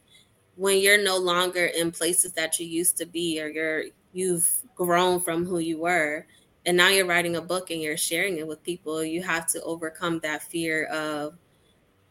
when 0.57 0.79
you're 0.79 1.03
no 1.03 1.17
longer 1.17 1.67
in 1.67 1.91
places 1.91 2.33
that 2.33 2.59
you 2.61 2.67
used 2.67 2.97
to 2.99 3.07
be 3.07 3.41
or 3.41 3.49
you're 3.49 3.85
you've 4.13 4.51
grown 4.75 5.21
from 5.21 5.45
who 5.45 5.59
you 5.59 5.81
were 5.81 6.27
and 6.67 6.77
now 6.77 6.89
you're 6.89 7.07
writing 7.07 7.37
a 7.37 7.41
book 7.41 7.71
and 7.71 7.81
you're 7.81 7.97
sharing 7.97 8.39
it 8.39 8.47
with 8.47 8.63
people 8.63 9.03
you 9.03 9.23
have 9.23 9.47
to 9.47 9.63
overcome 9.63 10.19
that 10.21 10.43
fear 10.43 10.85
of 10.87 11.35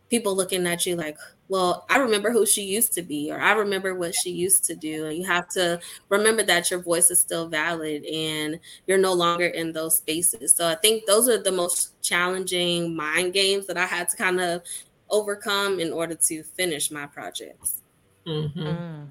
people 0.09 0.35
looking 0.35 0.65
at 0.65 0.85
you 0.85 0.95
like 0.95 1.17
well, 1.51 1.85
I 1.89 1.97
remember 1.97 2.31
who 2.31 2.45
she 2.45 2.61
used 2.61 2.93
to 2.93 3.01
be, 3.01 3.29
or 3.29 3.37
I 3.37 3.51
remember 3.51 3.93
what 3.93 4.15
she 4.15 4.29
used 4.29 4.63
to 4.65 4.73
do. 4.73 5.07
And 5.07 5.17
you 5.17 5.25
have 5.25 5.49
to 5.49 5.81
remember 6.07 6.43
that 6.43 6.71
your 6.71 6.79
voice 6.79 7.11
is 7.11 7.19
still 7.19 7.49
valid 7.49 8.05
and 8.05 8.57
you're 8.87 8.97
no 8.97 9.11
longer 9.11 9.47
in 9.47 9.73
those 9.73 9.97
spaces. 9.97 10.53
So 10.53 10.65
I 10.65 10.75
think 10.75 11.05
those 11.05 11.27
are 11.27 11.43
the 11.43 11.51
most 11.51 12.01
challenging 12.01 12.95
mind 12.95 13.33
games 13.33 13.67
that 13.67 13.75
I 13.75 13.85
had 13.85 14.07
to 14.07 14.15
kind 14.15 14.39
of 14.39 14.61
overcome 15.09 15.81
in 15.81 15.91
order 15.91 16.15
to 16.15 16.41
finish 16.41 16.89
my 16.89 17.05
projects. 17.05 17.81
Mm-hmm. 18.25 18.61
Mm. 18.61 19.07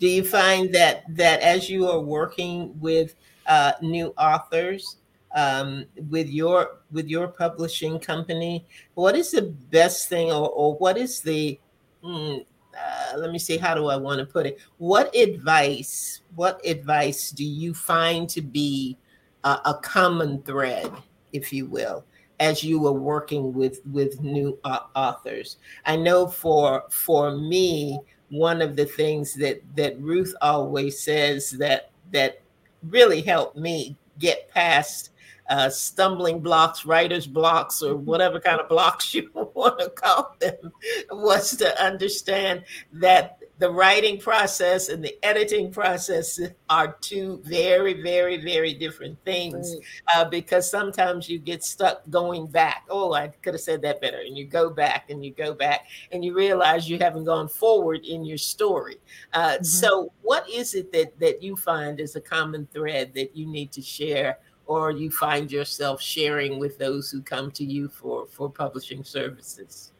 Do 0.00 0.08
you 0.08 0.24
find 0.24 0.74
that 0.74 1.04
that 1.16 1.40
as 1.42 1.68
you 1.68 1.86
are 1.86 2.00
working 2.00 2.80
with 2.80 3.14
uh, 3.44 3.72
new 3.82 4.14
authors, 4.16 4.96
um, 5.34 5.84
with 6.08 6.28
your 6.28 6.78
with 6.90 7.08
your 7.08 7.28
publishing 7.28 7.98
company 7.98 8.64
what 8.94 9.14
is 9.14 9.32
the 9.32 9.42
best 9.42 10.08
thing 10.08 10.30
or, 10.30 10.48
or 10.50 10.74
what 10.76 10.96
is 10.96 11.20
the 11.20 11.58
mm, 12.02 12.44
uh, 12.78 13.16
let 13.16 13.32
me 13.32 13.38
see 13.38 13.56
how 13.56 13.74
do 13.74 13.86
i 13.86 13.96
want 13.96 14.18
to 14.18 14.26
put 14.26 14.46
it? 14.46 14.58
What 14.78 15.14
advice 15.14 16.22
what 16.34 16.64
advice 16.64 17.30
do 17.30 17.44
you 17.44 17.74
find 17.74 18.28
to 18.30 18.40
be 18.40 18.96
a, 19.44 19.58
a 19.64 19.74
common 19.82 20.42
thread 20.42 20.90
if 21.32 21.52
you 21.52 21.66
will 21.66 22.04
as 22.40 22.62
you 22.62 22.78
were 22.78 22.92
working 22.92 23.52
with 23.52 23.80
with 23.92 24.20
new 24.22 24.58
uh, 24.64 24.80
authors? 24.94 25.56
I 25.86 25.96
know 25.96 26.26
for 26.26 26.84
for 26.90 27.36
me 27.36 27.98
one 28.30 28.62
of 28.62 28.76
the 28.76 28.84
things 28.84 29.34
that 29.34 29.60
that 29.76 30.00
ruth 30.00 30.34
always 30.40 31.00
says 31.00 31.50
that 31.52 31.90
that 32.12 32.42
really 32.82 33.22
helped 33.22 33.56
me 33.56 33.96
get 34.18 34.50
past 34.50 35.10
uh, 35.48 35.70
stumbling 35.70 36.40
blocks, 36.40 36.84
writer's 36.84 37.26
blocks, 37.26 37.82
or 37.82 37.96
whatever 37.96 38.40
kind 38.40 38.60
of 38.60 38.68
blocks 38.68 39.14
you 39.14 39.30
want 39.34 39.78
to 39.78 39.90
call 39.90 40.36
them, 40.40 40.72
was 41.10 41.56
to 41.56 41.82
understand 41.82 42.64
that 42.92 43.38
the 43.58 43.70
writing 43.70 44.18
process 44.18 44.88
and 44.88 45.04
the 45.04 45.16
editing 45.24 45.70
process 45.70 46.40
are 46.70 46.96
two 47.00 47.40
very, 47.44 48.00
very, 48.02 48.36
very 48.36 48.72
different 48.72 49.18
things 49.24 49.74
uh, 50.14 50.24
because 50.24 50.70
sometimes 50.70 51.28
you 51.28 51.38
get 51.38 51.64
stuck 51.64 52.08
going 52.08 52.46
back. 52.46 52.84
Oh, 52.88 53.12
I 53.12 53.28
could 53.28 53.54
have 53.54 53.60
said 53.60 53.82
that 53.82 54.00
better. 54.00 54.18
And 54.18 54.38
you 54.38 54.46
go 54.46 54.70
back 54.70 55.10
and 55.10 55.24
you 55.24 55.32
go 55.32 55.54
back 55.54 55.86
and 56.12 56.24
you 56.24 56.34
realize 56.34 56.88
you 56.88 56.98
haven't 56.98 57.24
gone 57.24 57.48
forward 57.48 58.04
in 58.04 58.24
your 58.24 58.38
story. 58.38 58.98
Uh, 59.32 59.54
mm-hmm. 59.54 59.64
So, 59.64 60.12
what 60.22 60.48
is 60.48 60.74
it 60.74 60.92
that, 60.92 61.18
that 61.18 61.42
you 61.42 61.56
find 61.56 61.98
is 61.98 62.14
a 62.14 62.20
common 62.20 62.68
thread 62.72 63.12
that 63.14 63.36
you 63.36 63.46
need 63.46 63.72
to 63.72 63.82
share? 63.82 64.38
Or 64.68 64.90
you 64.90 65.10
find 65.10 65.50
yourself 65.50 66.00
sharing 66.00 66.58
with 66.58 66.78
those 66.78 67.10
who 67.10 67.22
come 67.22 67.50
to 67.52 67.64
you 67.64 67.88
for, 67.88 68.26
for 68.26 68.50
publishing 68.50 69.02
services? 69.02 69.92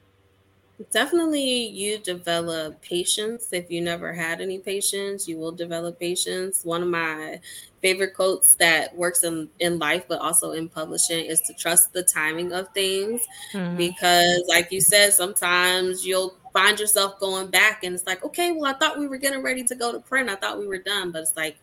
Definitely, 0.93 1.69
you 1.69 1.99
develop 1.99 2.81
patience. 2.83 3.53
If 3.53 3.71
you 3.71 3.81
never 3.81 4.13
had 4.13 4.43
any 4.43 4.59
patience, 4.59 5.27
you 5.27 5.39
will 5.39 5.53
develop 5.53 5.99
patience. 5.99 6.65
One 6.65 6.83
of 6.83 6.89
my 6.89 7.41
favorite 7.81 8.15
quotes 8.15 8.55
that 8.57 8.95
works 8.95 9.25
in, 9.25 9.49
in 9.59 9.79
life, 9.79 10.05
but 10.07 10.21
also 10.21 10.53
in 10.53 10.69
publishing, 10.69 11.25
is 11.25 11.41
to 11.43 11.55
trust 11.55 11.95
the 11.95 12.03
timing 12.03 12.53
of 12.53 12.69
things. 12.75 13.27
Mm-hmm. 13.55 13.77
Because, 13.77 14.45
like 14.49 14.71
you 14.71 14.83
said, 14.83 15.15
sometimes 15.15 16.07
you'll 16.07 16.37
find 16.53 16.79
yourself 16.79 17.19
going 17.19 17.49
back 17.49 17.85
and 17.85 17.95
it's 17.95 18.07
like, 18.07 18.23
okay, 18.23 18.53
well, 18.53 18.67
I 18.73 18.79
thought 18.79 18.99
we 18.99 19.09
were 19.09 19.17
getting 19.17 19.43
ready 19.43 19.65
to 19.65 19.75
go 19.75 19.93
to 19.93 19.99
print. 19.99 20.29
I 20.29 20.37
thought 20.37 20.59
we 20.59 20.67
were 20.67 20.79
done. 20.79 21.11
But 21.11 21.23
it's 21.23 21.37
like, 21.37 21.57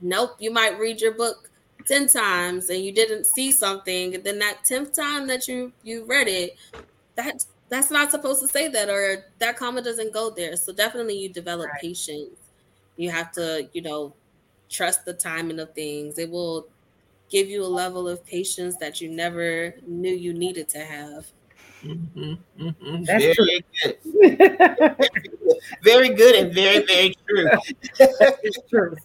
nope, 0.00 0.36
you 0.38 0.50
might 0.50 0.78
read 0.78 1.00
your 1.02 1.12
book 1.12 1.50
10 1.86 2.08
times 2.08 2.70
and 2.70 2.84
you 2.84 2.92
didn't 2.92 3.26
see 3.26 3.52
something. 3.52 4.22
Then 4.22 4.38
that 4.38 4.64
10th 4.64 4.94
time 4.94 5.26
that 5.28 5.48
you, 5.48 5.72
you 5.82 6.04
read 6.04 6.28
it, 6.28 6.56
that 7.16 7.44
that's 7.68 7.90
not 7.90 8.10
supposed 8.10 8.40
to 8.40 8.48
say 8.48 8.68
that 8.68 8.88
or 8.88 9.24
that 9.38 9.56
comma 9.56 9.82
doesn't 9.82 10.12
go 10.12 10.30
there 10.30 10.54
so 10.54 10.72
definitely 10.72 11.16
you 11.16 11.28
develop 11.28 11.68
right. 11.68 11.80
patience 11.80 12.36
you 12.96 13.10
have 13.10 13.32
to 13.32 13.68
you 13.72 13.82
know 13.82 14.12
trust 14.68 15.04
the 15.04 15.12
timing 15.12 15.58
of 15.58 15.72
things 15.74 16.18
it 16.18 16.30
will 16.30 16.66
give 17.30 17.48
you 17.48 17.64
a 17.64 17.66
level 17.66 18.06
of 18.08 18.24
patience 18.24 18.76
that 18.76 19.00
you 19.00 19.08
never 19.08 19.74
knew 19.86 20.14
you 20.14 20.32
needed 20.32 20.68
to 20.68 20.78
have 20.78 21.26
mm-hmm, 21.82 22.34
mm-hmm. 22.60 23.02
That's 23.04 23.24
very 23.24 23.34
true. 23.34 23.92
good. 24.20 25.08
very 25.82 26.08
good 26.10 26.34
and 26.36 26.54
very, 26.54 26.84
very 26.86 27.14
true. 27.26 27.48
it's 27.98 28.58
true. 28.70 28.96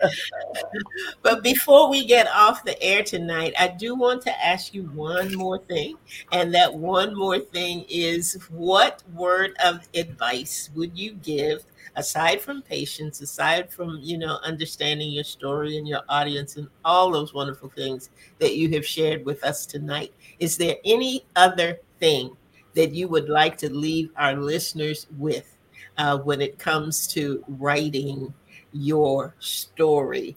but 1.22 1.42
before 1.42 1.90
we 1.90 2.04
get 2.04 2.28
off 2.28 2.64
the 2.64 2.80
air 2.82 3.02
tonight, 3.02 3.54
I 3.58 3.68
do 3.68 3.94
want 3.94 4.22
to 4.22 4.44
ask 4.44 4.74
you 4.74 4.84
one 4.94 5.34
more 5.34 5.58
thing. 5.58 5.96
And 6.32 6.54
that 6.54 6.72
one 6.72 7.16
more 7.16 7.38
thing 7.38 7.84
is 7.88 8.34
what 8.50 9.02
word 9.14 9.56
of 9.64 9.88
advice 9.94 10.70
would 10.74 10.96
you 10.98 11.14
give 11.14 11.64
aside 11.96 12.40
from 12.40 12.62
patience, 12.62 13.20
aside 13.20 13.72
from, 13.72 13.98
you 14.02 14.18
know, 14.18 14.38
understanding 14.44 15.10
your 15.10 15.24
story 15.24 15.78
and 15.78 15.88
your 15.88 16.02
audience 16.08 16.56
and 16.56 16.68
all 16.84 17.10
those 17.10 17.32
wonderful 17.32 17.70
things 17.70 18.10
that 18.38 18.56
you 18.56 18.70
have 18.70 18.86
shared 18.86 19.24
with 19.24 19.42
us 19.44 19.66
tonight? 19.66 20.12
Is 20.38 20.56
there 20.56 20.76
any 20.84 21.24
other 21.34 21.80
thing 21.98 22.36
that 22.74 22.92
you 22.92 23.08
would 23.08 23.28
like 23.28 23.56
to 23.58 23.72
leave 23.72 24.10
our 24.16 24.36
listeners 24.36 25.06
with 25.18 25.56
uh, 25.98 26.18
when 26.18 26.42
it 26.42 26.58
comes 26.58 27.06
to 27.06 27.42
writing 27.48 28.32
your 28.76 29.34
story 29.38 30.36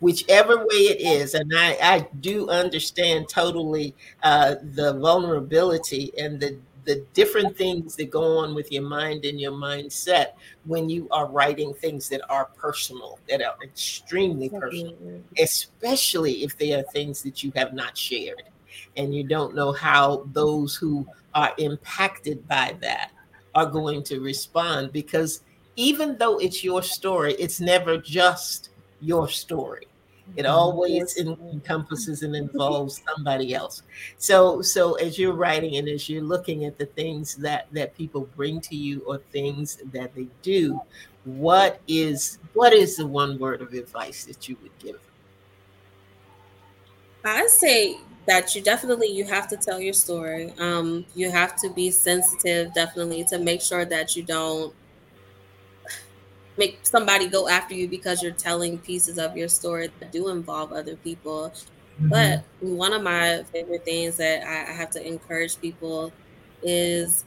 whichever 0.00 0.58
way 0.58 0.76
it 0.92 1.00
is. 1.00 1.34
And 1.34 1.50
i, 1.56 1.76
I 1.80 2.08
do 2.20 2.48
understand 2.50 3.28
totally 3.28 3.94
uh, 4.22 4.56
the 4.74 4.94
vulnerability 4.94 6.12
and 6.18 6.38
the 6.40 6.58
the 6.84 7.04
different 7.14 7.56
things 7.56 7.96
that 7.96 8.12
go 8.12 8.38
on 8.38 8.54
with 8.54 8.70
your 8.70 8.84
mind 8.84 9.24
and 9.24 9.40
your 9.40 9.50
mindset 9.50 10.34
when 10.66 10.88
you 10.88 11.08
are 11.10 11.26
writing 11.26 11.74
things 11.74 12.08
that 12.10 12.20
are 12.30 12.44
personal 12.56 13.18
that 13.28 13.42
are 13.42 13.56
extremely 13.60 14.48
personal 14.48 14.94
especially 15.36 16.44
if 16.44 16.56
they 16.58 16.72
are 16.74 16.84
things 16.84 17.22
that 17.22 17.42
you 17.42 17.52
have 17.56 17.74
not 17.74 17.98
shared 17.98 18.44
and 18.96 19.12
you 19.12 19.24
don't 19.24 19.54
know 19.54 19.72
how 19.72 20.28
those 20.32 20.76
who 20.76 21.04
are 21.34 21.52
impacted 21.58 22.46
by 22.48 22.76
that 22.80 23.10
are 23.54 23.66
going 23.66 24.02
to 24.04 24.20
respond. 24.20 24.92
Because 24.92 25.42
even 25.76 26.16
though 26.18 26.38
it's 26.38 26.64
your 26.64 26.82
story, 26.82 27.34
it's 27.34 27.60
never 27.60 27.98
just 27.98 28.70
your 29.00 29.28
story. 29.28 29.86
It 30.34 30.42
mm-hmm. 30.42 30.52
always 30.52 31.16
encompasses 31.18 32.22
and 32.22 32.34
involves 32.34 33.00
somebody 33.06 33.54
else. 33.54 33.82
So, 34.18 34.60
so 34.60 34.94
as 34.94 35.18
you're 35.18 35.34
writing 35.34 35.76
and 35.76 35.88
as 35.88 36.08
you're 36.08 36.22
looking 36.22 36.64
at 36.64 36.78
the 36.78 36.86
things 36.86 37.36
that 37.36 37.68
that 37.72 37.96
people 37.96 38.28
bring 38.34 38.60
to 38.62 38.74
you 38.74 39.02
or 39.06 39.18
things 39.18 39.78
that 39.92 40.14
they 40.14 40.26
do, 40.42 40.80
what 41.24 41.80
is 41.86 42.38
what 42.54 42.72
is 42.72 42.96
the 42.96 43.06
one 43.06 43.38
word 43.38 43.62
of 43.62 43.72
advice 43.72 44.24
that 44.24 44.48
you 44.48 44.56
would 44.62 44.76
give? 44.78 44.98
I 47.24 47.46
say 47.46 47.98
that 48.26 48.54
you 48.54 48.62
definitely 48.62 49.08
you 49.08 49.24
have 49.24 49.46
to 49.48 49.56
tell 49.56 49.80
your 49.80 49.92
story. 49.92 50.52
Um, 50.58 51.06
you 51.14 51.30
have 51.30 51.54
to 51.56 51.70
be 51.70 51.90
sensitive, 51.92 52.74
definitely, 52.74 53.24
to 53.24 53.38
make 53.38 53.60
sure 53.60 53.84
that 53.84 54.16
you 54.16 54.24
don't 54.24 54.74
make 56.58 56.78
somebody 56.82 57.28
go 57.28 57.48
after 57.48 57.74
you 57.74 57.88
because 57.88 58.22
you're 58.22 58.32
telling 58.32 58.78
pieces 58.78 59.18
of 59.18 59.36
your 59.36 59.48
story 59.48 59.90
that 60.00 60.12
do 60.12 60.28
involve 60.28 60.72
other 60.72 60.96
people. 60.96 61.52
Mm-hmm. 62.00 62.08
But 62.08 62.44
one 62.60 62.92
of 62.92 63.02
my 63.02 63.44
favorite 63.52 63.84
things 63.84 64.16
that 64.16 64.46
I, 64.46 64.70
I 64.70 64.74
have 64.74 64.90
to 64.90 65.06
encourage 65.06 65.60
people 65.60 66.12
is 66.62 67.24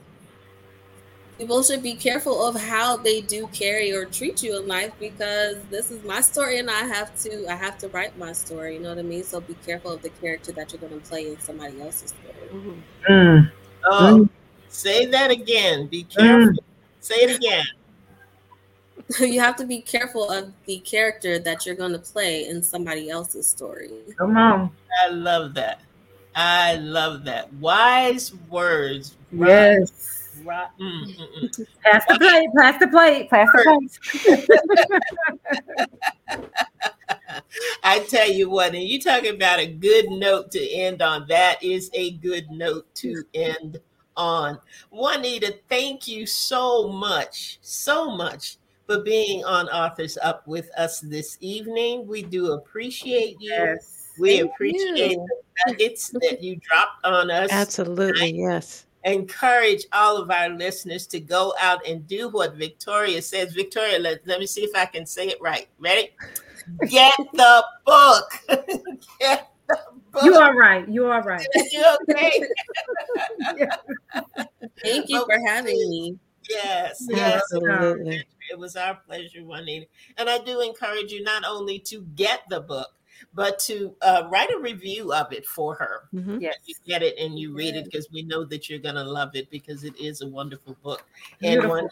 people 1.39 1.63
should 1.63 1.81
be 1.81 1.95
careful 1.95 2.45
of 2.45 2.59
how 2.59 2.97
they 2.97 3.21
do 3.21 3.47
carry 3.47 3.93
or 3.93 4.05
treat 4.05 4.43
you 4.43 4.59
in 4.59 4.67
life 4.67 4.91
because 4.99 5.55
this 5.71 5.89
is 5.89 6.03
my 6.03 6.19
story 6.21 6.59
and 6.59 6.69
I 6.69 6.81
have 6.81 7.17
to 7.23 7.47
I 7.47 7.55
have 7.55 7.77
to 7.79 7.87
write 7.87 8.17
my 8.17 8.33
story. 8.33 8.75
You 8.75 8.81
know 8.81 8.89
what 8.89 8.99
I 8.99 9.03
mean? 9.03 9.23
So 9.23 9.39
be 9.39 9.55
careful 9.65 9.93
of 9.93 10.01
the 10.01 10.09
character 10.09 10.51
that 10.51 10.71
you're 10.71 10.81
going 10.81 10.99
to 10.99 11.07
play 11.07 11.31
in 11.31 11.39
somebody 11.39 11.81
else's 11.81 12.09
story. 12.09 12.49
Mm-hmm. 12.53 13.11
Mm. 13.11 13.51
Oh, 13.85 14.19
mm. 14.21 14.29
say 14.67 15.05
that 15.07 15.31
again. 15.31 15.87
Be 15.87 16.03
careful. 16.03 16.53
Mm. 16.53 16.57
Say 16.99 17.15
it 17.15 17.37
again. 17.37 17.65
you 19.19 19.39
have 19.39 19.55
to 19.55 19.65
be 19.65 19.81
careful 19.81 20.29
of 20.29 20.51
the 20.65 20.79
character 20.79 21.39
that 21.39 21.65
you're 21.65 21.75
going 21.75 21.93
to 21.93 21.99
play 21.99 22.47
in 22.47 22.61
somebody 22.61 23.09
else's 23.09 23.47
story. 23.47 23.89
Come 24.17 24.37
on. 24.37 24.71
I 25.03 25.09
love 25.09 25.55
that. 25.55 25.81
I 26.35 26.75
love 26.75 27.25
that. 27.25 27.51
Wise 27.53 28.33
words. 28.49 29.17
Yes. 29.31 30.27
Right. 30.45 30.67
Mm, 30.79 31.17
mm, 31.17 31.43
mm. 31.43 31.67
Pass 31.83 32.05
the 32.07 32.15
plate, 32.17 32.49
pass 32.55 32.79
the 32.79 32.87
plate, 32.87 33.29
pass 33.29 33.49
the 33.51 33.89
plate. 36.27 36.69
I 37.83 37.99
tell 37.99 38.29
you 38.29 38.49
what, 38.49 38.73
and 38.73 38.83
you 38.83 39.01
talking 39.01 39.35
about 39.35 39.59
a 39.59 39.65
good 39.65 40.09
note 40.09 40.51
to 40.51 40.71
end 40.71 41.01
on. 41.01 41.25
That 41.27 41.61
is 41.61 41.89
a 41.93 42.11
good 42.11 42.49
note 42.51 42.85
to 42.95 43.23
end 43.33 43.79
on. 44.15 44.59
Juanita, 44.91 45.55
thank 45.67 46.07
you 46.07 46.25
so 46.25 46.87
much, 46.87 47.57
so 47.61 48.09
much 48.15 48.58
for 48.89 49.03
being 49.03 49.45
on 49.45 49.69
Authors 49.69 50.17
Up 50.23 50.47
with 50.47 50.71
us 50.75 50.99
this 50.99 51.37
evening. 51.41 52.07
We 52.07 52.23
do 52.23 52.53
appreciate 52.53 53.37
you. 53.39 53.51
Yes. 53.51 54.07
We 54.17 54.39
Thank 54.39 54.51
appreciate 54.51 55.11
you. 55.11 55.27
the 55.27 55.71
nuggets 55.71 56.09
that 56.21 56.41
you 56.41 56.55
dropped 56.55 57.05
on 57.05 57.29
us. 57.29 57.49
Absolutely, 57.51 58.35
yes. 58.35 58.87
Encourage 59.03 59.85
all 59.93 60.17
of 60.17 60.31
our 60.31 60.49
listeners 60.49 61.05
to 61.07 61.19
go 61.19 61.53
out 61.59 61.85
and 61.87 62.07
do 62.07 62.29
what 62.29 62.55
Victoria 62.55 63.21
says. 63.21 63.53
Victoria, 63.53 63.99
let, 63.99 64.25
let 64.25 64.39
me 64.39 64.47
see 64.47 64.63
if 64.63 64.75
I 64.75 64.85
can 64.87 65.05
say 65.05 65.27
it 65.27 65.37
right. 65.39 65.67
Ready? 65.77 66.09
Get 66.89 67.13
the 67.33 67.65
book. 67.85 68.31
Get 69.19 69.51
the 69.67 69.77
book. 70.11 70.23
You 70.23 70.33
are 70.33 70.57
right. 70.57 70.89
You 70.89 71.05
are 71.05 71.21
right. 71.21 71.45
you 71.71 71.97
okay? 72.09 72.43
Thank 74.83 75.09
you 75.09 75.23
for 75.25 75.39
having 75.47 75.77
me. 75.91 76.19
Yes, 76.49 77.05
yes, 77.09 77.41
absolutely. 77.43 78.25
It 78.51 78.57
was 78.57 78.75
our 78.75 78.95
pleasure, 78.95 79.43
Juanita. 79.43 79.85
And 80.17 80.29
I 80.29 80.39
do 80.39 80.61
encourage 80.61 81.11
you 81.11 81.23
not 81.23 81.43
only 81.47 81.79
to 81.79 82.01
get 82.15 82.41
the 82.49 82.61
book, 82.61 82.87
but 83.33 83.59
to 83.59 83.95
uh, 84.01 84.23
write 84.31 84.49
a 84.51 84.59
review 84.59 85.13
of 85.13 85.31
it 85.31 85.45
for 85.45 85.75
her. 85.75 86.03
Mm-hmm. 86.13 86.39
Yes. 86.39 86.55
You 86.65 86.75
get 86.87 87.03
it 87.03 87.17
and 87.19 87.37
you 87.37 87.53
read 87.53 87.75
it 87.75 87.85
because 87.85 88.09
we 88.11 88.23
know 88.23 88.43
that 88.45 88.69
you're 88.69 88.79
going 88.79 88.95
to 88.95 89.03
love 89.03 89.35
it 89.35 89.49
because 89.51 89.83
it 89.83 89.95
is 89.99 90.21
a 90.21 90.27
wonderful 90.27 90.75
book. 90.81 91.03
Beautiful. 91.39 91.75
And 91.75 91.89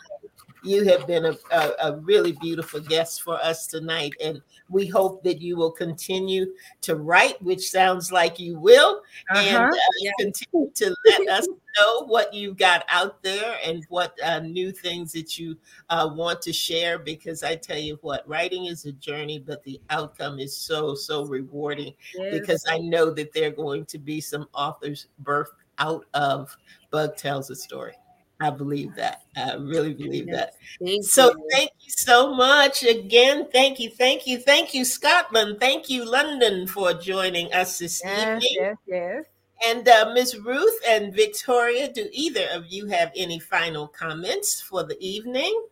you 0.63 0.85
have 0.85 1.07
been 1.07 1.25
a, 1.25 1.37
a, 1.51 1.71
a, 1.83 1.97
really 1.97 2.31
beautiful 2.33 2.79
guest 2.79 3.21
for 3.21 3.35
us 3.43 3.67
tonight. 3.67 4.13
And 4.23 4.41
we 4.69 4.87
hope 4.87 5.23
that 5.23 5.41
you 5.41 5.55
will 5.55 5.71
continue 5.71 6.47
to 6.81 6.95
write, 6.95 7.41
which 7.41 7.69
sounds 7.69 8.11
like 8.11 8.39
you 8.39 8.59
will, 8.59 9.01
uh-huh. 9.31 9.39
and 9.39 9.73
uh, 9.73 9.77
yeah. 9.99 10.11
continue 10.19 10.71
to 10.75 10.95
let 11.05 11.29
us 11.29 11.47
know 11.47 12.05
what 12.05 12.33
you've 12.33 12.57
got 12.57 12.85
out 12.89 13.21
there 13.23 13.57
and 13.63 13.85
what 13.89 14.17
uh, 14.23 14.39
new 14.39 14.71
things 14.71 15.11
that 15.13 15.37
you 15.37 15.57
uh, 15.89 16.09
want 16.13 16.41
to 16.41 16.53
share. 16.53 16.99
Because 16.99 17.43
I 17.43 17.55
tell 17.55 17.79
you 17.79 17.97
what, 18.01 18.27
writing 18.27 18.65
is 18.65 18.85
a 18.85 18.91
journey, 18.93 19.39
but 19.39 19.63
the 19.63 19.79
outcome 19.89 20.39
is 20.39 20.55
so, 20.55 20.95
so 20.95 21.25
rewarding 21.25 21.93
yes. 22.15 22.39
because 22.39 22.65
I 22.67 22.79
know 22.79 23.11
that 23.11 23.33
there 23.33 23.49
are 23.49 23.55
going 23.55 23.85
to 23.85 23.97
be 23.97 24.21
some 24.21 24.47
authors 24.53 25.07
birthed 25.23 25.47
out 25.79 26.05
of 26.13 26.55
Bug 26.91 27.15
Tells 27.15 27.49
a 27.49 27.55
Story. 27.55 27.93
I 28.39 28.51
believe 28.51 28.93
that. 28.95 29.23
I 29.35 29.55
really 29.55 29.93
believe 29.93 30.27
that. 30.31 30.53
Thank 30.83 31.03
So 31.05 31.29
you. 31.29 31.47
thank 31.51 31.71
you 31.79 31.91
so 31.91 32.35
much 32.35 32.83
again. 32.83 33.47
Thank 33.51 33.79
you, 33.79 33.89
thank 33.89 34.27
you, 34.27 34.37
thank 34.37 34.73
you, 34.73 34.85
Scotland. 34.85 35.59
Thank 35.59 35.89
you, 35.89 36.05
London, 36.05 36.67
for 36.67 36.93
joining 36.93 37.51
us 37.53 37.79
this 37.79 38.01
Yes, 38.03 38.43
evening. 38.43 38.57
yes, 38.59 38.75
yes. 38.87 39.25
And 39.65 39.87
uh, 39.87 40.11
Ms. 40.13 40.37
Ruth 40.37 40.79
and 40.87 41.15
Victoria, 41.15 41.91
do 41.91 42.07
either 42.11 42.45
of 42.51 42.67
you 42.67 42.85
have 42.87 43.11
any 43.15 43.39
final 43.39 43.87
comments 43.87 44.61
for 44.61 44.83
the 44.83 44.97
evening? 44.99 45.65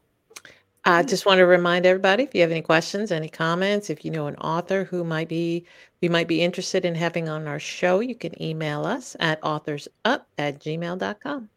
I 0.86 1.04
just 1.04 1.26
want 1.26 1.40
to 1.40 1.46
remind 1.46 1.86
everybody 1.86 2.24
if 2.24 2.36
you 2.36 2.42
have 2.42 2.52
any 2.52 2.62
questions, 2.62 3.12
any 3.12 3.30
comments, 3.30 3.90
if 3.90 4.06
you 4.06 4.12
know 4.12 4.28
an 4.28 4.36
author 4.38 4.84
who 4.84 5.04
might 5.04 5.28
be 5.28 5.66
we 6.02 6.10
might 6.10 6.28
be 6.28 6.42
interested 6.44 6.86
in 6.86 6.94
having 6.94 7.28
on 7.28 7.48
our 7.48 7.60
show, 7.60 8.00
you 8.02 8.14
can 8.14 8.40
email 8.42 8.86
us 8.86 9.16
at 9.20 9.42
authorsup 9.42 10.22
at 10.38 10.60
gmail.com. 10.60 11.50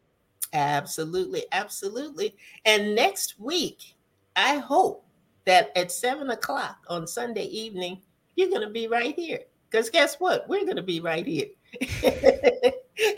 Absolutely, 0.53 1.45
absolutely. 1.53 2.37
And 2.65 2.95
next 2.95 3.39
week, 3.39 3.97
I 4.37 4.57
hope 4.57 5.05
that 5.45 5.71
at 5.77 5.93
seven 5.93 6.31
o'clock 6.31 6.79
on 6.89 7.07
Sunday 7.07 7.45
evening, 7.45 8.01
you're 8.37 8.51
going 8.51 8.67
to 8.67 8.71
be 8.71 8.89
right 8.89 9.15
here. 9.15 9.41
Because 9.71 9.91
guess 9.91 10.17
what? 10.17 10.49
We're 10.49 10.65
going 10.65 10.77
to 10.77 10.83
be 10.83 11.01
right 11.01 11.27
here. 11.27 11.47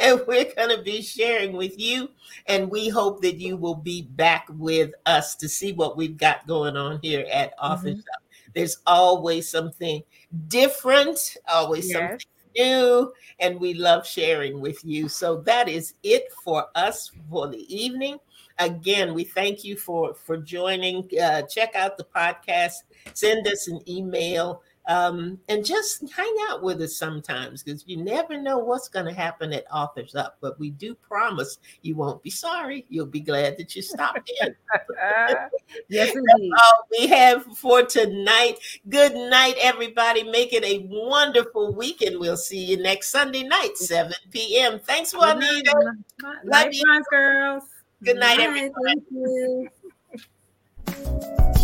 and 0.01 0.21
we're 0.27 0.53
going 0.57 0.77
to 0.77 0.83
be 0.83 1.03
sharing 1.03 1.53
with 1.53 1.79
you. 1.79 2.11
And 2.47 2.71
we 2.71 2.89
hope 2.89 3.23
that 3.23 3.37
you 3.37 3.57
will 3.57 3.77
be 3.77 4.03
back 4.03 4.47
with 4.51 4.93
us 5.07 5.37
to 5.37 5.49
see 5.49 5.73
what 5.73 5.97
we've 5.97 6.17
got 6.17 6.47
going 6.47 6.77
on 6.77 6.99
here 7.03 7.27
at 7.33 7.55
Authors 7.61 7.99
mm-hmm. 7.99 8.15
Up. 8.15 8.23
There's 8.55 8.79
always 8.87 9.49
something 9.49 10.03
different, 10.49 11.37
always 11.49 11.93
something 11.93 12.19
New, 12.57 13.13
and 13.39 13.59
we 13.61 13.75
love 13.75 14.07
sharing 14.07 14.61
with 14.61 14.85
you. 14.85 15.09
So 15.09 15.39
that 15.43 15.69
is 15.69 15.95
it 16.03 16.33
for 16.45 16.67
us 16.75 17.11
for 17.31 17.49
the 17.49 17.75
evening. 17.75 18.19
Again, 18.59 19.15
we 19.15 19.25
thank 19.25 19.65
you 19.65 19.77
for 19.77 20.15
for 20.15 20.37
joining. 20.37 21.09
Uh, 21.19 21.43
check 21.43 21.75
out 21.75 21.97
the 21.97 22.05
podcast. 22.05 22.75
Send 23.15 23.47
us 23.47 23.69
an 23.69 23.81
email. 23.89 24.63
Um, 24.91 25.39
and 25.49 25.65
just 25.65 26.11
hang 26.11 26.35
out 26.49 26.65
with 26.65 26.83
us 26.83 26.97
sometimes 26.97 27.63
because 27.63 27.85
you 27.87 27.97
never 27.97 28.37
know 28.37 28.59
what's 28.59 28.89
going 28.89 29.07
to 29.07 29.13
happen 29.13 29.53
at 29.53 29.65
Authors 29.73 30.17
Up. 30.17 30.37
But 30.41 30.59
we 30.59 30.71
do 30.71 30.97
promise 30.97 31.59
you 31.83 31.95
won't 31.95 32.21
be 32.25 32.31
sorry. 32.31 32.85
You'll 32.89 33.07
be 33.07 33.21
glad 33.21 33.57
that 33.59 33.77
you 33.77 33.83
stopped 33.83 34.29
in. 34.43 34.55
Yes, 35.89 36.09
indeed. 36.17 36.53
all 36.53 36.87
we 36.99 37.07
have 37.07 37.45
for 37.57 37.85
tonight. 37.85 38.57
Good 38.89 39.15
night, 39.15 39.55
everybody. 39.61 40.25
Make 40.25 40.53
it 40.53 40.65
a 40.65 40.85
wonderful 40.89 41.73
weekend. 41.73 42.19
we'll 42.19 42.37
see 42.37 42.65
you 42.65 42.77
next 42.77 43.11
Sunday 43.11 43.45
night, 43.45 43.77
7 43.77 44.13
p.m. 44.33 44.81
Thanks, 44.81 45.15
Juanita. 45.15 45.95
Love 46.25 46.45
night, 46.45 46.73
you. 46.73 47.03
Girls. 47.11 47.63
Good 48.03 48.19
night, 48.19 48.39
Bye, 48.39 48.45
everybody. 48.45 48.71
Thank 48.85 49.05
you. 50.97 51.55